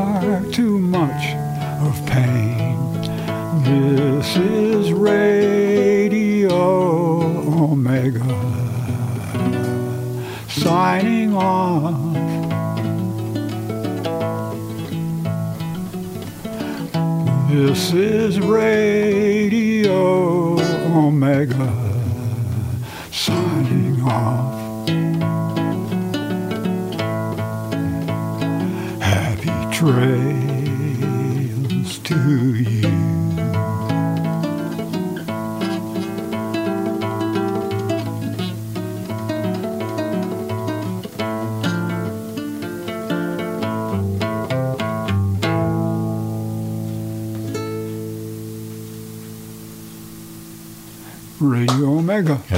This 17.62 17.92
is 17.92 18.40
Radio 18.40 19.92
Omega 20.96 21.80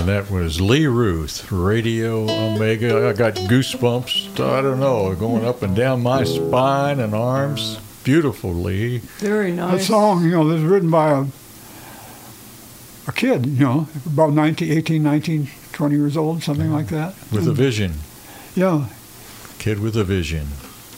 And 0.03 0.09
that 0.09 0.33
was 0.33 0.61
Lee 0.61 0.89
Ruth, 0.89 1.53
Radio 1.53 2.23
Omega. 2.29 3.09
I 3.09 3.13
got 3.13 3.35
goosebumps, 3.35 4.33
I 4.41 4.61
don't 4.61 4.81
know, 4.81 5.15
going 5.15 5.45
up 5.45 5.63
and 5.63 5.77
down 5.77 6.03
my 6.03 6.25
spine 6.25 6.99
and 6.99 7.15
arms. 7.15 7.79
Beautiful, 8.03 8.53
Lee. 8.53 8.99
Very 8.99 9.53
nice. 9.53 9.71
That 9.71 9.77
nice. 9.77 9.87
song, 9.87 10.25
you 10.25 10.33
know, 10.33 10.49
this 10.49 10.59
is 10.59 10.65
written 10.65 10.91
by 10.91 11.11
a, 11.11 11.25
a 13.07 13.13
kid, 13.13 13.47
you 13.47 13.65
know, 13.65 13.87
about 14.05 14.33
19, 14.33 14.73
18, 14.73 15.05
19, 15.05 15.49
20 15.71 15.95
years 15.95 16.17
old, 16.17 16.43
something 16.43 16.73
like 16.73 16.89
that. 16.89 17.15
With 17.31 17.47
a 17.47 17.53
vision. 17.53 17.93
Yeah. 18.57 18.89
Kid 19.61 19.79
with 19.79 19.97
a 19.97 20.03
vision. 20.03 20.49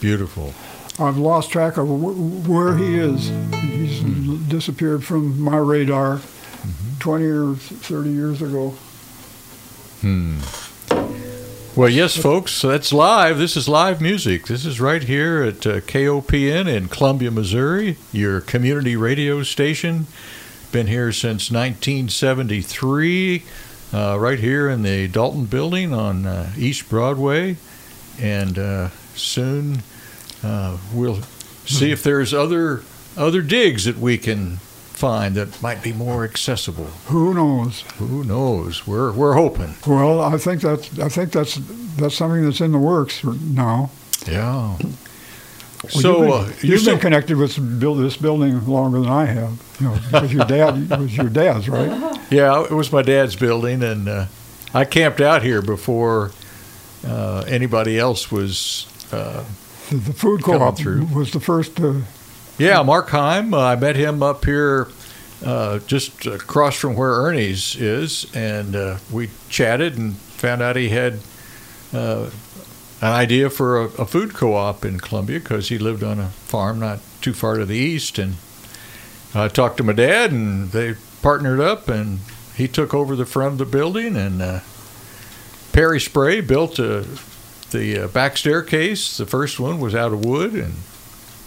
Beautiful. 0.01 0.55
I've 0.99 1.19
lost 1.19 1.51
track 1.51 1.77
of 1.77 1.89
wh- 1.89 2.49
where 2.49 2.79
he 2.79 2.99
is. 2.99 3.29
He's 3.61 4.01
hmm. 4.01 4.49
disappeared 4.49 5.05
from 5.05 5.39
my 5.43 5.59
radar 5.59 6.17
mm-hmm. 6.17 6.99
20 7.01 7.25
or 7.27 7.55
30 7.55 8.09
years 8.09 8.41
ago. 8.41 8.75
Hmm. 10.05 10.41
Well, 11.75 11.89
yes, 11.89 12.15
folks, 12.15 12.61
that's 12.61 12.93
live. 12.93 13.39
This 13.39 13.57
is 13.57 13.71
live 13.71 14.03
music. 14.03 14.47
This 14.49 14.67
is 14.67 14.79
right 14.79 15.03
here 15.03 15.43
at 15.43 15.67
uh, 15.67 15.81
KOPN 15.81 16.69
in 16.69 16.89
Columbia, 16.89 17.31
Missouri, 17.31 17.97
your 18.13 18.43
community 18.43 18.97
radio 18.97 19.43
station. 19.43 20.07
Been 20.73 20.89
here 20.89 21.11
since 21.11 21.51
1973, 21.51 23.45
uh, 23.95 24.19
right 24.21 24.39
here 24.39 24.69
in 24.69 24.83
the 24.83 25.09
Dalton 25.09 25.47
Building 25.47 25.95
on 25.95 26.27
uh, 26.27 26.53
East 26.55 26.91
Broadway. 26.91 27.57
And 28.21 28.59
uh, 28.59 28.91
soon 29.15 29.85
uh, 30.43 30.77
we'll 30.93 31.23
see 31.65 31.93
if 31.93 32.03
there's 32.03 32.35
other 32.35 32.83
other 33.17 33.41
digs 33.41 33.87
that 33.87 33.97
we 33.97 34.19
can 34.19 34.59
find 35.05 35.35
that 35.35 35.61
might 35.63 35.83
be 35.83 35.93
more 35.93 36.25
accessible. 36.25 36.87
Who 37.09 37.35
knows? 37.35 37.83
Who 37.99 38.25
knows? 38.25 38.87
We're 38.87 39.13
we're 39.13 39.35
hoping. 39.35 39.75
Well, 39.87 40.21
I 40.21 40.39
think 40.39 40.63
that's 40.63 40.99
I 40.99 41.09
think 41.09 41.31
that's 41.33 41.61
that's 41.99 42.15
something 42.17 42.43
that's 42.45 42.61
in 42.61 42.73
the 42.73 42.79
works 42.79 43.23
now. 43.25 43.91
Yeah. 44.27 44.77
Well, 45.83 45.91
so 46.03 46.11
you've 46.11 46.21
been, 46.21 46.33
uh, 46.33 46.53
you've 46.75 46.85
been 46.87 46.99
connected 46.99 47.37
with 47.37 47.57
this 47.57 47.59
build 47.59 47.99
this 47.99 48.17
building 48.17 48.67
longer 48.67 49.01
than 49.01 49.11
I 49.11 49.27
have. 49.27 49.53
You 49.81 49.89
know, 49.89 49.95
because 50.11 50.33
your 50.33 50.47
dad 50.47 50.73
it 50.93 50.99
was 50.99 51.17
your 51.17 51.29
dad's, 51.29 51.69
right? 51.69 52.19
yeah. 52.31 52.65
It 52.65 52.71
was 52.71 52.91
my 52.91 53.03
dad's 53.03 53.37
building, 53.37 53.83
and 53.83 54.09
uh, 54.09 54.27
I 54.73 54.85
camped 54.87 55.21
out 55.21 55.43
here 55.43 55.61
before 55.61 56.31
uh, 57.07 57.45
anybody 57.47 57.99
else 57.99 58.33
was. 58.33 58.87
Uh, 59.13 59.45
The, 59.91 59.97
the 59.97 60.15
food 60.15 60.43
co-op 60.43 60.79
through. 60.79 61.05
was 61.15 61.31
the 61.31 61.41
first. 61.41 61.79
Yeah, 62.57 62.83
Mark 62.83 63.09
Heim. 63.09 63.53
Uh, 63.53 63.61
I 63.61 63.77
met 63.77 63.97
him 63.97 64.23
up 64.23 64.45
here. 64.45 64.89
Uh, 65.45 65.81
just 65.81 66.25
across 66.25 66.77
from 66.77 66.95
where 66.95 67.11
Ernie's 67.11 67.77
is, 67.77 68.35
and 68.35 68.75
uh, 68.75 68.97
we 69.13 69.29
chatted 69.51 69.99
and 69.99 70.17
found 70.17 70.63
out 70.63 70.77
he 70.77 70.89
had 70.89 71.19
uh, 71.93 72.31
an 73.03 73.13
idea 73.13 73.51
for 73.51 73.79
a, 73.79 73.85
a 73.85 74.07
food 74.07 74.33
co-op 74.33 74.87
in 74.87 75.01
Columbia 75.01 75.41
because 75.41 75.69
he 75.69 75.77
lived 75.77 76.03
on 76.03 76.19
a 76.19 76.29
farm 76.29 76.81
not 76.81 77.01
too 77.21 77.35
far 77.35 77.59
to 77.59 77.67
the 77.67 77.77
east. 77.77 78.19
And 78.19 78.37
I 79.35 79.49
talked 79.49 79.77
to 79.79 79.83
my 79.83 79.93
dad, 79.93 80.33
and 80.33 80.71
they 80.71 80.95
partnered 81.21 81.61
up, 81.61 81.89
and 81.89 82.21
he 82.57 82.67
took 82.67 82.95
over 82.95 83.15
the 83.15 83.27
front 83.27 83.53
of 83.53 83.59
the 83.59 83.67
building, 83.67 84.17
and 84.17 84.41
uh, 84.41 84.61
Perry 85.73 86.01
Spray 86.01 86.41
built 86.41 86.79
a, 86.79 87.07
the 87.71 88.05
uh, 88.05 88.09
back 88.09 88.39
staircase. 88.39 89.19
The 89.19 89.27
first 89.27 89.61
one 89.61 89.79
was 89.79 89.95
out 89.95 90.13
of 90.13 90.25
wood, 90.25 90.55
and 90.55 90.75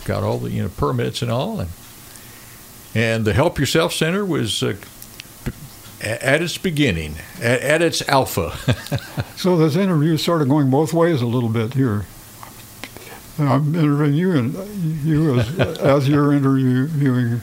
got 0.08 0.24
all 0.24 0.40
the 0.40 0.50
you 0.50 0.64
know 0.64 0.70
permits 0.70 1.22
and 1.22 1.30
all, 1.30 1.60
and 1.60 1.70
and 2.96 3.26
the 3.26 3.34
Help 3.34 3.60
Yourself 3.60 3.94
Center 3.94 4.26
was. 4.26 4.64
Uh, 4.64 4.76
at 6.00 6.44
its 6.44 6.60
beginning, 6.60 7.16
at, 7.42 7.60
at 7.62 7.82
its 7.82 8.08
alpha. 8.08 8.56
so 9.36 9.58
this 9.58 9.76
interview 9.76 10.14
is 10.14 10.24
sort 10.24 10.44
of 10.44 10.48
going 10.48 10.70
both 10.70 10.94
ways 10.94 11.24
a 11.24 11.26
little 11.26 11.50
bit 11.50 11.74
here. 11.74 12.06
I'm 13.40 13.74
interviewing 13.74 14.14
you 14.14 14.32
and 14.34 14.54
you 15.04 15.40
as, 15.40 15.60
as 15.80 16.08
you're 16.08 16.34
interviewing 16.34 17.42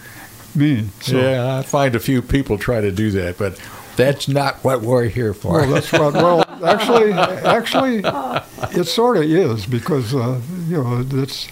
me. 0.54 0.88
So, 1.00 1.18
yeah, 1.18 1.58
I 1.58 1.62
find 1.62 1.94
a 1.94 2.00
few 2.00 2.22
people 2.22 2.58
try 2.58 2.80
to 2.80 2.92
do 2.92 3.10
that, 3.12 3.38
but 3.38 3.60
that's 3.96 4.28
not 4.28 4.62
what 4.64 4.82
we're 4.82 5.08
here 5.08 5.34
for. 5.34 5.52
Well, 5.52 5.70
that's 5.70 5.92
what. 5.92 6.14
Well, 6.14 6.44
actually, 6.64 7.12
actually, 7.12 8.02
it 8.78 8.84
sort 8.84 9.16
of 9.18 9.24
is 9.24 9.66
because 9.66 10.14
uh, 10.14 10.40
you 10.66 10.82
know 10.82 11.04
it's 11.12 11.48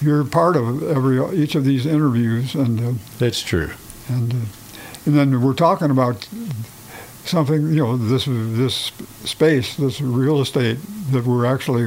you're 0.00 0.24
part 0.24 0.56
of 0.56 0.82
every 0.82 1.18
each 1.42 1.54
of 1.54 1.64
these 1.64 1.86
interviews, 1.86 2.54
and 2.54 2.80
uh, 2.80 2.92
that's 3.18 3.42
true. 3.42 3.70
and 4.08 4.32
uh, 4.32 4.36
and 5.06 5.16
then 5.16 5.40
we're 5.42 5.54
talking 5.54 5.90
about 5.90 6.28
something 7.24 7.72
you 7.72 7.82
know 7.84 7.96
this 7.96 8.24
this 8.26 8.92
space, 9.24 9.76
this 9.76 10.00
real 10.00 10.40
estate 10.40 10.78
that 11.12 11.24
we're 11.24 11.46
actually 11.46 11.86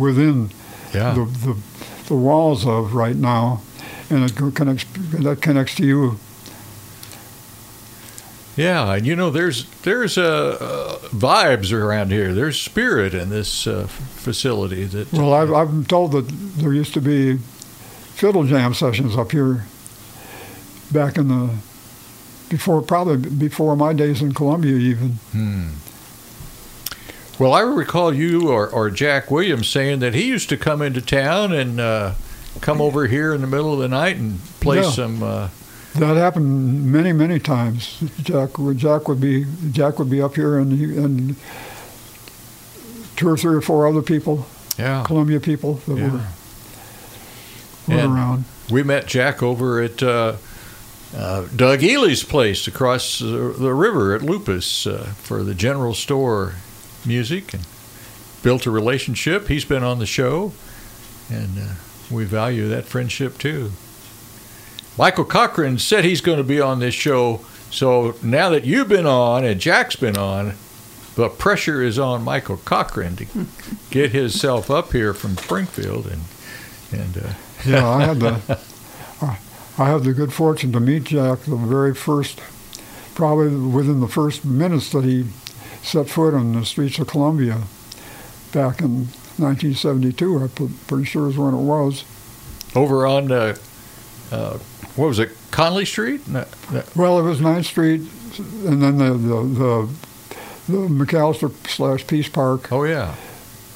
within 0.00 0.50
Yeah. 0.94 1.14
the, 1.14 1.24
the 1.24 1.56
the 2.08 2.14
walls 2.14 2.66
of 2.66 2.94
right 2.94 3.16
now, 3.16 3.60
and 4.10 4.24
it 4.30 4.36
connects 4.54 4.84
that 5.20 5.40
connects 5.40 5.74
to 5.76 5.84
you. 5.86 6.18
Yeah, 8.56 8.94
and 8.94 9.06
you 9.06 9.14
know, 9.14 9.28
there's 9.30 9.66
there's 9.82 10.16
uh, 10.16 10.56
uh, 10.58 11.08
vibes 11.08 11.72
around 11.72 12.10
here. 12.10 12.32
There's 12.32 12.58
spirit 12.60 13.14
in 13.14 13.28
this 13.28 13.66
uh, 13.66 13.86
facility. 13.86 14.84
That 14.84 15.12
Well, 15.12 15.34
I've, 15.34 15.52
I've 15.52 15.86
told 15.88 16.12
that 16.12 16.26
there 16.28 16.72
used 16.72 16.94
to 16.94 17.00
be 17.02 17.36
fiddle 17.36 18.44
jam 18.44 18.72
sessions 18.72 19.14
up 19.16 19.32
here 19.32 19.66
back 20.90 21.18
in 21.18 21.28
the 21.28 21.50
before 22.48 22.80
probably 22.80 23.16
before 23.30 23.76
my 23.76 23.92
days 23.92 24.22
in 24.22 24.32
Columbia 24.32 24.76
even. 24.76 25.08
Hmm. 25.32 25.68
Well, 27.38 27.52
I 27.52 27.60
recall 27.60 28.14
you 28.14 28.48
or, 28.48 28.66
or 28.66 28.88
Jack 28.88 29.30
Williams 29.30 29.68
saying 29.68 29.98
that 29.98 30.14
he 30.14 30.24
used 30.24 30.48
to 30.48 30.56
come 30.56 30.80
into 30.80 31.02
town 31.02 31.52
and 31.52 31.78
uh, 31.78 32.14
come 32.62 32.80
over 32.80 33.06
here 33.06 33.34
in 33.34 33.42
the 33.42 33.46
middle 33.46 33.74
of 33.74 33.78
the 33.80 33.88
night 33.88 34.16
and 34.16 34.40
play 34.60 34.80
Yeah. 34.80 34.90
some. 34.90 35.22
That 35.98 36.16
happened 36.16 36.90
many, 36.92 37.12
many 37.12 37.38
times. 37.38 38.02
Jack, 38.22 38.58
would- 38.58 38.78
Jack 38.78 39.08
would 39.08 39.20
be 39.20 39.46
Jack 39.72 39.98
would 39.98 40.10
be 40.10 40.20
up 40.20 40.34
here, 40.34 40.58
and 40.58 40.72
he, 40.72 40.84
and 40.96 41.36
two 43.16 43.28
or 43.28 43.36
three 43.36 43.54
or 43.56 43.60
four 43.60 43.86
other 43.86 44.02
people, 44.02 44.46
yeah, 44.78 45.04
Columbia 45.06 45.40
people 45.40 45.74
that 45.86 45.96
Yeah. 45.96 46.10
were, 46.10 46.18
were 47.88 47.94
And- 48.00 48.12
around. 48.14 48.44
we 48.70 48.82
met 48.82 49.06
Jack 49.06 49.42
over 49.42 49.80
at 49.80 50.02
uh, 50.02 50.34
uh, 51.16 51.44
Doug 51.54 51.82
Ely's 51.82 52.24
place 52.24 52.66
across 52.66 53.20
the, 53.20 53.54
the 53.58 53.72
river 53.72 54.14
at 54.14 54.22
Lupus 54.22 54.86
uh, 54.86 55.12
for 55.22 55.42
the 55.42 55.54
general 55.54 55.94
store 55.94 56.54
music, 57.06 57.54
and 57.54 57.64
built 58.42 58.66
a 58.66 58.70
relationship. 58.70 59.48
He's 59.48 59.64
been 59.64 59.82
on 59.84 59.98
the 59.98 60.06
show, 60.06 60.52
and 61.30 61.58
uh, 61.58 61.62
we 62.10 62.24
value 62.24 62.68
that 62.68 62.84
friendship 62.84 63.38
too. 63.38 63.70
Michael 64.98 65.24
Cochran 65.24 65.78
said 65.78 66.04
he's 66.04 66.20
going 66.20 66.38
to 66.38 66.44
be 66.44 66.60
on 66.60 66.78
this 66.80 66.94
show. 66.94 67.40
So 67.70 68.14
now 68.22 68.50
that 68.50 68.64
you've 68.64 68.88
been 68.88 69.06
on 69.06 69.44
and 69.44 69.60
Jack's 69.60 69.96
been 69.96 70.16
on, 70.16 70.54
the 71.16 71.28
pressure 71.28 71.82
is 71.82 71.98
on 71.98 72.22
Michael 72.22 72.58
Cochran 72.58 73.16
to 73.16 73.26
get 73.90 74.12
himself 74.12 74.70
up 74.70 74.92
here 74.92 75.12
from 75.14 75.36
Springfield 75.36 76.06
and 76.06 76.22
and 76.92 77.18
uh, 77.18 77.32
Yeah, 77.64 77.88
I 77.88 78.04
had 78.04 78.20
the 78.20 78.60
I 79.78 79.90
had 79.90 80.04
the 80.04 80.14
good 80.14 80.32
fortune 80.32 80.72
to 80.72 80.80
meet 80.80 81.04
Jack 81.04 81.40
the 81.40 81.56
very 81.56 81.94
first, 81.94 82.40
probably 83.14 83.54
within 83.54 84.00
the 84.00 84.08
first 84.08 84.44
minutes 84.44 84.90
that 84.92 85.04
he 85.04 85.26
set 85.82 86.08
foot 86.08 86.32
on 86.32 86.54
the 86.54 86.64
streets 86.64 86.98
of 86.98 87.08
Columbia, 87.08 87.62
back 88.52 88.80
in 88.80 89.08
1972. 89.36 90.38
I'm 90.38 90.48
pretty 90.86 91.04
sure 91.04 91.28
is 91.28 91.36
when 91.36 91.52
it 91.52 91.60
was. 91.60 92.04
over 92.74 93.06
on 93.06 93.30
uh, 93.30 93.56
uh, 94.32 94.58
what 94.96 95.08
was 95.08 95.18
it, 95.18 95.30
Conley 95.50 95.84
Street? 95.84 96.26
No, 96.26 96.44
no. 96.72 96.82
Well, 96.94 97.18
it 97.18 97.22
was 97.22 97.40
9th 97.40 97.66
Street, 97.66 98.00
and 98.66 98.82
then 98.82 98.98
the 98.98 99.12
the 99.12 99.42
the, 99.42 99.88
the 100.68 100.88
McAllister 100.88 101.52
slash 101.68 102.06
Peace 102.06 102.28
Park 102.28 102.72
Oh 102.72 102.84
yeah, 102.84 103.14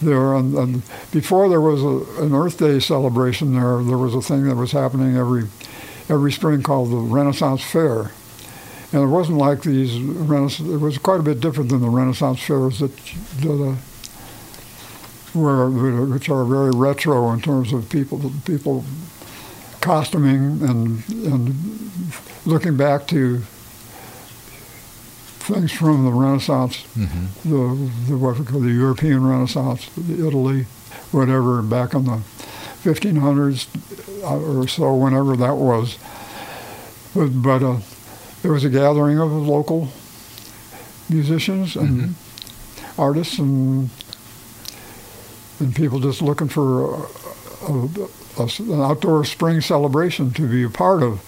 there. 0.00 0.34
And, 0.34 0.54
and 0.54 0.82
before 1.12 1.48
there 1.48 1.60
was 1.60 1.82
a, 1.82 2.22
an 2.22 2.34
Earth 2.34 2.58
Day 2.58 2.80
celebration 2.80 3.54
there, 3.54 3.82
there 3.82 3.98
was 3.98 4.14
a 4.14 4.22
thing 4.22 4.44
that 4.48 4.56
was 4.56 4.72
happening 4.72 5.16
every 5.16 5.44
every 6.08 6.32
spring 6.32 6.62
called 6.62 6.90
the 6.90 6.96
Renaissance 6.96 7.62
Fair. 7.62 8.12
And 8.92 9.04
it 9.04 9.06
wasn't 9.06 9.38
like 9.38 9.62
these 9.62 10.00
Renaissance. 10.00 10.68
It 10.68 10.78
was 10.78 10.98
quite 10.98 11.20
a 11.20 11.22
bit 11.22 11.40
different 11.40 11.70
than 11.70 11.80
the 11.80 11.88
Renaissance 11.88 12.42
fairs 12.42 12.80
that, 12.80 12.96
that 13.42 13.76
uh, 13.76 13.76
were 15.38 15.70
which 16.06 16.28
are 16.28 16.44
very 16.44 16.72
retro 16.72 17.30
in 17.30 17.40
terms 17.40 17.72
of 17.72 17.88
people 17.88 18.32
people 18.44 18.84
costuming 19.80 20.62
and 20.62 21.02
and 21.08 21.54
looking 22.46 22.76
back 22.76 23.06
to 23.08 23.38
things 25.40 25.72
from 25.72 26.04
the 26.04 26.12
Renaissance 26.12 26.84
hmm 26.94 27.26
the, 27.44 27.90
the 28.08 28.16
what 28.16 28.38
we 28.38 28.44
call 28.44 28.60
the 28.60 28.70
European 28.70 29.26
Renaissance, 29.26 29.88
the 29.96 30.26
Italy, 30.26 30.64
whatever, 31.10 31.62
back 31.62 31.94
in 31.94 32.04
the 32.04 32.20
1500s 32.82 33.66
uh, 34.22 34.60
or 34.60 34.68
so, 34.68 34.94
whenever 34.94 35.36
that 35.36 35.56
was. 35.56 35.98
But, 37.14 37.42
but 37.42 37.62
uh, 37.62 37.78
there 38.42 38.52
was 38.52 38.64
a 38.64 38.70
gathering 38.70 39.18
of 39.18 39.32
local 39.32 39.88
musicians 41.08 41.76
and 41.76 42.14
artists 42.96 43.38
and 43.38 43.90
and 45.58 45.74
people 45.74 45.98
just 46.00 46.22
looking 46.22 46.48
for 46.48 47.06
a, 47.62 48.42
a, 48.42 48.48
an 48.72 48.80
outdoor 48.80 49.24
spring 49.24 49.60
celebration 49.60 50.32
to 50.32 50.48
be 50.48 50.62
a 50.64 50.70
part 50.70 51.02
of. 51.02 51.20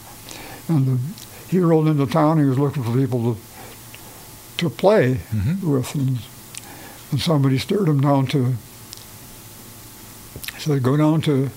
And 0.68 0.98
uh, 0.98 1.02
he 1.48 1.58
rolled 1.60 1.88
into 1.88 2.06
town. 2.06 2.38
He 2.38 2.44
was 2.44 2.58
looking 2.58 2.82
for 2.82 2.96
people 2.96 3.34
to 3.34 3.40
to 4.58 4.70
play 4.70 5.18
Mhm. 5.34 5.60
with, 5.64 5.94
and, 5.94 6.18
and 7.10 7.20
somebody 7.20 7.58
stirred 7.58 7.88
him 7.88 8.00
down 8.00 8.26
to. 8.28 8.54
Said, 10.58 10.82
"Go 10.82 10.96
down 10.96 11.20
to, 11.22 11.50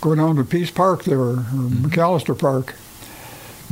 go 0.00 0.14
down 0.14 0.36
to 0.36 0.44
Peace 0.44 0.70
Park 0.70 1.04
there, 1.04 1.20
or 1.20 1.36
McAllister 1.36 2.36
Park. 2.36 2.74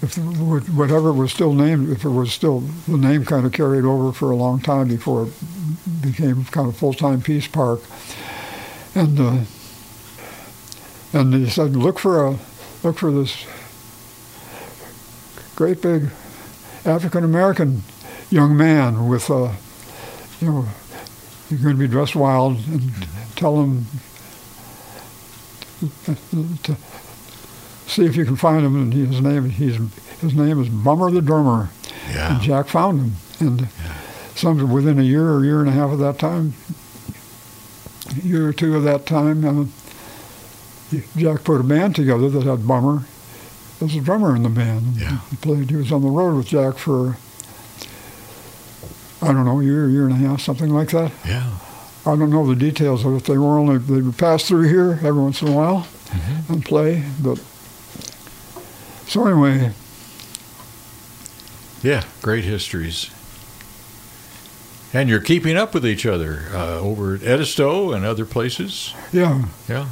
If 0.02 0.14
wh- 0.14 0.76
whatever 0.76 1.12
was 1.12 1.32
still 1.32 1.52
named, 1.52 1.90
if 1.90 2.04
it 2.04 2.10
was 2.10 2.32
still 2.32 2.60
the 2.86 2.96
name 2.96 3.24
kind 3.24 3.44
of 3.44 3.52
carried 3.52 3.84
over 3.84 4.12
for 4.12 4.30
a 4.30 4.36
long 4.36 4.60
time 4.60 4.88
before 4.88 5.26
it 5.26 5.32
became 6.00 6.44
kind 6.46 6.68
of 6.68 6.76
full-time 6.76 7.20
Peace 7.20 7.48
Park, 7.48 7.80
and 8.94 9.18
uh, 9.18 9.36
and 11.12 11.34
he 11.34 11.48
said, 11.48 11.76
look 11.76 11.98
for 11.98 12.24
a, 12.24 12.38
look 12.82 12.98
for 12.98 13.10
this 13.10 13.46
great 15.56 15.82
big 15.82 16.10
African 16.84 17.24
American 17.24 17.82
young 18.30 18.56
man 18.56 19.08
with 19.08 19.28
a, 19.28 19.54
you 20.40 20.50
know, 20.50 20.68
you're 21.50 21.60
going 21.60 21.74
to 21.74 21.80
be 21.80 21.88
dressed 21.88 22.14
wild 22.14 22.56
and 22.68 22.92
tell 23.34 23.60
him 23.60 23.86
to 26.62 26.76
see 27.86 28.04
if 28.04 28.16
you 28.16 28.24
can 28.24 28.36
find 28.36 28.64
him. 28.64 28.76
And 28.76 28.92
his 28.94 29.20
name, 29.20 29.50
he's, 29.50 29.76
his 30.20 30.34
name 30.34 30.62
is 30.62 30.68
Bummer 30.68 31.10
the 31.10 31.20
Drummer. 31.20 31.70
yeah, 32.10 32.34
And 32.34 32.42
Jack 32.42 32.68
found 32.68 33.00
him. 33.00 33.12
And 33.40 33.68
some 34.36 34.70
within 34.70 34.98
a 34.98 35.02
year 35.02 35.32
or 35.32 35.44
year 35.44 35.60
and 35.60 35.68
a 35.68 35.72
half 35.72 35.90
of 35.90 35.98
that 35.98 36.18
time, 36.18 36.54
a 38.10 38.26
year 38.26 38.48
or 38.48 38.52
two 38.52 38.76
of 38.76 38.84
that 38.84 39.06
time, 39.06 39.44
uh, 39.44 39.64
Jack 41.16 41.44
put 41.44 41.60
a 41.60 41.64
band 41.64 41.94
together 41.96 42.28
that 42.30 42.42
had 42.42 42.66
Bummer 42.66 43.04
as 43.80 43.94
a 43.94 44.00
drummer 44.00 44.34
in 44.36 44.42
the 44.42 44.48
band. 44.48 44.96
Yeah. 44.96 45.18
He 45.30 45.36
played. 45.36 45.70
He 45.70 45.76
was 45.76 45.92
on 45.92 46.02
the 46.02 46.08
road 46.08 46.36
with 46.36 46.46
Jack 46.46 46.76
for 46.78 47.16
I 49.22 49.32
don't 49.32 49.44
know, 49.44 49.60
a 49.60 49.64
year, 49.64 49.88
year 49.88 50.04
and 50.04 50.12
a 50.12 50.16
half, 50.16 50.40
something 50.40 50.70
like 50.70 50.90
that. 50.90 51.12
yeah. 51.26 51.50
I 52.06 52.16
don't 52.16 52.30
know 52.30 52.46
the 52.46 52.56
details 52.56 53.04
of 53.04 53.14
it. 53.16 53.24
They 53.24 53.36
were 53.36 53.58
only 53.58 53.76
they 53.76 54.00
would 54.00 54.16
pass 54.16 54.48
through 54.48 54.68
here 54.68 54.92
every 55.06 55.20
once 55.22 55.42
in 55.42 55.48
a 55.48 55.52
while 55.52 55.86
Mm-hmm. 56.10 56.52
and 56.54 56.64
play. 56.64 57.04
But 57.22 57.38
so 59.06 59.26
anyway, 59.26 59.70
Yeah, 61.82 62.04
great 62.20 62.44
histories. 62.44 63.10
And 64.92 65.08
you're 65.08 65.20
keeping 65.20 65.56
up 65.56 65.72
with 65.72 65.86
each 65.86 66.04
other 66.04 66.46
uh, 66.52 66.78
over 66.80 67.14
at 67.14 67.22
Edisto 67.22 67.92
and 67.92 68.04
other 68.04 68.24
places. 68.26 68.92
yeah. 69.12 69.44
Yeah. 69.68 69.86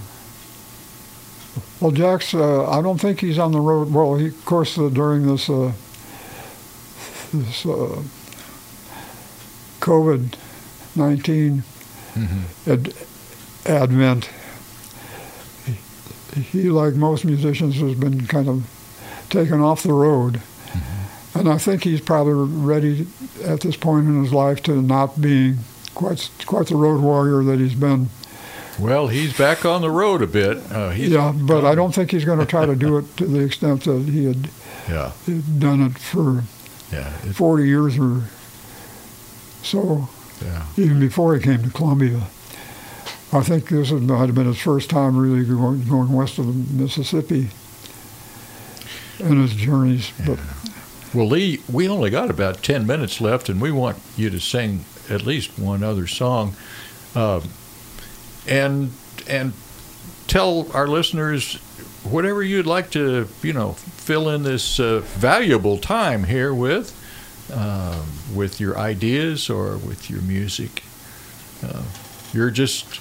Well, 1.80 1.90
Jack's. 1.92 2.34
Uh, 2.34 2.68
I 2.68 2.82
don't 2.82 3.00
think 3.00 3.20
he's 3.20 3.38
on 3.38 3.52
the 3.52 3.60
road. 3.60 3.92
Well, 3.92 4.16
he, 4.16 4.28
of 4.28 4.44
course, 4.44 4.78
uh, 4.78 4.88
during 4.88 5.26
this 5.26 5.48
uh, 5.48 5.72
this 7.32 7.64
uh, 7.66 8.02
COVID 9.80 10.34
nineteen 10.96 11.62
hmm 12.14 12.42
ad- 12.66 12.94
advent, 13.66 14.30
he, 16.34 16.40
he, 16.42 16.70
like 16.70 16.94
most 16.94 17.24
musicians, 17.24 17.76
has 17.76 17.94
been 17.94 18.26
kind 18.26 18.48
of 18.48 18.66
taken 19.30 19.60
off 19.60 19.82
the 19.82 19.92
road, 19.92 20.40
and 21.34 21.48
I 21.48 21.58
think 21.58 21.84
he's 21.84 22.00
probably 22.00 22.32
ready 22.34 23.06
at 23.44 23.60
this 23.60 23.76
point 23.76 24.06
in 24.06 24.22
his 24.22 24.32
life 24.32 24.62
to 24.64 24.80
not 24.82 25.20
being 25.20 25.58
quite 25.94 26.30
quite 26.46 26.66
the 26.68 26.76
road 26.76 27.00
warrior 27.00 27.42
that 27.44 27.58
he's 27.60 27.74
been. 27.74 28.08
Well, 28.78 29.08
he's 29.08 29.36
back 29.36 29.64
on 29.64 29.80
the 29.82 29.90
road 29.90 30.22
a 30.22 30.26
bit. 30.26 30.58
Uh, 30.70 30.92
yeah, 30.96 31.32
but 31.36 31.64
I 31.64 31.74
don't 31.74 31.92
think 31.94 32.12
he's 32.12 32.24
going 32.24 32.38
to 32.38 32.46
try 32.46 32.64
to 32.64 32.76
do 32.76 32.98
it 32.98 33.16
to 33.16 33.26
the 33.26 33.40
extent 33.40 33.84
that 33.84 34.02
he 34.08 34.24
had 34.26 34.48
Yeah, 34.88 35.12
done 35.58 35.82
it 35.82 35.98
for 35.98 36.44
yeah, 36.92 37.12
it- 37.24 37.34
40 37.34 37.66
years 37.66 37.98
or 37.98 38.22
so, 39.62 40.08
yeah. 40.44 40.64
even 40.76 41.00
before 41.00 41.34
he 41.36 41.42
came 41.42 41.62
to 41.64 41.70
Columbia. 41.70 42.22
I 43.32 43.40
think 43.42 43.68
this 43.68 43.90
had- 43.90 44.02
might 44.02 44.26
have 44.26 44.34
been 44.34 44.46
his 44.46 44.58
first 44.58 44.88
time 44.90 45.16
really 45.16 45.44
going, 45.44 45.82
going 45.84 46.12
west 46.12 46.38
of 46.38 46.46
the 46.46 46.82
Mississippi 46.82 47.50
in 49.18 49.42
his 49.42 49.54
journeys. 49.54 50.12
But 50.24 50.38
Well, 51.12 51.26
Lee, 51.28 51.60
we 51.70 51.88
only 51.88 52.10
got 52.10 52.30
about 52.30 52.62
10 52.62 52.86
minutes 52.86 53.20
left, 53.20 53.48
and 53.48 53.60
we 53.60 53.72
want 53.72 53.98
you 54.16 54.30
to 54.30 54.38
sing 54.38 54.84
at 55.10 55.26
least 55.26 55.58
one 55.58 55.82
other 55.82 56.06
song. 56.06 56.54
Um, 57.14 57.42
and 58.48 58.90
and 59.28 59.52
tell 60.26 60.70
our 60.72 60.86
listeners 60.86 61.56
whatever 62.04 62.42
you'd 62.42 62.66
like 62.66 62.90
to, 62.92 63.28
you 63.42 63.52
know, 63.52 63.72
fill 63.72 64.28
in 64.28 64.42
this 64.42 64.80
uh, 64.80 65.00
valuable 65.04 65.78
time 65.78 66.24
here 66.24 66.54
with, 66.54 66.94
um, 67.54 68.06
with 68.34 68.60
your 68.60 68.78
ideas 68.78 69.50
or 69.50 69.76
with 69.78 70.08
your 70.08 70.22
music. 70.22 70.82
Uh, 71.62 71.82
you're 72.32 72.50
just 72.50 73.00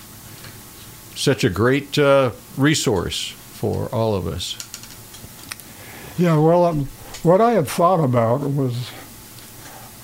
such 1.17 1.43
a 1.43 1.49
great 1.49 1.97
uh, 1.97 2.31
resource 2.57 3.29
for 3.29 3.87
all 3.93 4.15
of 4.15 4.27
us. 4.27 4.57
yeah, 6.17 6.37
well, 6.37 6.65
um, 6.65 6.85
what 7.23 7.41
I 7.41 7.51
had 7.51 7.67
thought 7.67 8.03
about 8.03 8.41
was 8.41 8.91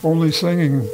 only 0.04 0.32
singing. 0.32 0.88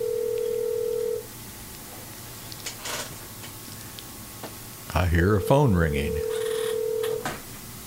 I 4.94 5.06
hear 5.06 5.36
a 5.36 5.42
phone 5.42 5.76
ringing. 5.76 6.14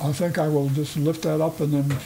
I 0.00 0.10
think 0.12 0.38
I 0.38 0.48
will 0.48 0.68
just 0.70 0.96
lift 0.96 1.22
that 1.22 1.40
up 1.40 1.60
and 1.60 1.72
then 1.72 1.98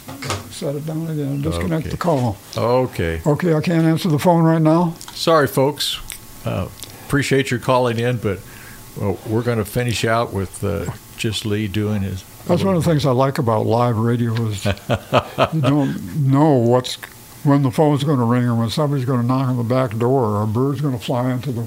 set 0.50 0.74
it 0.74 0.86
down 0.86 1.04
again 1.04 1.28
and 1.28 1.42
disconnect 1.42 1.86
Okay. 1.86 1.90
the 1.90 1.96
call. 1.96 2.36
Okay. 2.56 3.20
Okay, 3.26 3.54
I 3.54 3.60
can't 3.60 3.84
answer 3.86 4.08
the 4.08 4.18
phone 4.18 4.44
right 4.44 4.60
now. 4.60 4.94
Sorry, 5.14 5.46
folks. 5.46 5.98
Uh, 6.44 6.68
appreciate 7.06 7.50
your 7.50 7.60
calling 7.60 7.98
in, 7.98 8.18
but 8.18 8.40
well, 8.96 9.18
we're 9.26 9.42
going 9.42 9.58
to 9.58 9.64
finish 9.64 10.04
out 10.04 10.32
with 10.32 10.62
uh, 10.62 10.90
just 11.16 11.46
Lee 11.46 11.68
doing 11.68 12.02
his. 12.02 12.22
That's 12.46 12.62
one 12.62 12.76
of 12.76 12.84
the 12.84 12.88
things 12.90 13.04
I 13.06 13.10
like 13.12 13.38
about 13.38 13.66
live 13.66 13.96
radio 13.98 14.32
is 14.46 14.64
you 15.52 15.60
don't 15.62 16.30
know 16.30 16.52
what's 16.52 16.94
when 17.42 17.62
the 17.62 17.70
phone's 17.70 18.04
going 18.04 18.18
to 18.18 18.24
ring 18.24 18.44
or 18.44 18.54
when 18.54 18.70
somebody's 18.70 19.04
going 19.04 19.20
to 19.20 19.26
knock 19.26 19.48
on 19.48 19.56
the 19.56 19.64
back 19.64 19.96
door 19.98 20.24
or 20.36 20.42
a 20.42 20.46
bird's 20.46 20.80
going 20.80 20.96
to 20.98 21.04
fly 21.04 21.32
into 21.32 21.50
the, 21.52 21.66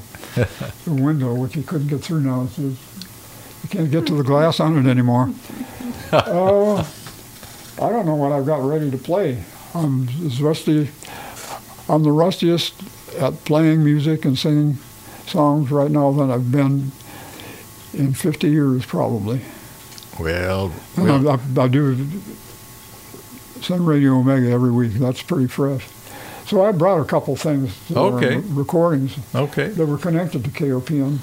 the 0.86 0.93
window, 0.93 1.34
which 1.34 1.55
you 1.55 1.63
couldn't 1.63 1.88
get 1.88 2.01
through 2.01 2.21
now. 2.21 2.43
It's 2.43 2.57
can't 3.70 3.91
get 3.91 4.07
to 4.07 4.15
the 4.15 4.24
glass 4.24 4.59
on 4.59 4.78
it 4.78 4.89
anymore. 4.89 5.32
uh, 6.11 6.76
I 7.82 7.89
don't 7.89 8.05
know 8.05 8.15
what 8.15 8.32
I've 8.32 8.45
got 8.45 8.61
ready 8.61 8.89
to 8.91 8.97
play. 8.97 9.43
I'm 9.74 10.09
as 10.26 10.41
rusty. 10.41 10.89
I'm 11.88 12.03
the 12.03 12.11
rustiest 12.11 12.74
at 13.20 13.34
playing 13.45 13.84
music 13.84 14.26
and 14.26 14.38
singing 14.38 14.78
songs 15.26 15.72
right 15.72 15.91
now 15.91 16.11
than 16.11 16.32
I've 16.32 16.51
been 16.51 16.91
in 17.93 18.13
50 18.13 18.49
years, 18.49 18.86
probably. 18.86 19.41
Well, 20.20 20.74
well 20.97 21.30
I, 21.30 21.36
I, 21.36 21.63
I 21.63 21.67
do 21.67 21.95
send 23.61 23.88
Radio 23.88 24.15
Omega 24.15 24.49
every 24.49 24.72
week. 24.72 24.93
That's 24.93 25.22
pretty 25.22 25.47
fresh. 25.47 25.88
So 26.45 26.63
I 26.63 26.72
brought 26.72 26.99
a 26.99 27.05
couple 27.05 27.36
things, 27.36 27.78
Okay. 27.95 28.38
recordings 28.38 29.15
okay. 29.36 29.67
that 29.70 29.86
were 29.86 29.99
connected 29.99 30.43
to 30.43 30.49
KOPN. 30.49 31.20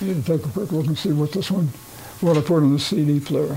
I 0.00 0.04
need 0.06 0.24
to 0.24 0.38
take 0.38 0.46
a 0.46 0.48
quick 0.48 0.72
look 0.72 0.86
and 0.86 0.96
see 0.96 1.12
what 1.12 1.32
this 1.32 1.50
one, 1.50 1.68
what 2.20 2.36
I 2.36 2.40
put 2.40 2.58
in 2.58 2.72
the 2.72 2.78
CD 2.78 3.20
player. 3.20 3.56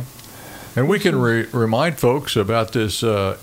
And 0.75 0.89
we 0.89 0.99
can 0.99 1.19
re- 1.19 1.47
remind 1.51 1.99
folks 1.99 2.35
about 2.35 2.73
this. 2.73 3.03
Uh, 3.03 3.37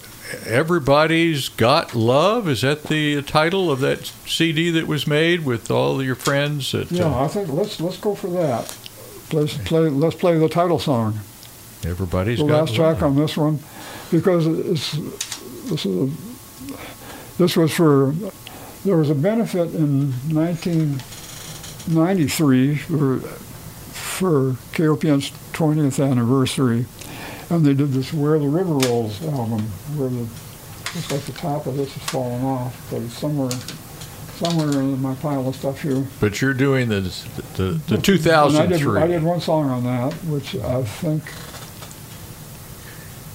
Everybody's 0.47 1.49
Got 1.49 1.95
Love. 1.95 2.49
Is 2.49 2.63
that 2.63 2.85
the 2.85 3.23
title 3.23 3.71
of 3.71 3.81
that 3.81 4.07
CD 4.27 4.71
that 4.71 4.87
was 4.87 5.07
made 5.07 5.45
with 5.45 5.71
all 5.71 6.03
your 6.03 6.15
friends? 6.15 6.75
At, 6.75 6.91
Yeah, 6.91 7.07
uh, 7.07 7.25
I 7.25 7.29
think 7.29 7.49
let's 7.49 7.81
let's 7.81 7.97
go 7.97 8.15
for 8.15 8.29
that. 8.29 8.77
Let's 9.33 9.57
play 9.59 9.89
let's 9.89 10.17
play 10.17 10.39
the 10.39 10.49
title 10.49 10.79
song. 10.79 11.21
Everybody's 11.85 12.39
the 12.39 12.47
Got 12.47 12.61
last 12.61 12.75
track 12.75 13.03
on 13.03 13.17
this 13.17 13.37
one 13.37 13.59
because 14.11 14.47
it's 14.47 14.93
this 15.69 15.87
is 15.87 15.97
a, 15.97 16.11
this 17.39 17.57
was 17.57 17.73
for 17.73 18.15
there 18.85 18.97
was 18.97 19.11
a 19.11 19.15
benefit 19.15 19.75
in 19.75 20.13
1993 20.35 22.77
for 22.77 23.21
for 24.21 24.53
KOPN's 24.75 25.31
20th 25.55 25.99
anniversary, 25.99 26.85
and 27.49 27.65
they 27.65 27.73
did 27.73 27.93
this 27.93 28.13
"Where 28.13 28.39
the 28.39 28.49
River 28.49 28.75
Rolls" 28.75 29.23
album, 29.25 29.63
where 29.97 30.11
the 30.11 30.29
looks 30.95 31.11
like 31.11 31.23
the 31.23 31.33
top 31.33 31.67
of 31.67 31.79
this 31.79 31.97
is 31.97 32.03
falling 32.03 32.45
off, 32.45 32.87
but 32.91 33.01
it's 33.01 33.15
somewhere 33.15 33.51
somewhere 34.37 34.73
in 34.73 35.01
my 35.01 35.15
pile 35.15 35.49
of 35.49 35.57
stuff 35.57 35.81
here. 35.81 36.07
But 36.21 36.43
you're 36.43 36.53
doing 36.53 36.91
the 36.91 37.01
the, 37.57 37.81
the 37.87 37.95
And 37.95 37.95
I 37.95 38.67
did, 38.67 38.81
2003. 38.81 39.01
I 39.01 39.07
did 39.07 39.23
one 39.23 39.41
song 39.41 39.71
on 39.71 39.85
that, 39.85 40.13
which 40.25 40.55
I 40.55 40.83
think 40.83 41.23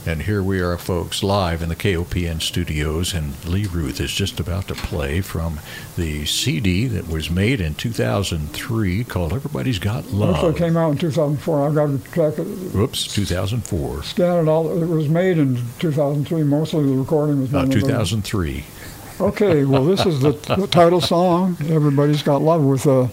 And 0.08 0.22
here 0.22 0.44
we 0.44 0.60
are, 0.60 0.78
folks, 0.78 1.24
live 1.24 1.64
in 1.64 1.70
the 1.70 1.76
KOPN 1.76 2.40
studios, 2.40 3.12
and 3.12 3.44
Lee 3.44 3.66
Ruth 3.66 4.00
is 4.00 4.12
just 4.14 4.40
about 4.40 4.68
to 4.68 4.76
play 4.76 5.20
from 5.22 5.60
the 5.98 6.26
CD 6.26 6.86
that 6.88 7.08
was 7.08 7.32
made 7.32 7.60
in 7.60 7.74
2003 7.74 9.04
called 9.06 9.34
Everybody's 9.34 9.80
Got 9.80 10.04
actually 10.04 10.18
Love. 10.20 10.56
came 10.58 10.78
out 10.78 10.92
in 10.92 10.98
2004. 11.00 11.70
I 11.70 11.74
got 11.74 11.88
to 11.88 11.98
track 12.12 12.38
it. 12.38 12.44
Whoops, 12.76 13.12
2004. 13.16 14.04
Scan 14.04 14.46
it 14.46 14.48
all. 14.48 14.80
It 14.80 14.86
was 14.88 15.10
made 15.10 15.40
in 15.40 15.56
2003. 15.80 16.44
Mostly 16.44 16.84
the 16.86 16.92
recording 16.94 17.42
was 17.42 17.52
Uh, 17.52 17.64
done. 17.64 17.72
in- 17.72 17.80
2003. 17.82 18.64
Okay, 19.20 19.66
well, 19.66 19.86
this 19.86 20.06
is 20.06 20.20
the, 20.20 20.34
the 20.56 20.68
title 20.68 21.02
song. 21.02 21.58
Everybody's 21.70 22.22
got 22.22 22.42
love 22.44 22.62
with 22.64 22.86
a 22.86 23.10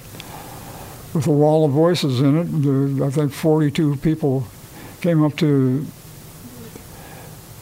with 1.15 1.27
a 1.27 1.31
wall 1.31 1.65
of 1.65 1.71
voices 1.73 2.21
in 2.21 2.37
it. 2.39 2.99
There, 2.99 3.07
I 3.07 3.11
think 3.11 3.33
42 3.33 3.97
people 3.97 4.47
came 5.01 5.23
up 5.23 5.37
to 5.37 5.87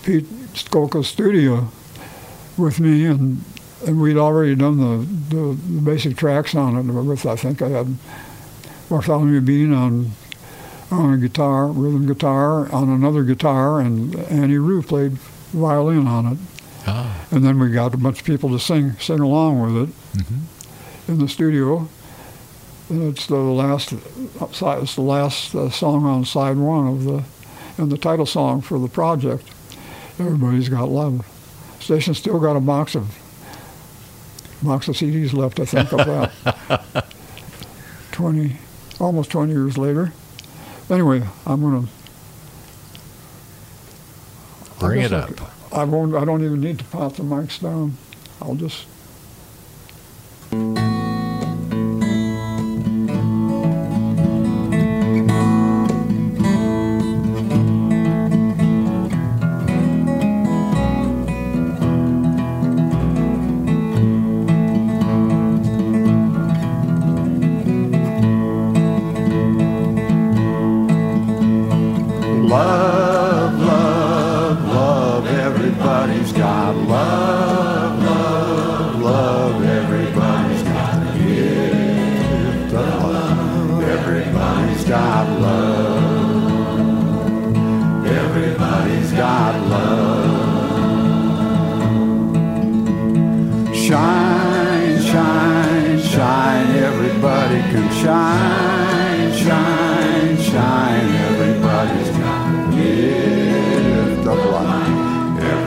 Pete 0.02 0.24
Skolka's 0.54 1.08
studio 1.08 1.68
with 2.56 2.80
me, 2.80 3.06
and 3.06 3.44
and 3.86 4.00
we'd 4.00 4.16
already 4.18 4.54
done 4.54 4.76
the, 4.76 5.34
the, 5.34 5.54
the 5.54 5.80
basic 5.80 6.16
tracks 6.16 6.54
on 6.54 6.76
it. 6.76 6.92
With 6.92 7.26
I 7.26 7.36
think 7.36 7.62
I 7.62 7.68
had 7.68 7.96
Bartholomew 8.88 9.40
Bean 9.40 9.72
on 9.72 10.12
on 10.90 11.14
a 11.14 11.18
guitar, 11.18 11.68
rhythm 11.68 12.06
guitar, 12.06 12.70
on 12.72 12.88
another 12.88 13.22
guitar, 13.22 13.80
and 13.80 14.16
Annie 14.16 14.58
Rue 14.58 14.82
played 14.82 15.12
violin 15.52 16.06
on 16.06 16.26
it. 16.26 16.38
Ah, 16.86 17.26
And 17.30 17.44
then 17.44 17.58
we 17.58 17.70
got 17.70 17.94
a 17.94 17.96
bunch 17.96 18.20
of 18.20 18.26
people 18.26 18.50
to 18.50 18.58
sing 18.58 18.92
sing 18.98 19.20
along 19.20 19.60
with 19.60 19.88
it 19.88 19.94
mhm. 20.18 20.40
in 21.08 21.18
the 21.18 21.28
studio. 21.28 21.88
And 22.88 23.12
it's 23.12 23.26
the 23.26 23.36
last. 23.36 23.92
It's 23.92 24.94
the 24.94 25.00
last 25.02 25.54
uh, 25.54 25.70
song 25.70 26.04
on 26.04 26.24
side 26.24 26.56
one 26.56 26.88
of 26.88 27.04
the, 27.04 27.22
and 27.78 27.92
the 27.92 27.98
title 27.98 28.26
song 28.26 28.62
for 28.62 28.80
the 28.80 28.88
project. 28.88 29.46
Everybody's 30.20 30.68
got 30.68 30.88
love. 30.90 31.26
Station 31.80 32.12
still 32.12 32.38
got 32.38 32.54
a 32.54 32.60
box 32.60 32.94
of 32.94 33.18
box 34.62 34.86
of 34.86 34.96
CDs 34.96 35.32
left. 35.32 35.58
I 35.58 35.64
think 35.64 35.92
of 35.92 36.06
that. 36.06 37.06
Twenty, 38.12 38.56
almost 39.00 39.30
twenty 39.30 39.52
years 39.52 39.78
later. 39.78 40.12
Anyway, 40.90 41.22
I'm 41.46 41.62
gonna 41.62 41.86
bring 44.78 45.00
it 45.00 45.08
guess 45.08 45.12
I 45.12 45.42
up. 45.42 45.52
I 45.72 45.84
won't. 45.84 46.14
I 46.14 46.26
don't 46.26 46.44
even 46.44 46.60
need 46.60 46.78
to 46.80 46.84
pop 46.84 47.14
the 47.14 47.22
mics 47.22 47.60
down. 47.60 47.96
I'll 48.42 48.56
just. 48.56 48.86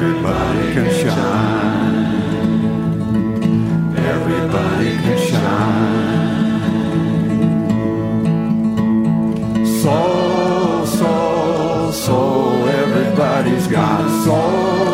Everybody 0.04 0.74
can 0.74 0.90
shine. 1.02 1.96
Everybody 3.96 4.92
can 5.04 5.18
shine. 5.30 6.44
Soul, 9.82 10.86
soul, 10.86 11.92
soul, 11.94 12.68
everybody's 12.68 13.68
got 13.68 14.02
soul, 14.26 14.93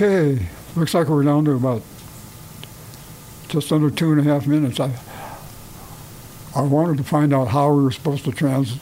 Okay, 0.00 0.46
looks 0.76 0.94
like 0.94 1.08
we're 1.08 1.24
down 1.24 1.44
to 1.46 1.54
about 1.54 1.82
just 3.48 3.72
under 3.72 3.90
two 3.90 4.12
and 4.12 4.20
a 4.20 4.22
half 4.22 4.46
minutes. 4.46 4.78
I 4.78 4.92
I 6.54 6.60
wanted 6.60 6.98
to 6.98 7.02
find 7.02 7.34
out 7.34 7.48
how 7.48 7.72
we 7.72 7.82
were 7.82 7.90
supposed 7.90 8.24
to 8.26 8.30
trans 8.30 8.78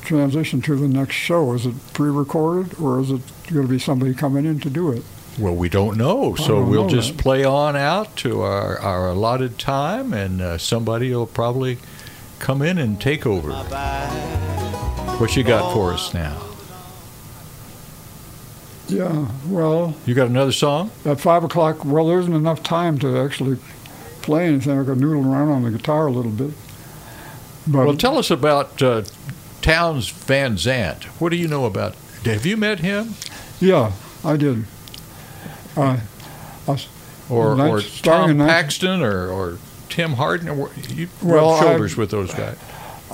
transition 0.00 0.60
to 0.62 0.74
the 0.74 0.88
next 0.88 1.14
show. 1.14 1.52
Is 1.52 1.66
it 1.66 1.74
pre-recorded 1.92 2.80
or 2.80 2.98
is 2.98 3.12
it 3.12 3.20
going 3.46 3.64
to 3.64 3.68
be 3.68 3.78
somebody 3.78 4.12
coming 4.12 4.44
in 4.44 4.58
to 4.58 4.68
do 4.68 4.90
it? 4.90 5.04
Well, 5.38 5.54
we 5.54 5.68
don't 5.68 5.96
know, 5.96 6.34
so 6.34 6.56
don't 6.56 6.68
we'll 6.68 6.82
know 6.82 6.90
just 6.90 7.16
that. 7.16 7.22
play 7.22 7.44
on 7.44 7.76
out 7.76 8.16
to 8.16 8.40
our, 8.40 8.76
our 8.80 9.10
allotted 9.10 9.60
time, 9.60 10.12
and 10.12 10.40
uh, 10.42 10.58
somebody 10.58 11.14
will 11.14 11.28
probably 11.28 11.78
come 12.40 12.60
in 12.60 12.76
and 12.78 13.00
take 13.00 13.24
over. 13.24 13.52
What 15.20 15.36
you 15.36 15.44
got 15.44 15.72
for 15.72 15.92
us 15.92 16.12
now? 16.12 16.45
Yeah, 18.88 19.26
well, 19.48 19.96
You 20.06 20.14
got 20.14 20.28
another 20.28 20.52
song? 20.52 20.90
at 21.04 21.20
five 21.20 21.42
o'clock, 21.42 21.84
well, 21.84 22.06
there 22.06 22.20
isn't 22.20 22.32
enough 22.32 22.62
time 22.62 22.98
to 23.00 23.18
actually 23.18 23.58
play 24.22 24.46
anything. 24.46 24.78
I 24.78 24.84
could 24.84 25.00
noodle 25.00 25.30
around 25.32 25.48
on 25.50 25.62
the 25.64 25.70
guitar 25.70 26.06
a 26.06 26.12
little 26.12 26.30
bit. 26.30 26.52
But 27.66 27.86
Well, 27.86 27.96
tell 27.96 28.16
us 28.16 28.30
about 28.30 28.80
uh, 28.80 29.02
Townes 29.60 30.08
Van 30.10 30.56
Zandt. 30.56 31.04
What 31.20 31.30
do 31.30 31.36
you 31.36 31.48
know 31.48 31.64
about? 31.64 31.96
Have 32.24 32.46
you 32.46 32.56
met 32.56 32.80
him, 32.80 33.14
yeah, 33.60 33.92
I 34.24 34.36
did. 34.36 34.64
Uh, 35.76 35.98
I 36.68 36.78
or 37.28 37.60
or 37.60 37.80
Tom 37.80 38.38
Paxton, 38.38 39.02
or, 39.02 39.28
or 39.28 39.58
Tim 39.88 40.12
Hardin? 40.12 40.48
Or, 40.48 40.70
you 40.88 41.08
Well, 41.22 41.50
rubbed 41.50 41.62
I- 41.64 41.66
shoulders 41.70 41.96
with 41.96 42.10
those 42.10 42.32
guys. 42.34 42.56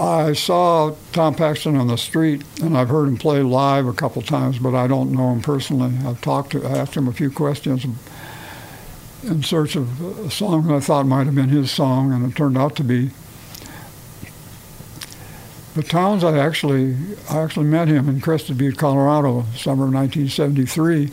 I 0.03 0.32
saw 0.32 0.96
Tom 1.12 1.36
Paxton 1.36 1.76
on 1.76 1.86
the 1.86 1.96
street, 1.96 2.42
and 2.61 2.76
I've 2.76 2.88
heard 2.88 3.07
him 3.07 3.16
play 3.16 3.40
live 3.40 3.86
a 3.86 3.92
couple 3.92 4.20
times, 4.20 4.59
but 4.59 4.74
I 4.74 4.88
don't 4.88 5.12
know 5.12 5.30
him 5.30 5.40
personally. 5.40 5.96
I've 6.05 6.20
talked 6.20 6.50
to, 6.53 6.66
asked 6.66 6.96
him 6.96 7.07
a 7.07 7.12
few 7.12 7.30
questions 7.30 7.86
in 9.22 9.42
search 9.44 9.76
of 9.76 10.00
a 10.26 10.28
song 10.28 10.66
that 10.66 10.74
I 10.74 10.80
thought 10.80 11.07
might 11.07 11.26
have 11.26 11.36
been 11.36 11.50
his 11.50 11.70
song, 11.70 12.12
and 12.12 12.28
it 12.28 12.36
turned 12.36 12.59
out 12.59 12.74
to 12.76 12.84
be. 12.84 13.12
But 15.76 15.86
Townes, 15.86 16.24
I 16.24 16.36
actually, 16.36 16.96
I 17.30 17.40
actually 17.40 17.66
met 17.66 17.86
him 17.86 18.09
in 18.09 18.20
Crested 18.20 18.59
Butte, 18.59 18.76
Colorado, 18.76 19.44
summer 19.55 19.84
of 19.84 19.94
1973, 19.94 21.12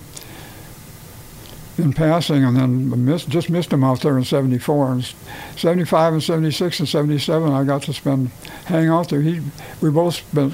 in 1.79 1.93
passing, 1.93 2.43
and 2.43 2.55
then 2.55 3.05
missed, 3.05 3.29
just 3.29 3.49
missed 3.49 3.73
him 3.73 3.83
out 3.83 4.01
there 4.01 4.17
in 4.17 4.23
'74. 4.23 4.91
And 4.91 5.13
75 5.55 6.13
and 6.13 6.23
76 6.23 6.79
and 6.79 6.89
77, 6.89 7.51
I 7.51 7.63
got 7.63 7.83
to 7.83 7.93
spend 7.93 8.29
hang 8.65 8.89
out 8.89 9.09
there. 9.09 9.21
He, 9.21 9.41
we 9.81 9.89
both 9.89 10.15
spent 10.15 10.53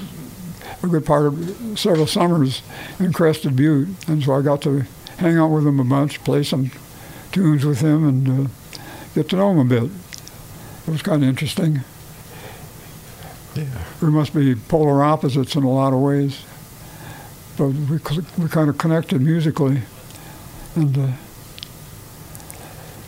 a 0.82 0.86
good 0.86 1.04
part 1.04 1.26
of 1.26 1.78
several 1.78 2.06
summers 2.06 2.62
in 2.98 3.12
Crested 3.12 3.56
Butte, 3.56 3.88
and 4.08 4.22
so 4.22 4.34
I 4.34 4.42
got 4.42 4.62
to 4.62 4.84
hang 5.18 5.36
out 5.36 5.48
with 5.48 5.66
him 5.66 5.80
a 5.80 5.84
bunch, 5.84 6.22
play 6.24 6.42
some 6.42 6.70
tunes 7.32 7.64
with 7.64 7.80
him, 7.80 8.06
and 8.08 8.46
uh, 8.46 8.50
get 9.14 9.28
to 9.30 9.36
know 9.36 9.50
him 9.50 9.58
a 9.58 9.64
bit. 9.64 9.90
It 10.86 10.90
was 10.90 11.02
kind 11.02 11.22
of 11.22 11.28
interesting. 11.28 11.80
Yeah. 13.54 13.64
We 14.02 14.08
must 14.08 14.34
be 14.34 14.54
polar 14.54 15.02
opposites 15.02 15.56
in 15.56 15.64
a 15.64 15.70
lot 15.70 15.92
of 15.92 16.00
ways, 16.00 16.44
but 17.56 17.68
we 17.68 17.98
we 18.38 18.48
kind 18.48 18.68
of 18.68 18.76
connected 18.76 19.22
musically, 19.22 19.82
and 20.76 20.96
uh, 20.96 21.06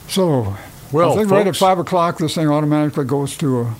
so 0.08 0.56
Well, 0.92 1.12
I 1.12 1.16
think 1.16 1.30
right 1.30 1.46
at 1.46 1.56
five 1.56 1.78
o'clock, 1.78 2.18
this 2.18 2.34
thing 2.34 2.48
automatically 2.48 3.04
goes 3.04 3.36
to 3.38 3.60
a. 3.60 3.74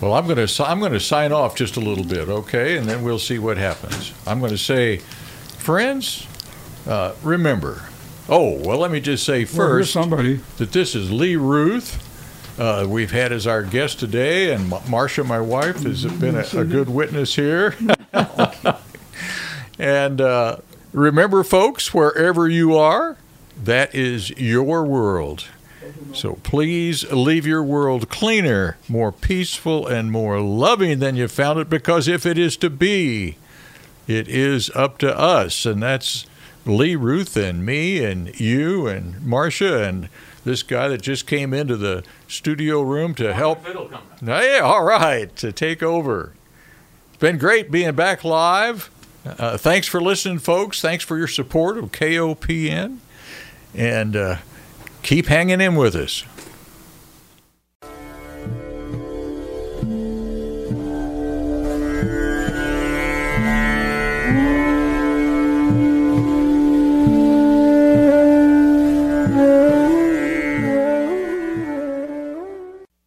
Well, 0.00 0.14
I'm 0.14 0.26
going 0.26 0.46
to 0.46 0.64
I'm 0.64 0.80
going 0.80 0.92
to 0.92 1.00
sign 1.00 1.30
off 1.32 1.54
just 1.54 1.76
a 1.76 1.80
little 1.80 2.04
bit, 2.04 2.28
okay, 2.28 2.76
and 2.78 2.88
then 2.88 3.02
we'll 3.04 3.18
see 3.18 3.38
what 3.38 3.58
happens. 3.58 4.12
I'm 4.26 4.40
going 4.40 4.52
to 4.52 4.58
say, 4.58 4.98
friends, 5.58 6.26
uh, 6.86 7.12
remember. 7.22 7.82
Oh, 8.28 8.54
well, 8.64 8.78
let 8.78 8.90
me 8.90 9.00
just 9.00 9.24
say 9.24 9.44
Well, 9.44 9.54
first 9.54 9.92
somebody. 9.92 10.40
that 10.56 10.72
this 10.72 10.94
is 10.94 11.10
Lee 11.12 11.36
Ruth. 11.36 12.06
Uh, 12.58 12.86
we've 12.88 13.10
had 13.10 13.32
as 13.32 13.46
our 13.46 13.62
guest 13.62 13.98
today, 14.00 14.52
and 14.54 14.68
Ma- 14.68 14.82
Marcia, 14.88 15.24
my 15.24 15.40
wife, 15.40 15.82
has 15.82 16.04
been 16.04 16.36
a, 16.36 16.44
a 16.60 16.64
good 16.64 16.88
witness 16.88 17.34
here. 17.34 17.74
and 19.78 20.20
uh, 20.20 20.56
remember, 20.92 21.42
folks, 21.42 21.92
wherever 21.94 22.48
you 22.48 22.76
are, 22.76 23.16
that 23.62 23.94
is 23.94 24.30
your 24.30 24.84
world. 24.84 25.46
So 26.14 26.34
please 26.42 27.10
leave 27.12 27.46
your 27.46 27.62
world 27.62 28.08
cleaner, 28.08 28.76
more 28.88 29.12
peaceful, 29.12 29.86
and 29.86 30.10
more 30.10 30.40
loving 30.40 30.98
than 30.98 31.16
you 31.16 31.28
found 31.28 31.58
it, 31.58 31.68
because 31.68 32.08
if 32.08 32.26
it 32.26 32.38
is 32.38 32.56
to 32.58 32.70
be, 32.70 33.36
it 34.06 34.28
is 34.28 34.70
up 34.74 34.98
to 34.98 35.16
us. 35.16 35.66
And 35.66 35.82
that's 35.82 36.26
Lee 36.66 36.96
Ruth 36.96 37.36
and 37.36 37.64
me 37.64 38.04
and 38.04 38.38
you 38.40 38.86
and 38.86 39.24
Marcia 39.24 39.84
and 39.84 40.08
this 40.44 40.62
guy 40.62 40.88
that 40.88 41.02
just 41.02 41.26
came 41.26 41.52
into 41.52 41.76
the 41.76 42.02
studio 42.26 42.80
room 42.82 43.14
to 43.16 43.32
help. 43.34 43.64
Now, 44.20 44.40
yeah, 44.40 44.60
all 44.60 44.84
right, 44.84 45.34
to 45.36 45.52
take 45.52 45.82
over. 45.82 46.32
It's 47.08 47.18
been 47.18 47.38
great 47.38 47.70
being 47.70 47.94
back 47.94 48.24
live. 48.24 48.90
Uh, 49.24 49.58
thanks 49.58 49.86
for 49.86 50.00
listening, 50.00 50.38
folks. 50.38 50.80
Thanks 50.80 51.04
for 51.04 51.18
your 51.18 51.28
support 51.28 51.76
of 51.78 51.92
KOPN. 51.92 52.98
And 53.74 54.16
uh, 54.16 54.36
keep 55.02 55.26
hanging 55.26 55.60
in 55.60 55.76
with 55.76 55.94
us. 55.94 56.24